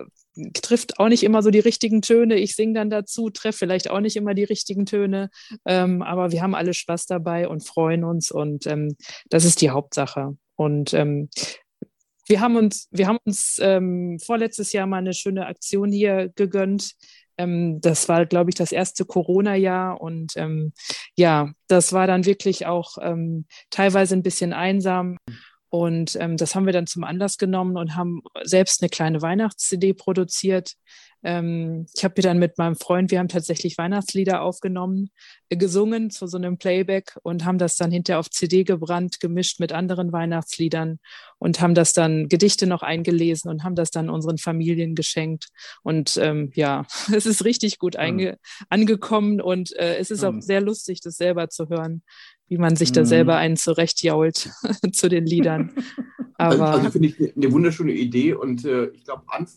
trifft 0.53 0.99
auch 0.99 1.07
nicht 1.07 1.23
immer 1.23 1.41
so 1.41 1.49
die 1.49 1.59
richtigen 1.59 2.01
Töne. 2.01 2.35
Ich 2.35 2.55
singe 2.55 2.73
dann 2.73 2.89
dazu, 2.89 3.29
treffe 3.29 3.59
vielleicht 3.59 3.89
auch 3.89 3.99
nicht 3.99 4.15
immer 4.15 4.33
die 4.33 4.43
richtigen 4.43 4.85
Töne. 4.85 5.29
Ähm, 5.65 6.01
aber 6.01 6.31
wir 6.31 6.41
haben 6.41 6.55
alle 6.55 6.73
Spaß 6.73 7.05
dabei 7.05 7.47
und 7.47 7.65
freuen 7.65 8.03
uns 8.03 8.31
und 8.31 8.67
ähm, 8.67 8.95
das 9.29 9.45
ist 9.45 9.61
die 9.61 9.69
Hauptsache. 9.69 10.37
Und 10.55 10.93
ähm, 10.93 11.29
wir 12.27 12.39
haben 12.39 12.55
uns, 12.55 12.87
wir 12.91 13.07
haben 13.07 13.19
uns 13.25 13.57
ähm, 13.61 14.17
vorletztes 14.23 14.73
Jahr 14.73 14.87
mal 14.87 14.97
eine 14.97 15.13
schöne 15.13 15.45
Aktion 15.45 15.91
hier 15.91 16.31
gegönnt. 16.35 16.93
Ähm, 17.37 17.79
das 17.81 18.09
war, 18.09 18.25
glaube 18.25 18.49
ich, 18.49 18.55
das 18.55 18.71
erste 18.71 19.05
Corona-Jahr 19.05 19.99
und 20.01 20.33
ähm, 20.35 20.73
ja, 21.15 21.51
das 21.67 21.93
war 21.93 22.07
dann 22.07 22.25
wirklich 22.25 22.65
auch 22.65 22.97
teilweise 23.69 24.15
ein 24.15 24.23
bisschen 24.23 24.53
einsam. 24.53 25.17
Und 25.69 26.15
ähm, 26.19 26.37
das 26.37 26.55
haben 26.55 26.65
wir 26.65 26.73
dann 26.73 26.87
zum 26.87 27.03
Anlass 27.03 27.37
genommen 27.37 27.77
und 27.77 27.95
haben 27.95 28.21
selbst 28.43 28.81
eine 28.81 28.89
kleine 28.89 29.21
Weihnachts-CD 29.21 29.93
produziert. 29.93 30.75
Ähm, 31.25 31.87
ich 31.95 32.03
habe 32.03 32.13
hier 32.15 32.23
dann 32.23 32.37
mit 32.37 32.59
meinem 32.59 32.75
Freund, 32.75 33.09
wir 33.09 33.17
haben 33.17 33.27
tatsächlich 33.27 33.79
Weihnachtslieder 33.79 34.43
aufgenommen, 34.43 35.09
äh, 35.49 35.57
gesungen 35.57 36.11
zu 36.11 36.27
so 36.27 36.37
einem 36.37 36.59
Playback 36.59 37.17
und 37.23 37.45
haben 37.45 37.57
das 37.57 37.77
dann 37.77 37.89
hinterher 37.91 38.19
auf 38.19 38.29
CD 38.29 38.63
gebrannt, 38.63 39.19
gemischt 39.19 39.59
mit 39.59 39.71
anderen 39.71 40.11
Weihnachtsliedern 40.11 40.99
und 41.39 41.61
haben 41.61 41.73
das 41.73 41.93
dann 41.93 42.29
Gedichte 42.29 42.67
noch 42.67 42.83
eingelesen 42.83 43.49
und 43.49 43.63
haben 43.63 43.73
das 43.73 43.89
dann 43.89 44.07
unseren 44.07 44.37
Familien 44.37 44.93
geschenkt. 44.93 45.47
Und 45.81 46.15
ähm, 46.17 46.51
ja, 46.53 46.85
es 47.11 47.25
ist 47.25 47.43
richtig 47.43 47.79
gut 47.79 47.95
mhm. 47.95 48.35
angekommen 48.69 49.41
und 49.41 49.75
äh, 49.77 49.97
es 49.97 50.11
ist 50.11 50.21
mhm. 50.21 50.27
auch 50.27 50.41
sehr 50.41 50.61
lustig, 50.61 51.01
das 51.01 51.15
selber 51.15 51.49
zu 51.49 51.69
hören 51.69 52.03
wie 52.47 52.57
man 52.57 52.75
sich 52.75 52.91
da 52.91 53.01
mhm. 53.01 53.05
selber 53.05 53.37
einen 53.37 53.57
zurechtjault 53.57 54.49
zu 54.91 55.09
den 55.09 55.25
Liedern. 55.25 55.71
Also, 56.37 56.63
Aber, 56.63 56.73
also, 56.73 56.91
finde 56.91 57.07
ich 57.07 57.33
eine 57.33 57.49
wunderschöne 57.49 57.93
Idee 57.93 58.33
und 58.33 58.65
äh, 58.65 58.87
ich 58.87 59.05
glaube, 59.05 59.23
Anf 59.27 59.53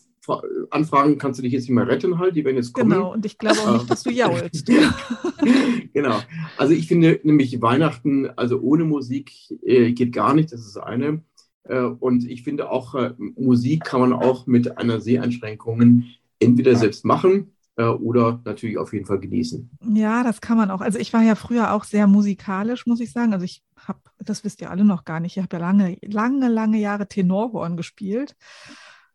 Anfragen 0.69 1.17
kannst 1.17 1.39
du 1.39 1.43
dich 1.43 1.51
jetzt 1.51 1.63
nicht 1.63 1.71
mehr 1.71 1.89
retten 1.89 2.19
halt, 2.19 2.37
die 2.37 2.45
werden 2.45 2.55
jetzt 2.55 2.71
kommen. 2.71 2.91
Genau, 2.91 3.11
und 3.11 3.25
ich 3.25 3.37
glaube 3.37 3.59
auch 3.59 3.73
nicht, 3.73 3.91
dass 3.91 4.03
du 4.03 4.11
jaulst. 4.11 4.65
genau. 5.93 6.19
Also 6.55 6.73
ich 6.73 6.87
finde 6.87 7.19
nämlich 7.23 7.61
Weihnachten, 7.61 8.29
also 8.37 8.61
ohne 8.61 8.85
Musik 8.85 9.33
äh, 9.61 9.91
geht 9.91 10.13
gar 10.13 10.33
nicht, 10.33 10.53
das 10.53 10.61
ist 10.61 10.77
eine. 10.77 11.21
Äh, 11.63 11.81
und 11.81 12.29
ich 12.29 12.43
finde 12.43 12.71
auch, 12.71 12.95
äh, 12.95 13.13
Musik 13.17 13.83
kann 13.83 13.99
man 13.99 14.13
auch 14.13 14.47
mit 14.47 14.77
einer 14.77 15.01
Seheinschränkung 15.01 16.05
entweder 16.39 16.75
selbst 16.75 17.03
machen 17.03 17.33
äh, 17.43 17.58
oder 17.87 18.41
natürlich 18.45 18.77
auf 18.77 18.93
jeden 18.93 19.05
Fall 19.05 19.19
genießen. 19.19 19.69
Ja, 19.93 20.23
das 20.23 20.41
kann 20.41 20.57
man 20.57 20.71
auch. 20.71 20.81
Also 20.81 20.99
ich 20.99 21.13
war 21.13 21.21
ja 21.21 21.35
früher 21.35 21.73
auch 21.73 21.83
sehr 21.83 22.07
musikalisch, 22.07 22.85
muss 22.85 22.99
ich 22.99 23.11
sagen. 23.11 23.33
Also 23.33 23.45
ich 23.45 23.63
habe, 23.75 23.99
das 24.19 24.43
wisst 24.43 24.61
ihr 24.61 24.69
alle 24.69 24.83
noch 24.83 25.05
gar 25.05 25.19
nicht, 25.19 25.37
ich 25.37 25.43
habe 25.43 25.55
ja 25.55 25.61
lange, 25.61 25.97
lange, 26.01 26.49
lange 26.49 26.79
Jahre 26.79 27.07
Tenorhorn 27.07 27.77
gespielt. 27.77 28.35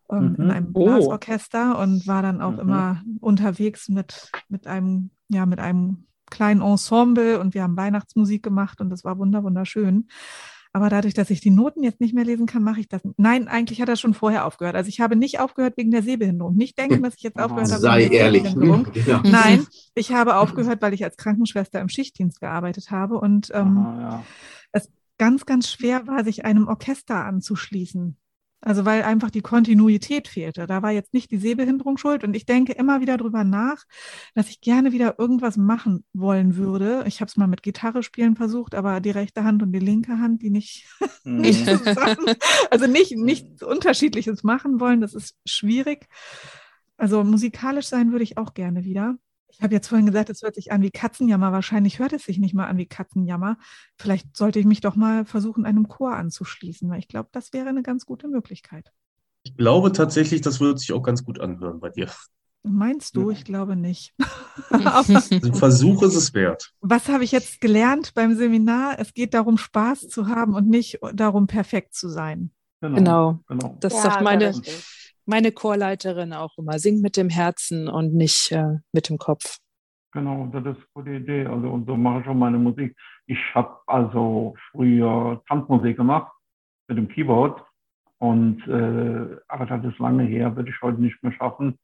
Ähm, 0.07 0.35
mhm. 0.37 0.43
in 0.43 0.51
einem 0.51 0.69
oh. 0.73 0.85
Blasorchester 0.85 1.77
oh. 1.77 1.81
und 1.81 2.05
war 2.05 2.21
dann 2.21 2.41
auch 2.41 2.53
mhm. 2.53 2.59
immer 2.59 3.03
unterwegs 3.21 3.89
mit, 3.89 4.31
mit 4.49 4.67
einem, 4.67 5.09
ja, 5.29 5.47
mit 5.47 5.59
einem 5.59 6.05
kleinen 6.29 6.61
Ensemble 6.61 7.39
und 7.39 7.53
wir 7.53 7.63
haben 7.63 7.77
Weihnachtsmusik 7.77 8.43
gemacht 8.43 8.81
und 8.81 8.89
das 8.89 9.03
war 9.03 9.17
wunderschön. 9.17 10.07
Aber 10.75 10.89
dadurch, 10.89 11.13
dass 11.13 11.29
ich 11.29 11.39
die 11.39 11.51
Noten 11.51 11.83
jetzt 11.83 12.01
nicht 12.01 12.13
mehr 12.13 12.25
lesen 12.25 12.47
kann, 12.47 12.61
mache 12.61 12.81
ich 12.81 12.89
das. 12.89 13.01
Nein, 13.15 13.47
eigentlich 13.47 13.81
hat 13.81 13.87
er 13.87 13.95
schon 13.95 14.13
vorher 14.13 14.45
aufgehört. 14.45 14.75
Also 14.75 14.89
ich 14.89 14.99
habe 14.99 15.15
nicht 15.15 15.39
aufgehört 15.39 15.77
wegen 15.77 15.89
der 15.89 16.03
Sehbehinderung. 16.03 16.57
Nicht 16.57 16.77
denken, 16.77 17.01
dass 17.03 17.15
ich 17.15 17.23
jetzt 17.23 17.39
aufgehört 17.39 17.71
habe. 17.71 17.79
Sei 17.79 18.07
ehrlich. 18.07 18.43
Hm, 18.43 18.85
ja. 19.07 19.23
Nein, 19.23 19.65
ich 19.95 20.11
habe 20.11 20.35
aufgehört, 20.35 20.81
weil 20.81 20.93
ich 20.93 21.05
als 21.05 21.15
Krankenschwester 21.15 21.79
im 21.79 21.87
Schichtdienst 21.87 22.41
gearbeitet 22.41 22.91
habe 22.91 23.17
und 23.17 23.51
ähm, 23.53 23.77
Aha, 23.77 24.01
ja. 24.01 24.23
es 24.73 24.91
ganz, 25.17 25.45
ganz 25.45 25.71
schwer 25.71 26.07
war, 26.07 26.25
sich 26.25 26.43
einem 26.43 26.67
Orchester 26.67 27.23
anzuschließen. 27.23 28.17
Also 28.65 28.83
weil 28.83 29.03
einfach 29.03 29.29
die 29.29 29.41
Kontinuität 29.41 30.27
fehlte. 30.27 30.65
Da 30.65 30.81
war 30.81 30.89
jetzt 30.89 31.13
nicht 31.13 31.29
die 31.29 31.37
Sehbehinderung 31.37 31.97
schuld. 31.97 32.23
Und 32.23 32.35
ich 32.35 32.47
denke 32.47 32.73
immer 32.73 32.99
wieder 32.99 33.15
drüber 33.15 33.43
nach, 33.43 33.83
dass 34.33 34.49
ich 34.49 34.59
gerne 34.59 34.91
wieder 34.91 35.19
irgendwas 35.19 35.55
machen 35.55 36.03
wollen 36.13 36.57
würde. 36.57 37.03
Ich 37.05 37.21
habe 37.21 37.29
es 37.29 37.37
mal 37.37 37.45
mit 37.45 37.61
Gitarre 37.61 38.01
spielen 38.01 38.35
versucht, 38.35 38.73
aber 38.73 39.01
die 39.01 39.11
rechte 39.11 39.43
Hand 39.43 39.61
und 39.61 39.71
die 39.71 39.79
linke 39.79 40.17
Hand, 40.19 40.41
die 40.41 40.49
nicht, 40.49 40.87
mhm. 41.23 41.41
nicht 41.41 41.63
zusammen, 41.63 42.35
also 42.71 42.87
nicht 42.87 43.15
nichts 43.15 43.61
Unterschiedliches 43.61 44.43
machen 44.43 44.79
wollen, 44.79 44.99
das 44.99 45.13
ist 45.13 45.37
schwierig. 45.45 46.07
Also 46.97 47.23
musikalisch 47.23 47.85
sein 47.85 48.11
würde 48.11 48.23
ich 48.23 48.39
auch 48.39 48.55
gerne 48.55 48.83
wieder. 48.83 49.15
Ich 49.57 49.63
habe 49.63 49.73
jetzt 49.73 49.87
vorhin 49.87 50.05
gesagt, 50.05 50.29
es 50.29 50.41
hört 50.41 50.55
sich 50.55 50.73
an 50.73 50.81
wie 50.81 50.91
Katzenjammer. 50.91 51.53
Wahrscheinlich 51.53 51.99
hört 51.99 52.11
es 52.11 52.23
sich 52.23 52.39
nicht 52.39 52.53
mal 52.53 52.67
an 52.67 52.77
wie 52.77 52.87
Katzenjammer. 52.87 53.57
Vielleicht 53.97 54.35
sollte 54.35 54.59
ich 54.59 54.65
mich 54.65 54.81
doch 54.81 54.95
mal 54.95 55.25
versuchen, 55.25 55.65
einem 55.65 55.87
Chor 55.87 56.13
anzuschließen, 56.13 56.89
weil 56.89 56.99
ich 56.99 57.07
glaube, 57.07 57.29
das 57.31 57.53
wäre 57.53 57.69
eine 57.69 57.81
ganz 57.81 58.05
gute 58.05 58.27
Möglichkeit. 58.27 58.91
Ich 59.43 59.55
glaube 59.55 59.93
tatsächlich, 59.93 60.41
das 60.41 60.59
würde 60.59 60.79
sich 60.79 60.91
auch 60.91 61.03
ganz 61.03 61.23
gut 61.23 61.39
anhören 61.39 61.79
bei 61.79 61.89
dir. 61.89 62.09
Meinst 62.63 63.15
du? 63.15 63.29
Ich 63.29 63.45
glaube 63.45 63.75
nicht. 63.75 64.13
Ein 64.71 65.53
Versuch 65.53 66.03
ist 66.03 66.15
es 66.15 66.33
wert. 66.33 66.73
Was 66.81 67.07
habe 67.07 67.23
ich 67.23 67.31
jetzt 67.31 67.61
gelernt 67.61 68.13
beim 68.13 68.35
Seminar? 68.35 68.99
Es 68.99 69.13
geht 69.13 69.33
darum, 69.35 69.57
Spaß 69.57 70.09
zu 70.09 70.27
haben 70.27 70.53
und 70.53 70.67
nicht 70.67 70.99
darum, 71.13 71.47
perfekt 71.47 71.93
zu 71.93 72.09
sein. 72.09 72.51
Genau. 72.81 72.95
genau. 72.97 73.39
genau. 73.47 73.77
Das 73.79 73.93
ja, 73.93 74.01
sagt 74.01 74.21
meine, 74.21 74.53
meine 75.25 75.51
Chorleiterin 75.51 76.33
auch 76.33 76.57
immer, 76.57 76.79
singt 76.79 77.01
mit 77.01 77.17
dem 77.17 77.29
Herzen 77.29 77.87
und 77.87 78.13
nicht 78.13 78.51
äh, 78.51 78.77
mit 78.91 79.09
dem 79.09 79.17
Kopf. 79.17 79.57
Genau, 80.11 80.47
das 80.51 80.61
ist 80.61 80.77
eine 80.77 80.85
gute 80.93 81.11
Idee. 81.11 81.45
Also 81.45 81.69
und 81.69 81.85
so 81.87 81.97
mache 81.97 82.21
ich 82.21 82.27
auch 82.27 82.33
meine 82.33 82.57
Musik. 82.57 82.95
Ich 83.25 83.39
habe 83.53 83.77
also 83.87 84.55
früher 84.71 85.41
Tanzmusik 85.47 85.97
gemacht 85.97 86.31
mit 86.87 86.97
dem 86.97 87.09
Keyboard. 87.09 87.61
Und 88.17 88.65
äh, 88.67 89.37
aber 89.49 89.65
das 89.65 89.83
ist 89.83 89.99
lange 89.99 90.23
her, 90.23 90.55
würde 90.55 90.69
ich 90.69 90.81
heute 90.81 91.01
nicht 91.01 91.21
mehr 91.21 91.33
schaffen. 91.33 91.77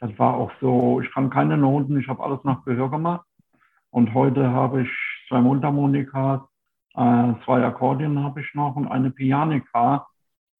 Das 0.00 0.10
war 0.18 0.34
auch 0.34 0.50
so, 0.60 1.00
ich 1.00 1.10
kann 1.12 1.30
keine 1.30 1.56
Noten, 1.56 1.98
ich 1.98 2.08
habe 2.08 2.22
alles 2.22 2.40
nach 2.44 2.64
Gehör 2.64 2.90
gemacht. 2.90 3.24
Und 3.90 4.12
heute 4.12 4.50
habe 4.50 4.82
ich 4.82 4.90
zwei 5.28 5.40
Mundharmonikas, 5.40 6.40
äh, 6.94 7.32
zwei 7.44 7.64
Akkordeon 7.64 8.22
habe 8.22 8.40
ich 8.40 8.54
noch 8.54 8.76
und 8.76 8.88
eine 8.88 9.10
Pianika 9.10 10.06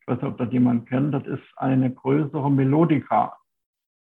ich 0.06 0.12
weiß 0.12 0.22
nicht, 0.22 0.30
ob 0.30 0.38
das 0.38 0.52
jemand 0.52 0.88
kennt, 0.88 1.12
das 1.12 1.26
ist 1.26 1.42
eine 1.56 1.92
größere 1.92 2.48
Melodika. 2.48 3.36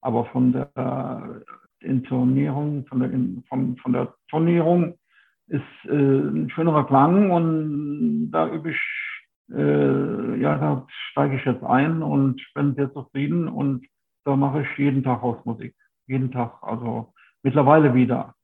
Aber 0.01 0.25
von 0.25 0.51
der 0.51 1.41
Intonierung, 1.79 2.85
von 2.87 2.99
der, 2.99 3.09
von, 3.47 3.77
von 3.77 3.93
der 3.93 4.13
Tonierung 4.29 4.97
ist 5.47 5.61
äh, 5.85 5.93
ein 5.93 6.49
schönerer 6.49 6.85
Klang 6.87 7.31
und 7.31 8.31
da 8.31 8.49
übe 8.49 8.71
ich, 8.71 8.81
äh, 9.53 10.41
ja, 10.41 10.57
da 10.57 10.87
steige 11.11 11.37
ich 11.37 11.45
jetzt 11.45 11.63
ein 11.63 12.03
und 12.03 12.41
bin 12.53 12.75
sehr 12.75 12.91
zufrieden 12.91 13.47
und 13.47 13.85
da 14.25 14.35
mache 14.35 14.63
ich 14.63 14.77
jeden 14.77 15.03
Tag 15.03 15.21
Hausmusik. 15.21 15.73
Jeden 16.07 16.31
Tag, 16.33 16.61
also 16.63 17.13
mittlerweile 17.43 17.93
wieder. 17.93 18.35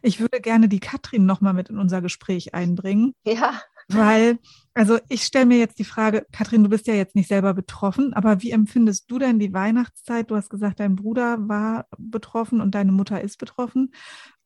Ich 0.00 0.18
würde 0.18 0.40
gerne 0.40 0.68
die 0.68 0.80
Katrin 0.80 1.26
nochmal 1.26 1.52
mit 1.52 1.68
in 1.68 1.78
unser 1.78 2.00
Gespräch 2.00 2.54
einbringen. 2.54 3.12
Ja. 3.26 3.60
Weil, 3.88 4.38
also 4.74 4.98
ich 5.08 5.24
stelle 5.24 5.46
mir 5.46 5.58
jetzt 5.58 5.78
die 5.78 5.84
Frage, 5.84 6.26
Katrin, 6.32 6.62
du 6.62 6.70
bist 6.70 6.86
ja 6.86 6.94
jetzt 6.94 7.14
nicht 7.14 7.28
selber 7.28 7.54
betroffen, 7.54 8.14
aber 8.14 8.42
wie 8.42 8.50
empfindest 8.50 9.10
du 9.10 9.18
denn 9.18 9.38
die 9.38 9.52
Weihnachtszeit? 9.52 10.30
Du 10.30 10.36
hast 10.36 10.50
gesagt, 10.50 10.80
dein 10.80 10.96
Bruder 10.96 11.36
war 11.48 11.86
betroffen 11.98 12.60
und 12.60 12.74
deine 12.74 12.92
Mutter 12.92 13.20
ist 13.20 13.38
betroffen. 13.38 13.92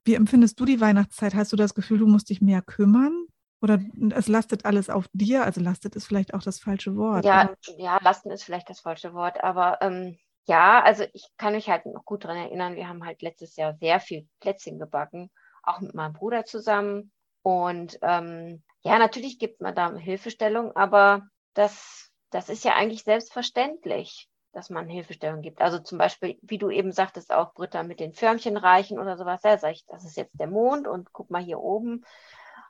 Wie 0.05 0.14
empfindest 0.14 0.59
du 0.59 0.64
die 0.64 0.80
Weihnachtszeit? 0.80 1.34
Hast 1.34 1.53
du 1.53 1.57
das 1.57 1.74
Gefühl, 1.74 1.99
du 1.99 2.07
musst 2.07 2.30
dich 2.30 2.41
mehr 2.41 2.62
kümmern? 2.62 3.26
Oder 3.61 3.80
es 4.14 4.28
lastet 4.28 4.64
alles 4.64 4.89
auf 4.89 5.07
dir? 5.12 5.45
Also 5.45 5.61
lastet 5.61 5.97
ist 5.97 6.07
vielleicht 6.07 6.32
auch 6.32 6.43
das 6.43 6.61
falsche 6.61 6.97
Wort. 6.97 7.24
Ja, 7.24 7.55
ja 7.76 7.99
lasten 8.03 8.30
ist 8.30 8.45
vielleicht 8.45 8.70
das 8.70 8.80
falsche 8.80 9.14
Wort, 9.14 9.43
aber 9.43 9.78
ähm, 9.80 10.16
ja, 10.47 10.82
also 10.82 11.05
ich 11.12 11.28
kann 11.36 11.55
mich 11.55 11.68
halt 11.68 11.84
noch 11.86 12.05
gut 12.05 12.24
daran 12.24 12.39
erinnern, 12.39 12.76
wir 12.76 12.89
haben 12.89 13.05
halt 13.05 13.20
letztes 13.20 13.57
Jahr 13.57 13.74
sehr 13.74 14.01
viel 14.01 14.28
Plätzchen 14.41 14.78
gebacken, 14.78 15.30
auch 15.62 15.80
mit 15.80 15.95
meinem 15.95 16.14
Bruder 16.14 16.45
zusammen. 16.45 17.12
Und 17.43 17.99
ähm, 18.03 18.62
ja, 18.83 18.99
natürlich 18.99 19.39
gibt 19.39 19.61
man 19.61 19.74
da 19.74 19.95
Hilfestellung, 19.95 20.74
aber 20.76 21.29
das, 21.55 22.11
das 22.31 22.49
ist 22.49 22.64
ja 22.64 22.74
eigentlich 22.74 23.05
selbstverständlich, 23.05 24.29
dass 24.53 24.70
man 24.70 24.89
Hilfestellung 24.89 25.43
gibt. 25.43 25.61
Also 25.61 25.79
zum 25.79 25.99
Beispiel, 25.99 26.39
wie 26.43 26.59
du 26.59 26.70
eben 26.70 26.93
sagtest, 26.93 27.33
auch 27.33 27.55
Britta 27.55 27.83
mit 27.83 28.01
den 28.01 28.12
Förmchen 28.12 28.57
reichen 28.57 28.99
oder 28.99 29.16
sowas. 29.16 29.43
Ja, 29.45 29.59
sag 29.59 29.72
ich, 29.72 29.85
das 29.87 30.05
ist 30.05 30.16
jetzt 30.16 30.39
der 30.39 30.47
Mond 30.47 30.87
und 30.87 31.12
guck 31.12 31.31
mal 31.31 31.43
hier 31.43 31.61
oben. 31.61 32.05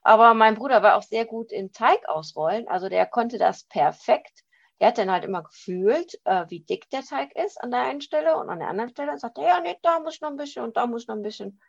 Aber 0.02 0.34
mein 0.34 0.54
Bruder 0.54 0.82
war 0.82 0.96
auch 0.96 1.02
sehr 1.02 1.26
gut 1.26 1.52
in 1.52 1.72
Teig 1.72 2.08
ausrollen. 2.08 2.68
Also 2.68 2.88
der 2.88 3.06
konnte 3.06 3.38
das 3.38 3.64
perfekt. 3.64 4.44
Der 4.80 4.88
hat 4.88 4.98
dann 4.98 5.10
halt 5.10 5.24
immer 5.24 5.42
gefühlt, 5.42 6.14
äh, 6.24 6.46
wie 6.48 6.60
dick 6.60 6.88
der 6.90 7.02
Teig 7.02 7.34
ist 7.36 7.60
an 7.60 7.70
der 7.70 7.80
einen 7.80 8.00
Stelle 8.00 8.36
und 8.36 8.48
an 8.48 8.60
der 8.60 8.68
anderen 8.68 8.90
Stelle. 8.90 9.12
Und 9.12 9.20
sagte, 9.20 9.42
ja, 9.42 9.60
nee, 9.60 9.76
da 9.82 9.98
muss 10.00 10.20
noch 10.20 10.30
ein 10.30 10.36
bisschen 10.36 10.64
und 10.64 10.76
da 10.76 10.86
muss 10.86 11.08
noch 11.08 11.16
ein 11.16 11.22
bisschen. 11.22 11.60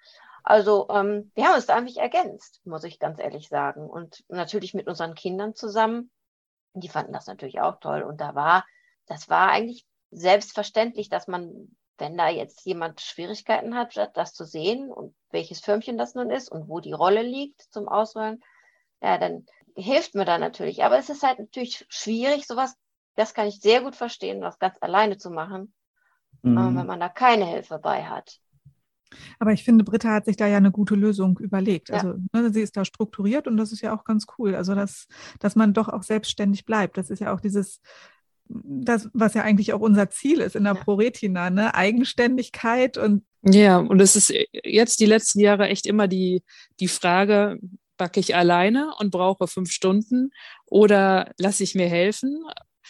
Also 0.49 0.87
ähm, 0.89 1.31
wir 1.35 1.45
haben 1.45 1.53
uns 1.53 1.67
da 1.67 1.75
eigentlich 1.75 1.99
ergänzt, 1.99 2.59
muss 2.65 2.83
ich 2.83 2.97
ganz 2.97 3.19
ehrlich 3.19 3.49
sagen. 3.49 3.87
Und 3.87 4.25
natürlich 4.29 4.73
mit 4.73 4.87
unseren 4.87 5.13
Kindern 5.13 5.53
zusammen. 5.53 6.09
Die 6.73 6.89
fanden 6.89 7.13
das 7.13 7.27
natürlich 7.27 7.59
auch 7.61 7.79
toll. 7.79 8.01
Und 8.01 8.19
da 8.19 8.33
war, 8.33 8.65
das 9.05 9.29
war 9.29 9.51
eigentlich 9.51 9.85
selbstverständlich, 10.09 11.07
dass 11.07 11.27
man, 11.27 11.77
wenn 11.99 12.17
da 12.17 12.29
jetzt 12.29 12.65
jemand 12.65 12.99
Schwierigkeiten 12.99 13.75
hat, 13.75 13.95
das 14.15 14.33
zu 14.33 14.43
sehen 14.43 14.91
und 14.91 15.13
welches 15.29 15.59
Firmchen 15.59 15.99
das 15.99 16.15
nun 16.15 16.31
ist 16.31 16.49
und 16.51 16.67
wo 16.67 16.79
die 16.79 16.93
Rolle 16.93 17.21
liegt 17.21 17.61
zum 17.71 17.87
Ausrollen, 17.87 18.43
ja, 19.03 19.19
dann 19.19 19.45
hilft 19.75 20.15
mir 20.15 20.25
da 20.25 20.39
natürlich. 20.39 20.83
Aber 20.83 20.97
es 20.97 21.11
ist 21.11 21.21
halt 21.21 21.37
natürlich 21.37 21.85
schwierig, 21.89 22.47
sowas, 22.47 22.75
das 23.13 23.35
kann 23.35 23.45
ich 23.45 23.61
sehr 23.61 23.81
gut 23.81 23.95
verstehen, 23.95 24.41
das 24.41 24.57
ganz 24.57 24.77
alleine 24.81 25.17
zu 25.19 25.29
machen, 25.29 25.75
mhm. 26.41 26.57
äh, 26.57 26.75
wenn 26.75 26.87
man 26.87 26.99
da 26.99 27.07
keine 27.07 27.45
Hilfe 27.45 27.77
bei 27.77 28.05
hat. 28.05 28.39
Aber 29.39 29.53
ich 29.53 29.63
finde, 29.63 29.83
Britta 29.83 30.13
hat 30.13 30.25
sich 30.25 30.37
da 30.37 30.47
ja 30.47 30.57
eine 30.57 30.71
gute 30.71 30.95
Lösung 30.95 31.39
überlegt. 31.39 31.89
Ja. 31.89 31.95
Also 31.95 32.15
ne, 32.33 32.51
sie 32.53 32.61
ist 32.61 32.77
da 32.77 32.85
strukturiert 32.85 33.47
und 33.47 33.57
das 33.57 33.71
ist 33.71 33.81
ja 33.81 33.95
auch 33.95 34.03
ganz 34.03 34.27
cool. 34.37 34.55
Also 34.55 34.75
dass, 34.75 35.07
dass 35.39 35.55
man 35.55 35.73
doch 35.73 35.89
auch 35.89 36.03
selbstständig 36.03 36.65
bleibt. 36.65 36.97
Das 36.97 37.09
ist 37.09 37.19
ja 37.19 37.33
auch 37.33 37.41
dieses, 37.41 37.81
das, 38.47 39.09
was 39.13 39.33
ja 39.33 39.43
eigentlich 39.43 39.73
auch 39.73 39.81
unser 39.81 40.09
Ziel 40.09 40.39
ist 40.39 40.55
in 40.55 40.63
der 40.63 40.75
ja. 40.75 40.83
ProRetina, 40.83 41.49
ne? 41.49 41.73
Eigenständigkeit 41.75 42.97
und 42.97 43.23
ja, 43.41 43.77
und 43.77 44.01
es 44.01 44.17
ist 44.17 44.33
jetzt 44.51 44.99
die 44.99 45.05
letzten 45.05 45.39
Jahre 45.39 45.69
echt 45.69 45.85
immer 45.85 46.09
die, 46.09 46.43
die 46.81 46.89
Frage, 46.89 47.57
backe 47.97 48.19
ich 48.19 48.35
alleine 48.35 48.93
und 48.99 49.11
brauche 49.11 49.47
fünf 49.47 49.71
Stunden 49.71 50.31
oder 50.65 51.31
lasse 51.37 51.63
ich 51.63 51.75
mir 51.75 51.87
helfen? 51.87 52.43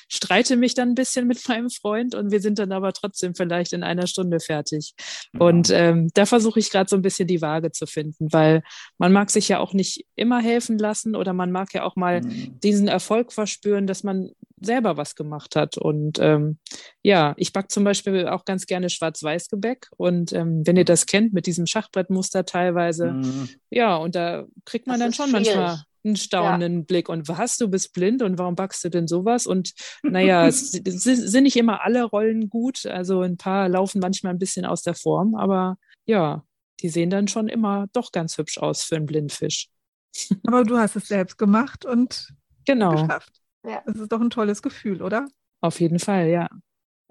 Streite 0.08 0.56
mich 0.56 0.74
dann 0.74 0.90
ein 0.90 0.96
bisschen 0.96 1.28
mit 1.28 1.48
meinem 1.48 1.70
Freund 1.70 2.16
und 2.16 2.32
wir 2.32 2.42
sind 2.42 2.60
dann 2.60 2.72
aber 2.72 2.94
trotzdem 2.94 3.36
vielleicht 3.36 3.74
in 3.74 3.84
einer 3.84 4.08
Stunde 4.08 4.40
fertig. 4.40 4.94
Ja. 5.34 5.40
Und 5.42 5.70
ähm, 5.72 6.10
da 6.14 6.26
versuche 6.26 6.60
ich 6.60 6.72
gerade 6.72 6.90
so 6.90 6.96
ein 6.96 7.02
bisschen 7.02 7.28
die 7.28 7.42
Waage 7.42 7.72
zu 7.72 7.86
finden, 7.86 8.32
weil 8.32 8.64
man 8.98 9.12
mag 9.12 9.30
sich 9.32 9.48
ja 9.48 9.60
auch 9.60 9.74
nicht 9.74 10.06
immer 10.16 10.42
helfen 10.42 10.78
lassen 10.78 11.16
oder 11.16 11.34
man 11.34 11.52
mag 11.52 11.74
ja 11.74 11.84
auch 11.84 11.96
mal 11.96 12.22
mhm. 12.22 12.60
diesen 12.62 12.88
Erfolg 12.88 13.34
verspüren, 13.34 13.88
dass 13.88 14.04
man 14.04 14.32
selber 14.62 14.98
was 14.98 15.16
gemacht 15.16 15.56
hat. 15.56 15.78
Und 15.78 16.20
ähm, 16.20 16.58
ja, 17.02 17.34
ich 17.38 17.54
backe 17.54 17.70
zum 17.70 17.84
Beispiel 17.84 18.28
auch 18.28 18.46
ganz 18.46 18.66
gerne 18.66 18.90
Schwarz-Weiß-Gebäck. 18.90 19.88
Und 19.98 20.34
ähm, 20.34 20.66
wenn 20.66 20.78
ihr 20.78 20.86
das 20.86 21.06
kennt, 21.06 21.34
mit 21.34 21.46
diesem 21.46 21.66
Schachbrettmuster 21.66 22.46
teilweise, 22.46 23.12
mhm. 23.12 23.50
ja, 23.70 23.96
und 23.96 24.16
da 24.16 24.46
kriegt 24.66 24.88
man 24.88 25.00
das 25.00 25.06
dann 25.06 25.14
schon 25.14 25.30
schwierig. 25.30 25.56
manchmal 25.56 25.84
einen 26.10 26.16
staunenden 26.16 26.80
ja. 26.80 26.86
Blick. 26.86 27.10
Und 27.10 27.28
was, 27.28 27.58
du 27.58 27.68
bist 27.68 27.94
blind 27.94 28.22
und 28.22 28.38
warum 28.38 28.56
backst 28.56 28.84
du 28.84 28.90
denn 28.90 29.08
sowas? 29.08 29.48
Und 29.48 29.74
naja, 30.04 30.48
es 30.48 30.72
sind 30.84 31.44
nicht 31.44 31.58
immer 31.58 31.84
alle 31.84 32.04
Rollen 32.04 32.50
gut. 32.50 32.86
Also 32.86 33.22
ein 33.22 33.38
paar 33.38 33.70
laufen 33.70 34.00
manchmal 34.00 34.34
ein 34.34 34.40
bisschen 34.40 34.66
aus 34.66 34.84
der 34.84 34.96
Form, 34.96 35.36
aber 35.36 35.78
ja, 36.06 36.44
die 36.82 36.90
sehen 36.90 37.10
dann 37.10 37.28
schon 37.28 37.48
immer 37.48 37.88
doch 37.94 38.12
ganz 38.12 38.38
hübsch 38.38 38.58
aus 38.58 38.84
für 38.84 38.96
einen 38.96 39.06
Blindfisch. 39.06 39.68
Aber 40.48 40.64
du 40.64 40.78
hast 40.78 40.96
es 40.96 41.08
selbst 41.08 41.38
gemacht 41.38 41.86
und 41.86 42.30
genau. 42.66 42.94
geschafft. 42.94 43.42
Ja. 43.66 43.84
Das 43.86 43.98
ist 43.98 44.12
doch 44.12 44.22
ein 44.22 44.30
tolles 44.30 44.62
Gefühl, 44.62 45.02
oder? 45.02 45.28
Auf 45.62 45.80
jeden 45.80 46.00
Fall, 46.00 46.30
ja. 46.30 46.48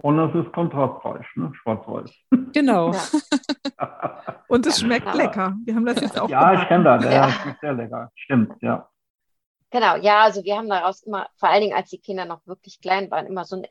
Und 0.00 0.18
es 0.20 0.34
ist 0.34 0.52
kontrastreich, 0.52 1.26
ne? 1.34 1.52
Schwarz-Weiß. 1.54 2.10
Genau. 2.52 2.92
Ja. 2.92 4.36
Und 4.48 4.66
es 4.66 4.80
schmeckt 4.80 5.06
ja. 5.06 5.14
lecker. 5.14 5.56
Wir 5.64 5.74
haben 5.74 5.84
das 5.84 6.00
jetzt 6.00 6.18
auch. 6.18 6.28
Ja, 6.28 6.50
gemacht. 6.50 6.62
ich 6.62 6.68
kenne 6.68 6.84
das. 6.84 7.04
Ja, 7.04 7.30
schmeckt 7.30 7.60
sehr 7.60 7.72
lecker. 7.72 8.12
Stimmt, 8.14 8.52
ja. 8.62 8.88
Genau, 9.70 9.96
ja, 9.96 10.22
also 10.22 10.44
wir 10.44 10.56
haben 10.56 10.68
daraus 10.68 11.02
immer, 11.02 11.28
vor 11.36 11.50
allen 11.50 11.62
Dingen 11.62 11.76
als 11.76 11.90
die 11.90 11.98
Kinder 11.98 12.24
noch 12.24 12.46
wirklich 12.46 12.80
klein 12.80 13.10
waren, 13.10 13.26
immer 13.26 13.44
so 13.44 13.56
ein, 13.56 13.66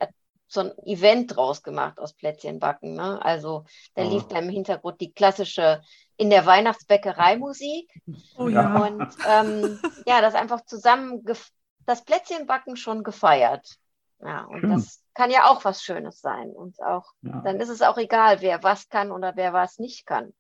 so 0.47 0.61
ein 0.61 0.71
Event 0.85 1.35
draus 1.35 1.63
gemacht 1.63 1.97
aus 1.97 2.13
Plätzchenbacken. 2.13 2.93
Ne? 2.93 3.23
Also 3.23 3.65
da 3.95 4.03
oh. 4.03 4.09
lief 4.09 4.27
da 4.27 4.37
im 4.37 4.49
Hintergrund 4.49 5.01
die 5.01 5.13
klassische 5.13 5.81
in 6.17 6.29
der 6.29 6.45
Weihnachtsbäckerei 6.45 7.37
Musik. 7.37 7.89
Oh 8.37 8.47
ja. 8.47 8.85
Und 8.85 9.07
ähm, 9.27 9.79
ja, 10.05 10.21
das 10.21 10.35
einfach 10.35 10.65
zusammen, 10.65 11.23
das 11.85 12.03
Plätzchenbacken 12.05 12.75
schon 12.75 13.03
gefeiert. 13.03 13.77
Ja, 14.19 14.45
und 14.45 14.61
Schön. 14.61 14.71
das 14.71 15.03
kann 15.13 15.31
ja 15.31 15.45
auch 15.45 15.63
was 15.63 15.83
Schönes 15.83 16.21
sein. 16.21 16.49
Und 16.49 16.81
auch, 16.81 17.13
ja. 17.21 17.41
dann 17.41 17.59
ist 17.59 17.69
es 17.69 17.81
auch 17.81 17.97
egal, 17.97 18.41
wer 18.41 18.63
was 18.63 18.89
kann 18.89 19.11
oder 19.11 19.35
wer 19.35 19.53
was 19.53 19.79
nicht 19.79 20.05
kann. 20.05 20.33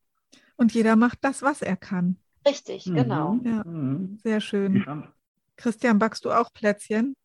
Und 0.55 0.73
jeder 0.73 0.95
macht 0.95 1.19
das, 1.21 1.41
was 1.43 1.61
er 1.61 1.77
kann. 1.77 2.17
Richtig, 2.45 2.87
mhm. 2.87 2.95
genau. 2.95 3.39
Ja, 3.43 3.63
mhm. 3.63 4.19
sehr 4.23 4.41
schön. 4.41 5.13
Christian, 5.55 5.99
backst 5.99 6.25
du 6.25 6.31
auch 6.31 6.51
Plätzchen? 6.53 7.15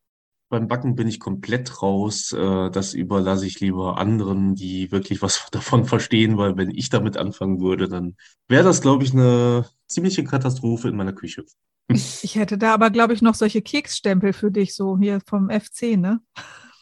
Beim 0.53 0.67
Backen 0.67 0.95
bin 0.95 1.07
ich 1.07 1.19
komplett 1.19 1.81
raus. 1.81 2.31
Äh, 2.31 2.69
das 2.69 2.93
überlasse 2.93 3.47
ich 3.47 3.59
lieber 3.59 3.97
anderen, 3.97 4.53
die 4.53 4.91
wirklich 4.91 5.23
was 5.23 5.47
davon 5.51 5.85
verstehen, 5.85 6.37
weil 6.37 6.57
wenn 6.57 6.69
ich 6.69 6.91
damit 6.91 7.17
anfangen 7.17 7.59
würde, 7.59 7.89
dann 7.89 8.15
wäre 8.47 8.63
das, 8.63 8.79
glaube 8.79 9.03
ich, 9.03 9.13
eine 9.13 9.65
ziemliche 9.87 10.23
Katastrophe 10.23 10.89
in 10.89 10.95
meiner 10.95 11.13
Küche. 11.13 11.43
Ich 11.87 12.35
hätte 12.35 12.59
da 12.59 12.75
aber, 12.75 12.91
glaube 12.91 13.15
ich, 13.15 13.23
noch 13.23 13.33
solche 13.33 13.63
Keksstempel 13.63 14.31
für 14.31 14.51
dich, 14.51 14.75
so 14.75 14.95
hier 14.95 15.21
vom 15.25 15.49
FC, 15.49 15.97
ne? 15.97 16.21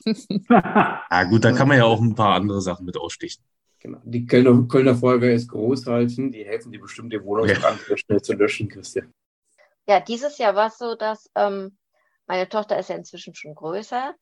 ja, 0.49 1.24
gut, 1.30 1.45
da 1.45 1.53
kann 1.53 1.69
man 1.69 1.78
ja 1.78 1.86
auch 1.86 2.01
ein 2.01 2.13
paar 2.13 2.36
andere 2.36 2.59
Sachen 2.59 2.86
mit 2.86 2.97
ausstichen. 2.97 3.41
Genau. 3.80 4.01
Die 4.03 4.26
Kölner, 4.26 4.67
Kölner 4.67 4.95
Feuerwehr 4.95 5.34
ist 5.34 5.47
großhalten, 5.47 6.34
die 6.34 6.43
helfen 6.43 6.74
dir 6.74 6.82
bestimmt, 6.82 7.13
den 7.13 7.24
Wohnungsbrand 7.24 7.80
ja. 7.88 7.95
schnell 7.95 8.22
zu 8.22 8.34
löschen, 8.34 8.67
Christian. 8.67 9.13
Ja, 9.88 10.01
dieses 10.01 10.38
Jahr 10.39 10.55
war 10.55 10.67
es 10.67 10.78
so, 10.78 10.95
dass 10.95 11.32
ähm, 11.36 11.78
meine 12.32 12.47
Tochter 12.47 12.79
ist 12.79 12.88
ja 12.88 12.95
inzwischen 12.95 13.36
schon 13.36 13.55
größer 13.55 14.15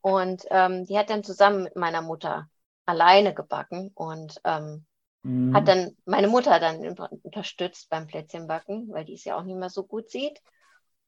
und 0.00 0.44
ähm, 0.50 0.86
die 0.86 0.96
hat 0.96 1.10
dann 1.10 1.24
zusammen 1.24 1.64
mit 1.64 1.74
meiner 1.74 2.00
Mutter 2.00 2.48
alleine 2.84 3.34
gebacken 3.34 3.90
und 3.92 4.40
ähm, 4.44 4.86
mhm. 5.24 5.52
hat 5.52 5.66
dann, 5.66 5.96
meine 6.04 6.28
Mutter 6.28 6.60
dann 6.60 6.96
unterstützt 7.24 7.90
beim 7.90 8.06
Plätzchenbacken, 8.06 8.88
weil 8.92 9.04
die 9.04 9.14
es 9.14 9.24
ja 9.24 9.36
auch 9.36 9.42
nicht 9.42 9.58
mehr 9.58 9.68
so 9.68 9.82
gut 9.82 10.10
sieht. 10.10 10.40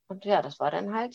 Und 0.08 0.24
ja, 0.24 0.42
das 0.42 0.58
war 0.58 0.72
dann 0.72 0.92
halt 0.96 1.14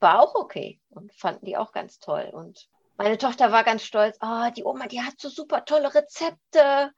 war 0.00 0.18
auch 0.18 0.34
okay 0.34 0.80
und 0.88 1.14
fanden 1.14 1.46
die 1.46 1.56
auch 1.56 1.70
ganz 1.70 2.00
toll. 2.00 2.28
Und 2.32 2.68
meine 2.96 3.16
Tochter 3.16 3.52
war 3.52 3.62
ganz 3.62 3.84
stolz, 3.84 4.18
oh, 4.20 4.50
die 4.56 4.64
Oma, 4.64 4.88
die 4.88 5.02
hat 5.02 5.20
so 5.20 5.28
super 5.28 5.64
tolle 5.64 5.94
Rezepte. 5.94 6.90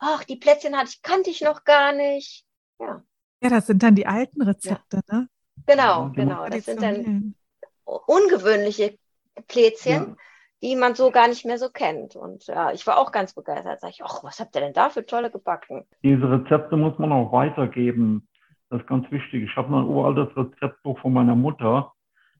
Ach, 0.00 0.24
die 0.24 0.38
Plätzchen 0.38 0.76
hatte 0.76 0.90
ich, 0.90 1.02
kannte 1.02 1.30
ich 1.30 1.40
noch 1.42 1.62
gar 1.62 1.92
nicht. 1.92 2.44
Ja. 2.80 3.04
Ja, 3.40 3.50
das 3.50 3.68
sind 3.68 3.80
dann 3.84 3.94
die 3.94 4.08
alten 4.08 4.42
Rezepte, 4.42 5.02
ja. 5.08 5.14
ne? 5.14 5.28
Genau, 5.66 6.10
genau. 6.14 6.48
Das 6.48 6.64
sind 6.64 6.82
dann 6.82 7.34
ungewöhnliche 7.84 8.98
Plätzchen, 9.46 9.92
ja. 9.92 10.16
die 10.62 10.76
man 10.76 10.94
so 10.94 11.10
gar 11.10 11.28
nicht 11.28 11.44
mehr 11.44 11.58
so 11.58 11.70
kennt. 11.70 12.16
Und 12.16 12.46
ja, 12.46 12.72
ich 12.72 12.86
war 12.86 12.98
auch 12.98 13.12
ganz 13.12 13.34
begeistert. 13.34 13.80
Sag 13.80 13.90
ich, 13.90 14.02
ach, 14.02 14.24
was 14.24 14.40
habt 14.40 14.54
ihr 14.56 14.60
denn 14.60 14.72
da 14.72 14.90
für 14.90 15.04
tolle 15.06 15.30
gebacken? 15.30 15.84
Diese 16.02 16.30
Rezepte 16.30 16.76
muss 16.76 16.98
man 16.98 17.12
auch 17.12 17.32
weitergeben. 17.32 18.28
Das 18.70 18.80
ist 18.80 18.86
ganz 18.86 19.10
wichtig. 19.10 19.44
Ich 19.44 19.56
habe 19.56 19.70
noch 19.70 19.78
ein 19.78 19.86
uraltes 19.86 20.36
Rezeptbuch 20.36 20.98
von 21.00 21.12
meiner 21.12 21.34
Mutter 21.34 21.92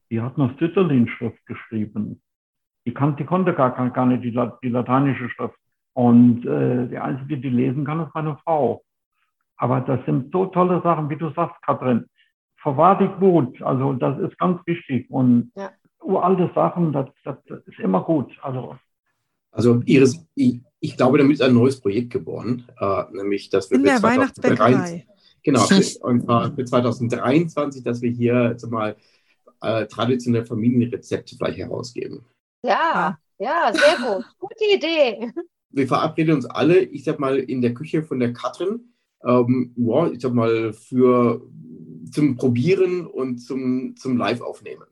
die 0.09 0.21
hat 0.21 0.37
noch 0.37 0.57
Sütterlin-Schrift 0.57 1.45
geschrieben. 1.45 2.21
Die, 2.85 2.93
kann, 2.93 3.15
die 3.15 3.25
konnte 3.25 3.53
gar, 3.53 3.71
gar 3.91 4.05
nicht 4.05 4.23
die, 4.23 4.31
die 4.63 4.69
lateinische 4.69 5.29
Schrift. 5.29 5.55
Und 5.93 6.45
äh, 6.45 6.87
die 6.87 6.97
einzige, 6.97 7.37
die 7.37 7.49
lesen 7.49 7.85
kann, 7.85 7.99
ist 8.01 8.15
meine 8.15 8.37
Frau. 8.43 8.83
Aber 9.57 9.81
das 9.81 10.03
sind 10.05 10.31
so 10.31 10.45
tolle 10.47 10.81
Sachen, 10.81 11.09
wie 11.09 11.17
du 11.17 11.29
sagst, 11.31 11.61
Katrin. 11.63 12.09
Verwahr 12.61 12.97
dich 12.97 13.11
gut. 13.19 13.61
Also 13.61 13.93
das 13.93 14.19
ist 14.19 14.37
ganz 14.37 14.59
wichtig. 14.65 15.09
Und 15.09 15.51
ja. 15.55 15.71
uralte 16.01 16.51
Sachen, 16.53 16.91
das, 16.93 17.07
das, 17.23 17.37
ist 17.65 17.79
immer 17.79 18.03
gut. 18.03 18.31
Also, 18.41 18.75
also 19.51 19.81
Iris, 19.85 20.25
ich, 20.35 20.61
ich 20.79 20.97
glaube, 20.97 21.17
damit 21.17 21.33
ist 21.33 21.41
ein 21.41 21.53
neues 21.53 21.79
Projekt 21.79 22.11
geboren, 22.11 22.67
äh, 22.79 23.03
nämlich 23.11 23.49
dass 23.49 23.69
wir 23.69 23.77
in 23.77 23.83
der 23.83 24.01
Weihnachtsbäckerei. 24.01 25.05
Genau, 25.43 25.65
und 26.01 26.21
zwar 26.23 26.53
für 26.53 26.65
2023, 26.65 27.83
dass 27.83 28.01
wir 28.01 28.11
hier 28.11 28.55
zumal 28.57 28.97
äh, 29.61 29.85
traditionelle 29.85 30.45
Familienrezepte 30.45 31.35
vielleicht 31.37 31.57
herausgeben. 31.57 32.25
Ja, 32.63 33.17
ja, 33.37 33.71
sehr 33.73 33.95
gut. 34.05 34.25
Gute 34.39 34.65
Idee. 34.75 35.31
Wir 35.71 35.87
verabreden 35.87 36.35
uns 36.35 36.45
alle, 36.45 36.79
ich 36.79 37.03
sag 37.03 37.19
mal, 37.19 37.37
in 37.37 37.61
der 37.61 37.73
Küche 37.73 38.03
von 38.03 38.19
der 38.19 38.33
Katrin, 38.33 38.93
ähm, 39.23 39.73
ja, 39.77 40.07
ich 40.07 40.21
sag 40.21 40.33
mal, 40.33 40.73
für 40.73 41.41
zum 42.11 42.35
Probieren 42.35 43.05
und 43.05 43.39
zum, 43.39 43.95
zum 43.95 44.17
Live-Aufnehmen. 44.17 44.85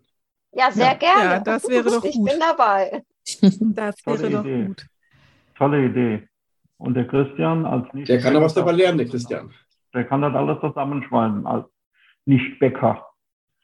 Ja, 0.52 0.72
sehr 0.72 0.88
ja. 0.88 0.94
gerne. 0.96 1.24
Ja, 1.24 1.40
das 1.40 1.68
wäre 1.68 1.84
doch 1.84 2.02
gut. 2.02 2.10
Ich 2.10 2.16
bin 2.16 2.40
dabei. 2.40 3.04
Das 3.42 4.06
wäre 4.06 4.18
Tolle 4.18 4.30
doch 4.30 4.46
Idee. 4.46 4.66
gut. 4.68 4.86
Tolle 5.58 5.86
Idee. 5.86 6.28
Und 6.78 6.94
der 6.94 7.08
Christian 7.08 7.66
als 7.66 7.92
nicht 7.94 8.08
Der 8.08 8.22
kann 8.22 8.34
doch 8.34 8.42
was 8.42 8.54
dabei 8.54 8.72
lernen, 8.72 9.00
der 9.00 9.08
Christian. 9.08 9.52
Der 9.94 10.06
kann 10.06 10.22
das 10.22 10.34
alles 10.34 10.62
zusammenschreiben 10.62 11.46
als 11.46 11.66
Nicht-Bäcker 12.26 13.06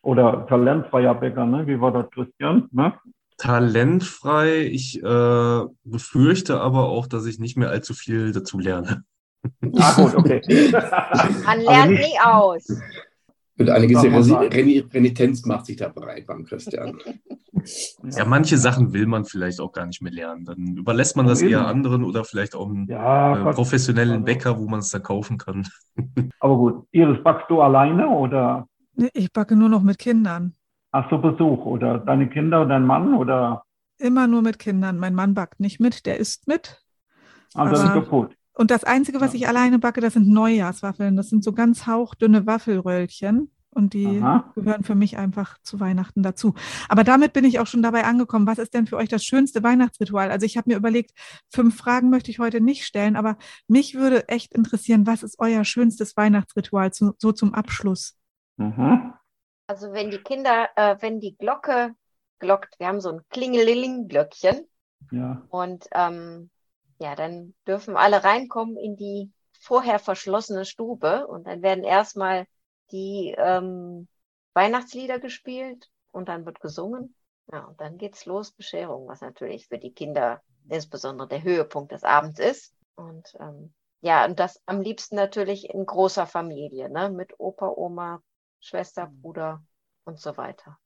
oder 0.01 0.45
talentfreier 0.47 1.15
Bäcker, 1.15 1.45
ne? 1.45 1.65
Wie 1.65 1.79
war 1.79 1.91
das, 1.91 2.09
Christian? 2.11 2.67
Ne? 2.71 2.93
Talentfrei. 3.37 4.65
Ich 4.65 5.01
äh, 5.01 5.61
befürchte 5.83 6.59
aber 6.59 6.89
auch, 6.89 7.07
dass 7.07 7.25
ich 7.25 7.39
nicht 7.39 7.57
mehr 7.57 7.69
allzu 7.69 7.93
viel 7.93 8.31
dazu 8.31 8.59
lerne. 8.59 9.03
Ah, 9.77 9.93
gut, 9.95 10.15
okay. 10.15 10.41
Man 11.45 11.59
lernt 11.61 11.91
nie 11.91 12.19
aus. 12.23 12.67
Und 13.59 13.69
eine 13.69 13.87
gewisse 13.87 14.39
Renitenz 14.93 15.45
macht 15.45 15.67
sich 15.67 15.77
da 15.77 15.89
bereit 15.89 16.25
beim 16.25 16.43
Christian. 16.45 16.97
Ja, 18.03 18.25
manche 18.25 18.57
Sachen 18.57 18.91
will 18.91 19.05
man 19.05 19.23
vielleicht 19.23 19.61
auch 19.61 19.71
gar 19.71 19.85
nicht 19.85 20.01
mehr 20.01 20.11
lernen. 20.11 20.43
Dann 20.43 20.75
überlässt 20.75 21.15
man 21.15 21.27
das 21.27 21.41
eher 21.41 21.65
anderen 21.65 22.03
oder 22.03 22.25
vielleicht 22.25 22.55
auch 22.55 22.69
einem 22.69 22.87
ja, 22.89 23.49
äh, 23.49 23.53
professionellen 23.53 24.15
also. 24.15 24.25
Bäcker, 24.25 24.59
wo 24.59 24.67
man 24.67 24.79
es 24.79 24.89
da 24.89 24.99
kaufen 24.99 25.37
kann. 25.37 25.65
Aber 26.39 26.57
gut, 26.57 26.87
Iris, 26.91 27.23
backst 27.23 27.49
du 27.49 27.61
alleine 27.61 28.09
oder? 28.09 28.67
Ich 29.13 29.31
backe 29.31 29.55
nur 29.55 29.69
noch 29.69 29.81
mit 29.81 29.97
Kindern. 29.97 30.55
Hast 30.91 31.11
du 31.11 31.17
Besuch 31.17 31.65
oder 31.65 31.99
deine 31.99 32.29
Kinder 32.29 32.61
oder 32.61 32.69
dein 32.69 32.85
Mann 32.85 33.13
oder? 33.13 33.63
Immer 33.97 34.27
nur 34.27 34.41
mit 34.41 34.59
Kindern. 34.59 34.97
Mein 34.97 35.15
Mann 35.15 35.33
backt 35.33 35.59
nicht 35.59 35.79
mit, 35.79 36.05
der 36.05 36.17
isst 36.17 36.47
mit. 36.47 36.83
Also 37.53 37.81
aber, 37.81 38.03
ist 38.03 38.09
gut. 38.09 38.35
Und 38.53 38.71
das 38.71 38.83
Einzige, 38.83 39.19
was 39.19 39.33
ja. 39.33 39.39
ich 39.39 39.47
alleine 39.47 39.79
backe, 39.79 40.01
das 40.01 40.13
sind 40.13 40.27
Neujahrswaffeln. 40.27 41.15
Das 41.15 41.29
sind 41.29 41.43
so 41.43 41.53
ganz 41.53 41.87
hauchdünne 41.87 42.45
Waffelröllchen. 42.45 43.51
Und 43.71 43.93
die 43.93 44.19
Aha. 44.21 44.51
gehören 44.53 44.83
für 44.83 44.93
mich 44.93 45.17
einfach 45.17 45.57
zu 45.63 45.79
Weihnachten 45.79 46.21
dazu. 46.21 46.53
Aber 46.89 47.03
damit 47.03 47.33
bin 47.33 47.43
ich 47.43 47.59
auch 47.59 47.65
schon 47.65 47.81
dabei 47.81 48.03
angekommen. 48.03 48.45
Was 48.45 48.59
ist 48.59 48.75
denn 48.75 48.85
für 48.85 48.97
euch 48.97 49.09
das 49.09 49.23
schönste 49.23 49.63
Weihnachtsritual? 49.63 50.29
Also 50.29 50.45
ich 50.45 50.57
habe 50.57 50.69
mir 50.69 50.77
überlegt, 50.77 51.11
fünf 51.49 51.75
Fragen 51.77 52.11
möchte 52.11 52.29
ich 52.29 52.37
heute 52.37 52.61
nicht 52.61 52.85
stellen, 52.85 53.15
aber 53.15 53.35
mich 53.67 53.95
würde 53.95 54.29
echt 54.29 54.53
interessieren, 54.53 55.07
was 55.07 55.23
ist 55.23 55.39
euer 55.39 55.65
schönstes 55.65 56.15
Weihnachtsritual 56.15 56.93
zu, 56.93 57.13
so 57.17 57.31
zum 57.31 57.55
Abschluss? 57.55 58.15
Mhm. 58.57 59.13
Also 59.65 59.91
wenn 59.91 60.11
die 60.11 60.19
Kinder, 60.19 60.69
äh, 60.75 60.97
wenn 60.99 61.19
die 61.19 61.35
Glocke 61.35 61.95
glockt, 62.37 62.79
wir 62.79 62.87
haben 62.87 63.01
so 63.01 63.09
ein 63.09 63.21
Klingeling-Glöckchen. 63.29 64.67
Ja. 65.11 65.41
Und 65.49 65.87
ähm, 65.93 66.51
ja, 67.03 67.15
dann 67.15 67.53
dürfen 67.67 67.97
alle 67.97 68.23
reinkommen 68.23 68.77
in 68.77 68.95
die 68.95 69.29
vorher 69.59 69.99
verschlossene 69.99 70.63
Stube 70.63 71.27
und 71.27 71.45
dann 71.45 71.61
werden 71.61 71.83
erstmal 71.83 72.47
die 72.91 73.35
ähm, 73.37 74.07
Weihnachtslieder 74.53 75.19
gespielt 75.19 75.89
und 76.11 76.29
dann 76.29 76.45
wird 76.45 76.61
gesungen. 76.61 77.13
Ja, 77.51 77.65
und 77.65 77.81
dann 77.81 77.97
geht's 77.97 78.25
los, 78.25 78.53
Bescherung, 78.53 79.09
was 79.09 79.19
natürlich 79.19 79.67
für 79.67 79.79
die 79.79 79.93
Kinder 79.93 80.41
insbesondere 80.69 81.27
der 81.27 81.43
Höhepunkt 81.43 81.91
des 81.91 82.05
Abends 82.05 82.39
ist. 82.39 82.73
Und 82.95 83.33
ähm, 83.37 83.73
ja, 83.99 84.23
und 84.23 84.39
das 84.39 84.61
am 84.65 84.79
liebsten 84.79 85.17
natürlich 85.17 85.69
in 85.69 85.85
großer 85.85 86.25
Familie, 86.25 86.89
ne? 86.89 87.09
mit 87.09 87.37
Opa, 87.37 87.67
Oma, 87.67 88.21
Schwester, 88.61 89.11
Bruder 89.21 89.61
und 90.05 90.21
so 90.21 90.37
weiter. 90.37 90.77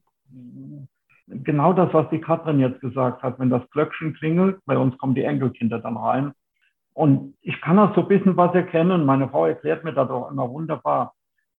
Genau 1.28 1.74
das, 1.74 1.94
was 1.94 2.10
die 2.10 2.22
Katrin 2.22 2.60
jetzt 2.60 2.80
gesagt 2.80 3.22
hat, 3.22 3.38
wenn 3.40 3.50
das 3.50 3.70
Glöckchen 3.72 4.14
klingelt, 4.14 4.60
bei 4.66 4.78
uns 4.78 4.98
kommen 4.98 5.14
die 5.14 5.24
Enkelkinder 5.24 5.80
dann 5.80 5.98
rein. 5.98 6.34
Und 6.94 7.36
ich 7.42 7.60
kann 7.62 7.78
auch 7.78 7.94
so 7.96 8.02
ein 8.02 8.08
bisschen 8.08 8.38
was 8.38 8.56
erkennen. 8.56 9.06
Meine 9.06 9.30
Frau 9.30 9.46
erklärt 9.46 9.84
mir 9.84 9.94
das 9.94 10.10
auch 10.10 10.32
immer 10.32 10.50
wunderbar. 10.50 11.14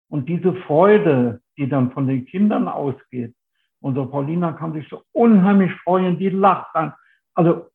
Und 0.09 0.29
diese 0.29 0.55
Freude, 0.63 1.41
die 1.57 1.69
dann 1.69 1.93
von 1.93 2.07
den 2.07 2.25
Kindern 2.25 2.67
ausgeht, 2.67 3.35
unsere 3.81 4.07
Paulina 4.07 4.53
kann 4.53 4.73
sich 4.73 4.89
so 4.89 5.03
unheimlich 5.13 5.73
freuen, 5.85 6.19
die 6.19 6.31
lacht 6.31 6.71
dann. 6.75 6.95
Also 7.35 7.69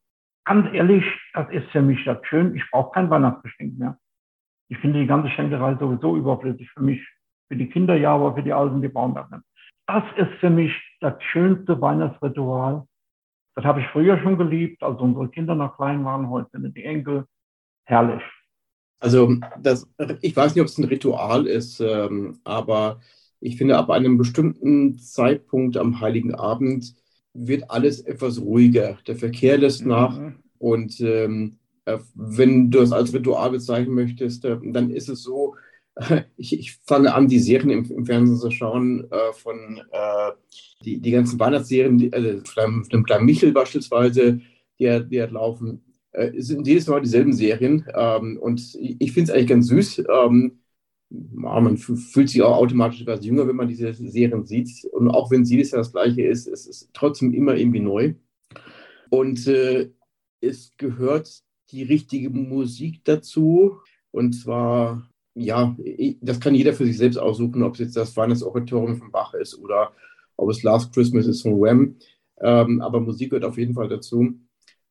ganz 0.45 0.67
ehrlich, 0.73 1.05
das 1.33 1.49
ist 1.51 1.69
für 1.69 1.81
mich 1.81 2.03
das 2.05 2.17
schön. 2.27 2.55
Ich 2.55 2.63
brauche 2.71 2.91
kein 2.91 3.09
Weihnachtsgeschenk 3.09 3.77
mehr. 3.77 3.97
Ich 4.67 4.77
finde 4.79 4.99
die 4.99 5.07
ganze 5.07 5.29
Schenkerei 5.29 5.75
sowieso 5.75 6.17
überflüssig 6.17 6.69
für 6.71 6.81
mich. 6.81 7.01
Für 7.47 7.55
die 7.55 7.69
Kinder 7.69 7.95
ja, 7.95 8.15
aber 8.15 8.33
für 8.33 8.43
die 8.43 8.53
Alten, 8.53 8.81
die 8.81 8.87
brauchen 8.87 9.15
das 9.15 9.29
nicht. 9.29 9.43
Das 9.87 10.03
ist 10.17 10.33
für 10.39 10.49
mich 10.49 10.73
das 11.03 11.21
schönste 11.31 11.79
Weihnachtsritual. 11.81 12.87
Das 13.55 13.65
habe 13.65 13.81
ich 13.81 13.87
früher 13.87 14.17
schon 14.19 14.37
geliebt, 14.37 14.81
als 14.81 14.99
unsere 14.99 15.29
Kinder 15.29 15.53
noch 15.53 15.75
klein 15.75 16.03
waren. 16.05 16.29
Heute 16.29 16.59
sind 16.59 16.75
die 16.75 16.85
Enkel 16.85 17.25
herrlich. 17.83 18.23
Also 18.99 19.35
das, 19.59 19.87
ich 20.21 20.35
weiß 20.35 20.55
nicht, 20.55 20.61
ob 20.61 20.67
es 20.67 20.77
ein 20.77 20.85
Ritual 20.85 21.45
ist, 21.45 21.81
ähm, 21.81 22.39
aber 22.45 23.01
ich 23.41 23.57
finde, 23.57 23.77
ab 23.77 23.89
einem 23.89 24.17
bestimmten 24.17 24.97
Zeitpunkt 24.97 25.75
am 25.75 25.99
Heiligen 25.99 26.33
Abend 26.33 26.95
wird 27.33 27.69
alles 27.69 27.99
etwas 27.99 28.39
ruhiger. 28.39 28.97
Der 29.05 29.17
Verkehr 29.17 29.57
lässt 29.57 29.85
nach 29.85 30.17
mhm. 30.17 30.35
und 30.57 31.01
ähm, 31.01 31.57
äh, 31.83 31.97
wenn 32.15 32.71
du 32.71 32.79
es 32.79 32.93
als 32.93 33.13
Ritual 33.13 33.51
bezeichnen 33.51 33.93
möchtest, 33.93 34.45
äh, 34.45 34.57
dann 34.63 34.89
ist 34.89 35.09
es 35.09 35.23
so, 35.23 35.55
ich, 36.37 36.59
ich, 36.59 36.75
fange 36.85 37.13
an, 37.13 37.27
die 37.27 37.39
Serien 37.39 37.69
im, 37.69 37.91
im 37.91 38.05
Fernsehen 38.05 38.37
zu 38.37 38.51
schauen, 38.51 39.09
äh, 39.11 39.33
von 39.33 39.81
äh, 39.91 40.31
die, 40.83 40.99
die 40.99 41.11
ganzen 41.11 41.39
Weihnachtsserien, 41.39 41.97
die, 41.97 42.11
äh, 42.11 42.41
von 42.45 42.87
dem 42.91 43.03
kleinen 43.03 43.25
Michel 43.25 43.51
beispielsweise, 43.51 44.41
die, 44.79 45.05
die 45.09 45.17
laufen 45.17 45.83
äh, 46.13 46.39
sind 46.41 46.67
jedes 46.67 46.87
Mal 46.87 47.01
dieselben 47.01 47.33
Serien. 47.33 47.85
Ähm, 47.93 48.37
und 48.39 48.75
ich, 48.75 48.95
ich 48.99 49.11
finde 49.11 49.31
es 49.31 49.35
eigentlich 49.35 49.49
ganz 49.49 49.67
süß. 49.67 50.03
Ähm, 50.09 50.59
man 51.09 51.77
fühlt 51.77 52.29
sich 52.29 52.41
auch 52.41 52.57
automatisch 52.57 53.01
etwas 53.01 53.23
jünger, 53.25 53.47
wenn 53.47 53.55
man 53.55 53.67
diese 53.67 53.93
Serien 53.93 54.45
sieht. 54.45 54.69
Und 54.91 55.09
auch 55.09 55.29
wenn 55.31 55.45
sie 55.45 55.61
das 55.61 55.91
Gleiche 55.91 56.23
ist, 56.23 56.47
es 56.47 56.65
ist 56.65 56.89
trotzdem 56.93 57.33
immer 57.33 57.55
irgendwie 57.55 57.81
neu. 57.81 58.13
Und 59.09 59.45
äh, 59.47 59.91
es 60.41 60.71
gehört 60.77 61.43
die 61.71 61.83
richtige 61.83 62.29
Musik 62.29 63.01
dazu. 63.03 63.77
Und 64.11 64.33
zwar, 64.33 65.07
ja, 65.35 65.75
das 66.21 66.39
kann 66.39 66.55
jeder 66.55 66.73
für 66.73 66.85
sich 66.85 66.97
selbst 66.97 67.17
aussuchen, 67.17 67.63
ob 67.63 67.73
es 67.73 67.79
jetzt 67.79 67.97
das 67.97 68.15
Weihnachtsoratorium 68.15 68.97
von 68.97 69.11
Bach 69.11 69.33
ist 69.33 69.57
oder 69.57 69.91
ob 70.37 70.49
es 70.49 70.63
Last 70.63 70.93
Christmas 70.93 71.25
ist 71.25 71.41
von 71.41 71.59
Wham. 71.59 71.95
Ähm, 72.41 72.81
aber 72.81 72.99
Musik 72.99 73.31
gehört 73.31 73.45
auf 73.45 73.57
jeden 73.57 73.73
Fall 73.73 73.89
dazu. 73.89 74.35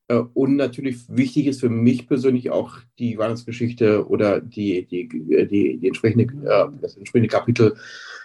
Äh, 0.09 0.23
und 0.35 0.57
natürlich 0.57 1.09
wichtig 1.09 1.47
ist 1.47 1.61
für 1.61 1.69
mich 1.69 2.09
persönlich 2.09 2.51
auch 2.51 2.79
die 2.99 3.19
Weihnachtsgeschichte 3.19 4.09
oder 4.09 4.41
die, 4.41 4.87
die, 4.87 5.09
die, 5.09 5.79
die 5.79 5.87
entsprechende, 5.87 6.25
äh, 6.25 6.69
das 6.81 6.97
entsprechende 6.97 7.29
Kapitel 7.29 7.77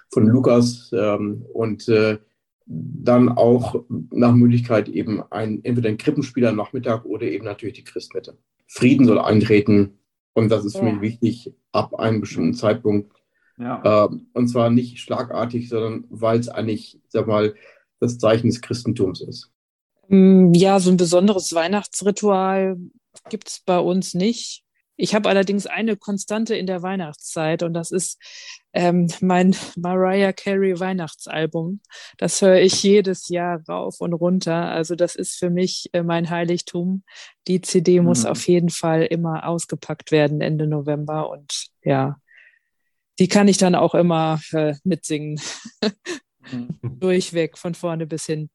von 0.10 0.26
Lukas 0.26 0.92
ähm, 0.94 1.46
und 1.54 1.88
äh, 1.90 2.18
dann 2.66 3.30
auch 3.30 3.84
nach 4.12 4.34
Möglichkeit 4.34 4.90
eben 4.90 5.24
ein, 5.30 5.64
entweder 5.64 5.90
ein 5.90 5.98
Krippenspieler 5.98 6.50
am 6.50 6.58
Nachmittag 6.58 7.06
oder 7.06 7.26
eben 7.26 7.46
natürlich 7.46 7.76
die 7.76 7.84
Christmette. 7.84 8.38
Frieden 8.68 9.06
soll 9.06 9.20
eintreten 9.20 9.97
und 10.38 10.50
das 10.50 10.66
ist 10.66 10.76
ja. 10.76 10.82
für 10.82 10.86
mich 10.86 11.02
wichtig 11.02 11.52
ab 11.72 11.96
einem 11.96 12.22
bestimmten 12.22 12.54
Zeitpunkt. 12.54 13.12
Ja. 13.58 14.06
Äh, 14.06 14.10
und 14.34 14.48
zwar 14.48 14.70
nicht 14.70 15.00
schlagartig, 15.00 15.68
sondern 15.68 16.06
weil 16.10 16.40
es 16.40 16.48
eigentlich, 16.48 17.02
sag 17.08 17.26
mal, 17.26 17.56
das 18.00 18.20
Zeichen 18.20 18.48
des 18.48 18.62
Christentums 18.62 19.22
ist. 19.22 19.52
Mm, 20.10 20.54
ja, 20.54 20.80
so 20.80 20.92
ein 20.92 20.98
besonderes 20.98 21.56
Weihnachtsritual 21.56 22.78
gibt 23.30 23.48
es 23.48 23.62
bei 23.66 23.80
uns 23.80 24.14
nicht. 24.14 24.64
Ich 24.96 25.16
habe 25.16 25.28
allerdings 25.28 25.66
eine 25.66 25.98
Konstante 25.98 26.56
in 26.56 26.68
der 26.68 26.84
Weihnachtszeit 26.84 27.64
und 27.64 27.74
das 27.74 27.90
ist 27.90 28.20
ähm, 28.78 29.08
mein 29.22 29.56
Mariah 29.76 30.34
Carey 30.34 30.80
Weihnachtsalbum. 30.80 31.82
Das 32.20 32.40
höre 32.44 32.60
ich 32.62 32.84
jedes 32.84 33.28
Jahr 33.28 33.64
rauf 33.68 34.00
und 34.00 34.14
runter. 34.14 34.70
Also 34.70 34.94
das 34.94 35.16
ist 35.16 35.40
für 35.40 35.50
mich 35.50 35.90
äh, 35.94 36.04
mein 36.04 36.30
Heiligtum. 36.30 37.04
Die 37.48 37.60
CD 37.62 38.02
muss 38.02 38.24
mhm. 38.24 38.30
auf 38.30 38.48
jeden 38.48 38.70
Fall 38.70 39.02
immer 39.04 39.48
ausgepackt 39.48 40.12
werden 40.12 40.42
Ende 40.42 40.68
November 40.68 41.32
und 41.32 41.70
ja, 41.84 42.18
die 43.18 43.28
kann 43.28 43.48
ich 43.48 43.58
dann 43.58 43.74
auch 43.74 43.96
immer 43.96 44.40
äh, 44.52 44.76
mitsingen. 44.84 45.42
mhm. 46.52 46.78
Durchweg 47.00 47.58
von 47.58 47.74
vorne 47.74 48.06
bis 48.06 48.28
hin. 48.28 48.48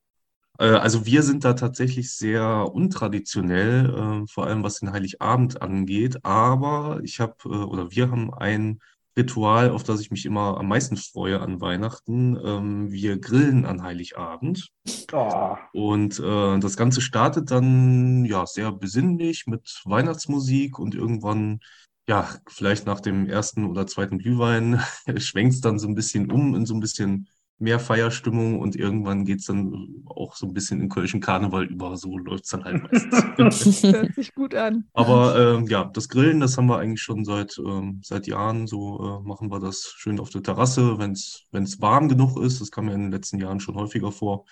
Äh, 0.61 0.67
also 0.67 1.05
wir 1.05 1.25
sind 1.25 1.45
da 1.45 1.55
tatsächlich 1.55 2.15
sehr 2.15 2.73
untraditionell, 2.73 3.91
äh, 3.91 4.27
vor 4.29 4.47
allem 4.47 4.63
was 4.63 4.79
den 4.79 4.93
Heiligabend 4.93 5.63
angeht. 5.63 6.25
Aber 6.25 7.01
ich 7.03 7.19
habe 7.19 7.35
äh, 7.45 7.49
oder 7.49 7.91
wir 7.91 8.09
haben 8.09 8.33
ein 8.33 8.79
Ritual, 9.17 9.71
auf 9.71 9.83
das 9.83 10.01
ich 10.01 10.11
mich 10.11 10.25
immer 10.25 10.59
am 10.59 10.69
meisten 10.69 10.97
freue 10.97 11.41
an 11.41 11.61
Weihnachten. 11.61 12.39
Ähm, 12.43 12.91
wir 12.91 13.19
grillen 13.19 13.67
an 13.67 13.83
Heiligabend. 13.83 14.71
Oh. 15.13 15.57
Und 15.73 16.19
das 16.19 16.77
Ganze 16.77 17.01
startet 17.01 17.51
dann 17.51 18.25
ja 18.25 18.47
sehr 18.47 18.73
besinnlich 18.73 19.47
mit 19.47 19.83
Weihnachtsmusik 19.85 20.79
und 20.79 20.95
irgendwann 20.95 21.61
ja, 22.09 22.29
vielleicht 22.49 22.87
nach 22.87 23.01
dem 23.01 23.29
ersten 23.29 23.65
oder 23.65 23.87
zweiten 23.87 24.19
Glühwein 24.19 24.83
schwenkt 25.19 25.55
es 25.55 25.61
dann 25.61 25.79
so 25.79 25.89
ein 25.89 25.95
bisschen 25.95 26.31
um 26.31 26.55
in 26.55 26.67
so 26.67 26.75
ein 26.75 26.81
bisschen 26.81 27.29
mehr 27.63 27.79
Feierstimmung 27.79 28.59
und 28.59 28.77
irgendwann 28.77 29.25
geht 29.25 29.39
es 29.39 29.47
dann 29.47 30.05
auch 30.07 30.35
so 30.35 30.47
ein 30.47 30.53
bisschen 30.53 30.81
in 30.81 30.89
Kölschen 30.89 31.21
Karneval 31.21 31.65
über. 31.67 31.97
So 31.97 32.19
läuft 32.19 32.45
es 32.45 32.51
dann 32.51 32.65
halt 32.65 32.83
meistens. 32.83 33.83
Hört 33.83 34.15
sich 34.15 34.35
gut 34.35 34.55
an. 34.55 34.89
Aber 34.93 35.39
ähm, 35.39 35.67
ja, 35.69 35.85
das 35.85 36.09
Grillen, 36.09 36.41
das 36.41 36.59
haben 36.59 36.67
wir 36.67 36.79
eigentlich 36.79 37.03
schon 37.03 37.25
seit, 37.25 37.57
ähm, 37.59 38.01
seit 38.03 38.27
Jahren. 38.27 38.67
So 38.67 39.21
äh, 39.23 39.27
machen 39.27 39.51
wir 39.51 39.61
das 39.61 39.95
schön 39.97 40.19
auf 40.19 40.31
der 40.31 40.43
Terrasse, 40.43 40.99
wenn 40.99 41.13
es 41.13 41.81
warm 41.81 42.09
genug 42.09 42.37
ist. 42.39 42.61
Das 42.61 42.71
kam 42.71 42.89
ja 42.89 42.95
in 42.95 43.03
den 43.03 43.13
letzten 43.13 43.39
Jahren 43.39 43.61
schon 43.61 43.77
häufiger 43.77 44.11
vor, 44.11 44.45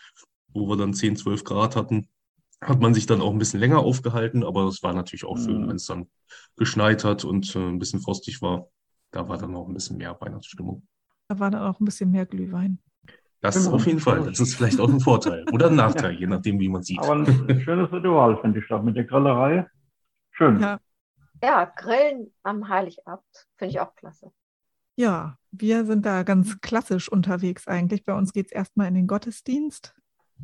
wo 0.55 0.69
wir 0.69 0.77
dann 0.77 0.95
10, 0.95 1.17
12 1.17 1.45
Grad 1.45 1.77
hatten. 1.77 2.09
Hat 2.63 2.81
man 2.81 2.95
sich 2.95 3.07
dann 3.07 3.21
auch 3.21 3.33
ein 3.33 3.39
bisschen 3.39 3.59
länger 3.59 3.81
aufgehalten, 3.81 4.45
aber 4.45 4.65
es 4.65 4.83
war 4.83 4.93
natürlich 4.93 5.25
auch 5.25 5.39
schön, 5.39 5.63
mhm. 5.63 5.69
wenn 5.69 5.77
es 5.77 5.87
dann 5.87 6.07
geschneit 6.57 7.05
hat 7.05 7.25
und 7.25 7.57
äh, 7.57 7.59
ein 7.59 7.79
bisschen 7.79 8.01
frostig 8.01 8.41
war. 8.41 8.69
Da 9.11 9.29
war 9.29 9.39
dann 9.39 9.57
auch 9.57 9.67
ein 9.67 9.75
bisschen 9.75 9.97
mehr 9.97 10.17
Weihnachtsstimmung. 10.21 10.87
Da 11.29 11.39
war 11.41 11.51
dann 11.51 11.63
auch 11.63 11.81
ein 11.81 11.85
bisschen 11.85 12.11
mehr 12.11 12.27
Glühwein. 12.27 12.79
Das 13.41 13.57
genau. 13.57 13.77
auf 13.77 13.87
jeden 13.87 14.01
Fall. 14.01 14.23
Das 14.25 14.39
ist 14.39 14.55
vielleicht 14.55 14.81
auch 14.81 14.89
ein 14.89 15.01
Vorteil 15.01 15.45
oder 15.53 15.69
ein 15.69 15.77
Nachteil, 15.77 16.13
je 16.13 16.27
nachdem, 16.27 16.61
wie 16.61 16.69
man 16.69 16.83
sieht. 16.83 17.01
Aber 17.01 17.15
ein 17.15 17.61
schönes 17.65 17.91
Ritual, 17.91 18.39
finde 18.41 18.61
ich, 18.61 18.69
da 18.69 18.81
mit 18.81 18.97
der 18.97 19.05
Grillerei. 19.05 19.67
Schön. 20.33 20.61
Ja. 20.61 20.79
ja, 21.43 21.65
Grillen 21.65 22.33
am 22.43 22.69
Heiligabend 22.69 23.25
finde 23.57 23.73
ich 23.73 23.81
auch 23.81 23.95
klasse. 23.95 24.31
Ja, 24.97 25.39
wir 25.51 25.87
sind 25.87 26.05
da 26.05 26.23
ganz 26.23 26.61
klassisch 26.61 27.11
unterwegs 27.11 27.67
eigentlich. 27.67 28.05
Bei 28.05 28.15
uns 28.15 28.33
geht 28.33 28.47
es 28.47 28.53
erstmal 28.53 28.89
in 28.89 28.95
den 28.95 29.07
Gottesdienst. 29.07 29.95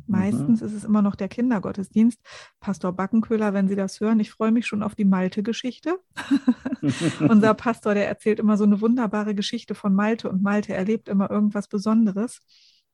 Meistens 0.05 0.61
mhm. 0.61 0.67
ist 0.67 0.73
es 0.73 0.83
immer 0.83 1.01
noch 1.01 1.15
der 1.15 1.27
Kindergottesdienst. 1.27 2.19
Pastor 2.59 2.93
Backenköhler, 2.93 3.53
wenn 3.53 3.67
Sie 3.67 3.75
das 3.75 3.99
hören, 3.99 4.19
ich 4.19 4.31
freue 4.31 4.51
mich 4.51 4.67
schon 4.67 4.83
auf 4.83 4.95
die 4.95 5.05
Malte-Geschichte. 5.05 5.99
Unser 7.27 7.53
Pastor, 7.53 7.93
der 7.93 8.07
erzählt 8.07 8.39
immer 8.39 8.57
so 8.57 8.63
eine 8.63 8.79
wunderbare 8.81 9.35
Geschichte 9.35 9.75
von 9.75 9.93
Malte 9.93 10.29
und 10.29 10.43
Malte 10.43 10.73
erlebt 10.73 11.09
immer 11.09 11.29
irgendwas 11.29 11.67
Besonderes. 11.67 12.41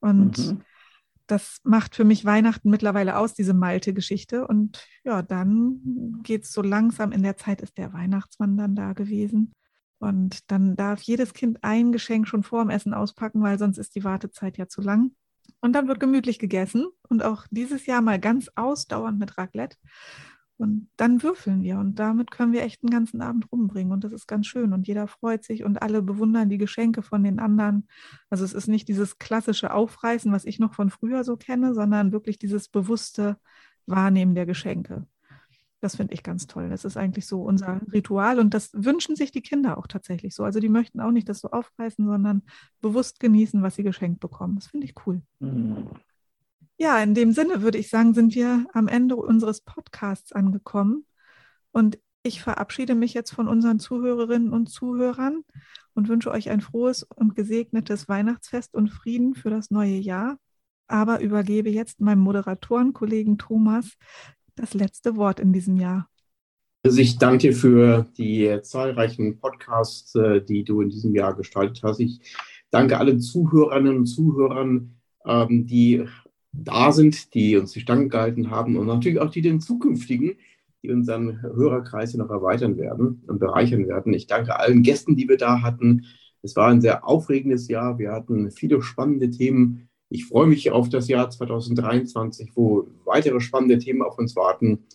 Und 0.04 0.38
mhm. 0.38 0.62
das 1.28 1.60
macht 1.64 1.96
für 1.96 2.04
mich 2.04 2.26
Weihnachten 2.26 2.70
mittlerweile 2.70 3.18
aus, 3.18 3.34
diese 3.34 3.54
Malte-Geschichte. 3.54 4.46
Und 4.46 4.86
ja, 5.06 5.22
dann 5.22 6.20
geht 6.24 6.44
es 6.44 6.52
so 6.52 6.62
langsam. 6.62 7.14
In 7.14 7.24
der 7.24 7.38
Zeit 7.38 7.62
ist 7.62 7.78
der 7.78 7.94
Weihnachtsmann 7.94 8.58
dann 8.58 8.76
da 8.76 8.92
gewesen. 8.92 9.54
Und 10.00 10.52
dann 10.52 10.76
darf 10.76 11.02
jedes 11.02 11.34
Kind 11.34 11.60
ein 11.64 11.94
Geschenk 11.94 12.28
schon 12.28 12.44
vor 12.44 12.62
dem 12.62 12.70
Essen 12.70 12.94
auspacken, 12.94 13.42
weil 13.42 13.58
sonst 13.58 13.78
ist 13.78 13.96
die 13.96 14.04
Wartezeit 14.04 14.58
ja 14.58 14.68
zu 14.68 14.82
lang. 14.82 15.12
Und 15.62 15.72
dann 15.72 15.88
wird 15.88 16.02
gemütlich 16.02 16.40
gegessen 16.40 16.88
und 17.08 17.24
auch 17.24 17.46
dieses 17.50 17.86
Jahr 17.86 18.02
mal 18.02 18.20
ganz 18.20 18.50
ausdauernd 18.56 19.18
mit 19.18 19.38
Raclette. 19.38 19.78
Und 20.64 20.88
dann 20.96 21.22
würfeln 21.22 21.62
wir 21.62 21.78
und 21.78 22.00
damit 22.00 22.32
können 22.32 22.54
wir 22.54 22.64
echt 22.64 22.82
einen 22.84 22.90
ganzen 22.90 23.22
Abend 23.22 23.52
rumbringen 23.52 23.92
und 23.92 24.04
das 24.06 24.14
ist 24.14 24.28
ganz 24.28 24.48
schön 24.48 24.72
und 24.72 24.88
jeder 24.88 25.08
freut 25.08 25.44
sich 25.44 25.66
und 25.66 25.82
alle 25.82 26.02
bewundern 26.02 26.50
die 26.50 26.58
Geschenke 26.58 27.02
von 27.02 27.22
den 27.22 27.40
anderen. 27.40 27.88
Also 28.30 28.46
es 28.46 28.54
ist 28.54 28.68
nicht 28.68 28.88
dieses 28.88 29.20
klassische 29.20 29.74
Aufreißen, 29.74 30.32
was 30.32 30.46
ich 30.46 30.60
noch 30.60 30.74
von 30.74 30.90
früher 30.90 31.26
so 31.26 31.36
kenne, 31.36 31.74
sondern 31.74 32.14
wirklich 32.14 32.40
dieses 32.40 32.70
bewusste 32.70 33.38
Wahrnehmen 33.86 34.36
der 34.36 34.46
Geschenke. 34.46 35.06
Das 35.82 35.98
finde 35.98 36.14
ich 36.14 36.24
ganz 36.24 36.48
toll. 36.48 36.70
Das 36.70 36.86
ist 36.86 36.96
eigentlich 36.96 37.28
so 37.28 37.42
unser 37.42 37.82
Ritual 37.92 38.40
und 38.40 38.54
das 38.54 38.70
wünschen 38.72 39.18
sich 39.18 39.34
die 39.34 39.42
Kinder 39.42 39.78
auch 39.78 39.88
tatsächlich 39.88 40.34
so. 40.34 40.46
Also 40.46 40.62
die 40.62 40.70
möchten 40.70 41.02
auch 41.02 41.12
nicht 41.12 41.28
das 41.28 41.42
so 41.42 41.52
aufreißen, 41.52 42.06
sondern 42.06 42.44
bewusst 42.80 43.20
genießen, 43.20 43.62
was 43.62 43.76
sie 43.76 43.84
geschenkt 43.84 44.22
bekommen. 44.22 44.56
Das 44.56 44.68
finde 44.68 44.86
ich 44.86 44.96
cool. 45.06 45.22
Mhm. 45.40 45.90
Ja, 46.84 47.02
in 47.02 47.14
dem 47.14 47.32
Sinne 47.32 47.62
würde 47.62 47.78
ich 47.78 47.90
sagen, 47.90 48.14
sind 48.14 48.36
wir 48.36 48.66
am 48.74 48.90
Ende 48.90 49.16
unseres 49.16 49.62
Podcasts 49.62 50.34
angekommen 50.34 51.06
und 51.72 51.98
ich 52.24 52.42
verabschiede 52.42 52.94
mich 52.94 53.14
jetzt 53.14 53.32
von 53.32 53.48
unseren 53.48 53.80
Zuhörerinnen 53.80 54.52
und 54.52 54.68
Zuhörern 54.68 55.44
und 55.94 56.10
wünsche 56.10 56.32
euch 56.32 56.50
ein 56.50 56.60
frohes 56.60 57.04
und 57.04 57.36
gesegnetes 57.36 58.10
Weihnachtsfest 58.10 58.76
und 58.76 58.90
Frieden 58.90 59.34
für 59.34 59.50
das 59.50 59.72
neue 59.72 59.96
Jahr 59.96 60.38
aber 60.88 61.22
übergebe 61.22 61.70
jetzt 61.70 62.02
meinem 62.02 62.20
Moderatorenkollegen 62.20 63.38
Thomas 63.38 63.98
das 64.56 64.74
letzte 64.74 65.16
Wort 65.16 65.40
in 65.40 65.54
diesem 65.54 65.78
Jahr. 65.78 66.08
Also 66.86 67.00
ich 67.00 67.18
danke 67.18 67.50
dir 67.50 67.54
für 67.54 68.06
die 68.18 68.60
zahlreichen 68.62 69.40
Podcasts, 69.40 70.14
äh, 70.16 70.42
die 70.44 70.64
du 70.64 70.82
in 70.82 70.90
diesem 70.90 71.16
Jahr 71.16 71.34
gestaltet 71.34 71.82
hast. 71.82 72.00
Ich 72.00 72.36
danke 72.70 72.98
allen 72.98 73.22
Zuhörerinnen 73.22 73.98
und 73.98 74.06
Zuhörern, 74.06 74.98
ähm, 75.26 75.66
die 75.66 76.06
da 76.54 76.92
sind, 76.92 77.34
die 77.34 77.58
uns 77.58 77.72
die 77.72 77.82
Stange 77.82 78.08
gehalten 78.08 78.52
haben 78.52 78.78
und 78.78 78.88
natürlich 78.88 79.20
auch 79.20 79.32
die 79.32 79.42
den 79.42 79.60
zukünftigen, 79.60 80.38
die 80.84 80.92
unseren 80.92 81.42
Hörerkreis 81.42 82.14
noch 82.14 82.30
erweitern 82.30 82.78
werden 82.78 83.24
und 83.28 83.40
bereichern 83.40 83.88
werden. 83.88 84.14
Ich 84.14 84.28
danke 84.28 84.60
allen 84.60 84.84
Gästen, 84.84 85.16
die 85.16 85.28
wir 85.28 85.38
da 85.38 85.62
hatten. 85.62 86.06
Es 86.42 86.56
war 86.56 86.68
ein 86.68 86.82
sehr 86.82 87.08
aufregendes 87.08 87.68
Jahr. 87.68 87.98
Wir 87.98 88.12
hatten 88.12 88.52
viele 88.52 88.82
spannende 88.82 89.30
Themen 89.30 89.90
ich 90.14 90.28
freue 90.28 90.46
mich 90.46 90.70
auf 90.70 90.90
das 90.90 91.08
Jahr 91.08 91.28
2023, 91.28 92.52
wo 92.54 92.88
weitere 93.04 93.40
spannende 93.40 93.80
Themen 93.80 94.04
auf 94.04 94.20
uns 94.20 94.36
warten. 94.36 94.86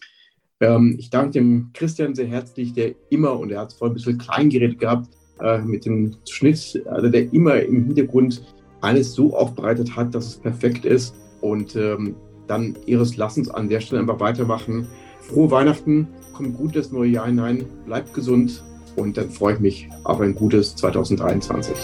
Ähm, 0.60 0.94
ich 0.96 1.10
danke 1.10 1.32
dem 1.32 1.70
Christian 1.74 2.14
sehr 2.14 2.28
herzlich, 2.28 2.72
der 2.72 2.94
immer, 3.10 3.36
und 3.36 3.50
er 3.50 3.62
hat 3.62 3.72
vorhin 3.72 3.92
ein 3.92 3.96
bisschen 3.96 4.18
Kleingerät 4.18 4.78
gehabt, 4.78 5.08
äh, 5.40 5.58
mit 5.58 5.86
dem 5.86 6.14
Schnitt, 6.28 6.80
also 6.86 7.08
der 7.08 7.32
immer 7.32 7.60
im 7.60 7.86
Hintergrund 7.86 8.44
alles 8.80 9.12
so 9.12 9.34
aufbereitet 9.34 9.96
hat, 9.96 10.14
dass 10.14 10.26
es 10.26 10.36
perfekt 10.36 10.84
ist. 10.84 11.16
Und 11.40 11.76
ähm, 11.76 12.16
dann 12.46 12.76
Ihres 12.86 13.16
Lassens 13.16 13.48
an 13.48 13.68
der 13.68 13.80
Stelle 13.80 14.00
einfach 14.00 14.20
weitermachen. 14.20 14.88
Frohe 15.20 15.50
Weihnachten, 15.50 16.08
kommt 16.32 16.56
gut 16.56 16.76
das 16.76 16.92
neue 16.92 17.10
Jahr 17.10 17.26
hinein, 17.26 17.66
bleibt 17.84 18.14
gesund 18.14 18.62
und 18.96 19.16
dann 19.16 19.30
freue 19.30 19.54
ich 19.54 19.60
mich 19.60 19.88
auf 20.04 20.20
ein 20.20 20.34
gutes 20.34 20.74
2023. 20.76 21.76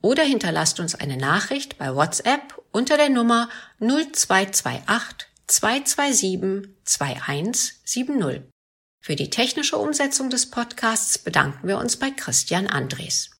oder 0.00 0.22
hinterlasst 0.22 0.80
uns 0.80 0.94
eine 0.94 1.18
Nachricht 1.18 1.76
bei 1.76 1.94
WhatsApp 1.94 2.58
unter 2.70 2.96
der 2.96 3.10
Nummer 3.10 3.50
0228 3.80 5.28
227 5.46 6.74
2170. 6.86 8.51
Für 9.04 9.16
die 9.16 9.30
technische 9.30 9.78
Umsetzung 9.78 10.30
des 10.30 10.48
Podcasts 10.48 11.18
bedanken 11.18 11.66
wir 11.66 11.78
uns 11.78 11.96
bei 11.96 12.12
Christian 12.12 12.68
Andres. 12.68 13.30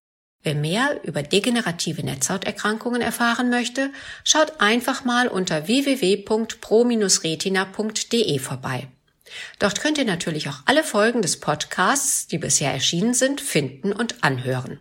Wer 0.42 0.56
mehr 0.56 0.98
über 1.04 1.22
degenerative 1.22 2.02
Netzhauterkrankungen 2.02 3.00
erfahren 3.00 3.48
möchte, 3.48 3.92
schaut 4.24 4.60
einfach 4.60 5.04
mal 5.04 5.28
unter 5.28 5.68
www.pro-retina.de 5.68 8.38
vorbei. 8.40 8.88
Dort 9.60 9.80
könnt 9.80 9.98
ihr 9.98 10.04
natürlich 10.04 10.48
auch 10.48 10.62
alle 10.64 10.82
Folgen 10.82 11.22
des 11.22 11.38
Podcasts, 11.38 12.26
die 12.26 12.38
bisher 12.38 12.72
erschienen 12.72 13.14
sind, 13.14 13.40
finden 13.40 13.92
und 13.92 14.24
anhören. 14.24 14.80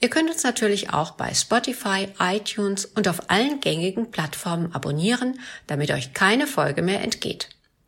Ihr 0.00 0.08
könnt 0.08 0.30
uns 0.30 0.44
natürlich 0.44 0.94
auch 0.94 1.10
bei 1.10 1.34
Spotify, 1.34 2.08
iTunes 2.18 2.86
und 2.86 3.06
auf 3.06 3.28
allen 3.28 3.60
gängigen 3.60 4.10
Plattformen 4.10 4.74
abonnieren, 4.74 5.38
damit 5.66 5.90
euch 5.90 6.14
keine 6.14 6.46
Folge 6.46 6.80
mehr 6.80 7.02
entgeht. 7.02 7.50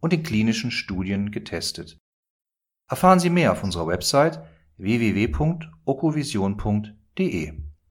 und 0.00 0.12
in 0.12 0.22
klinischen 0.22 0.70
Studien 0.70 1.30
getestet. 1.30 1.98
Erfahren 2.88 3.20
Sie 3.20 3.30
mehr 3.30 3.52
auf 3.52 3.62
unserer 3.62 3.86
Website 3.86 4.42
www.okovision.de 4.76 7.69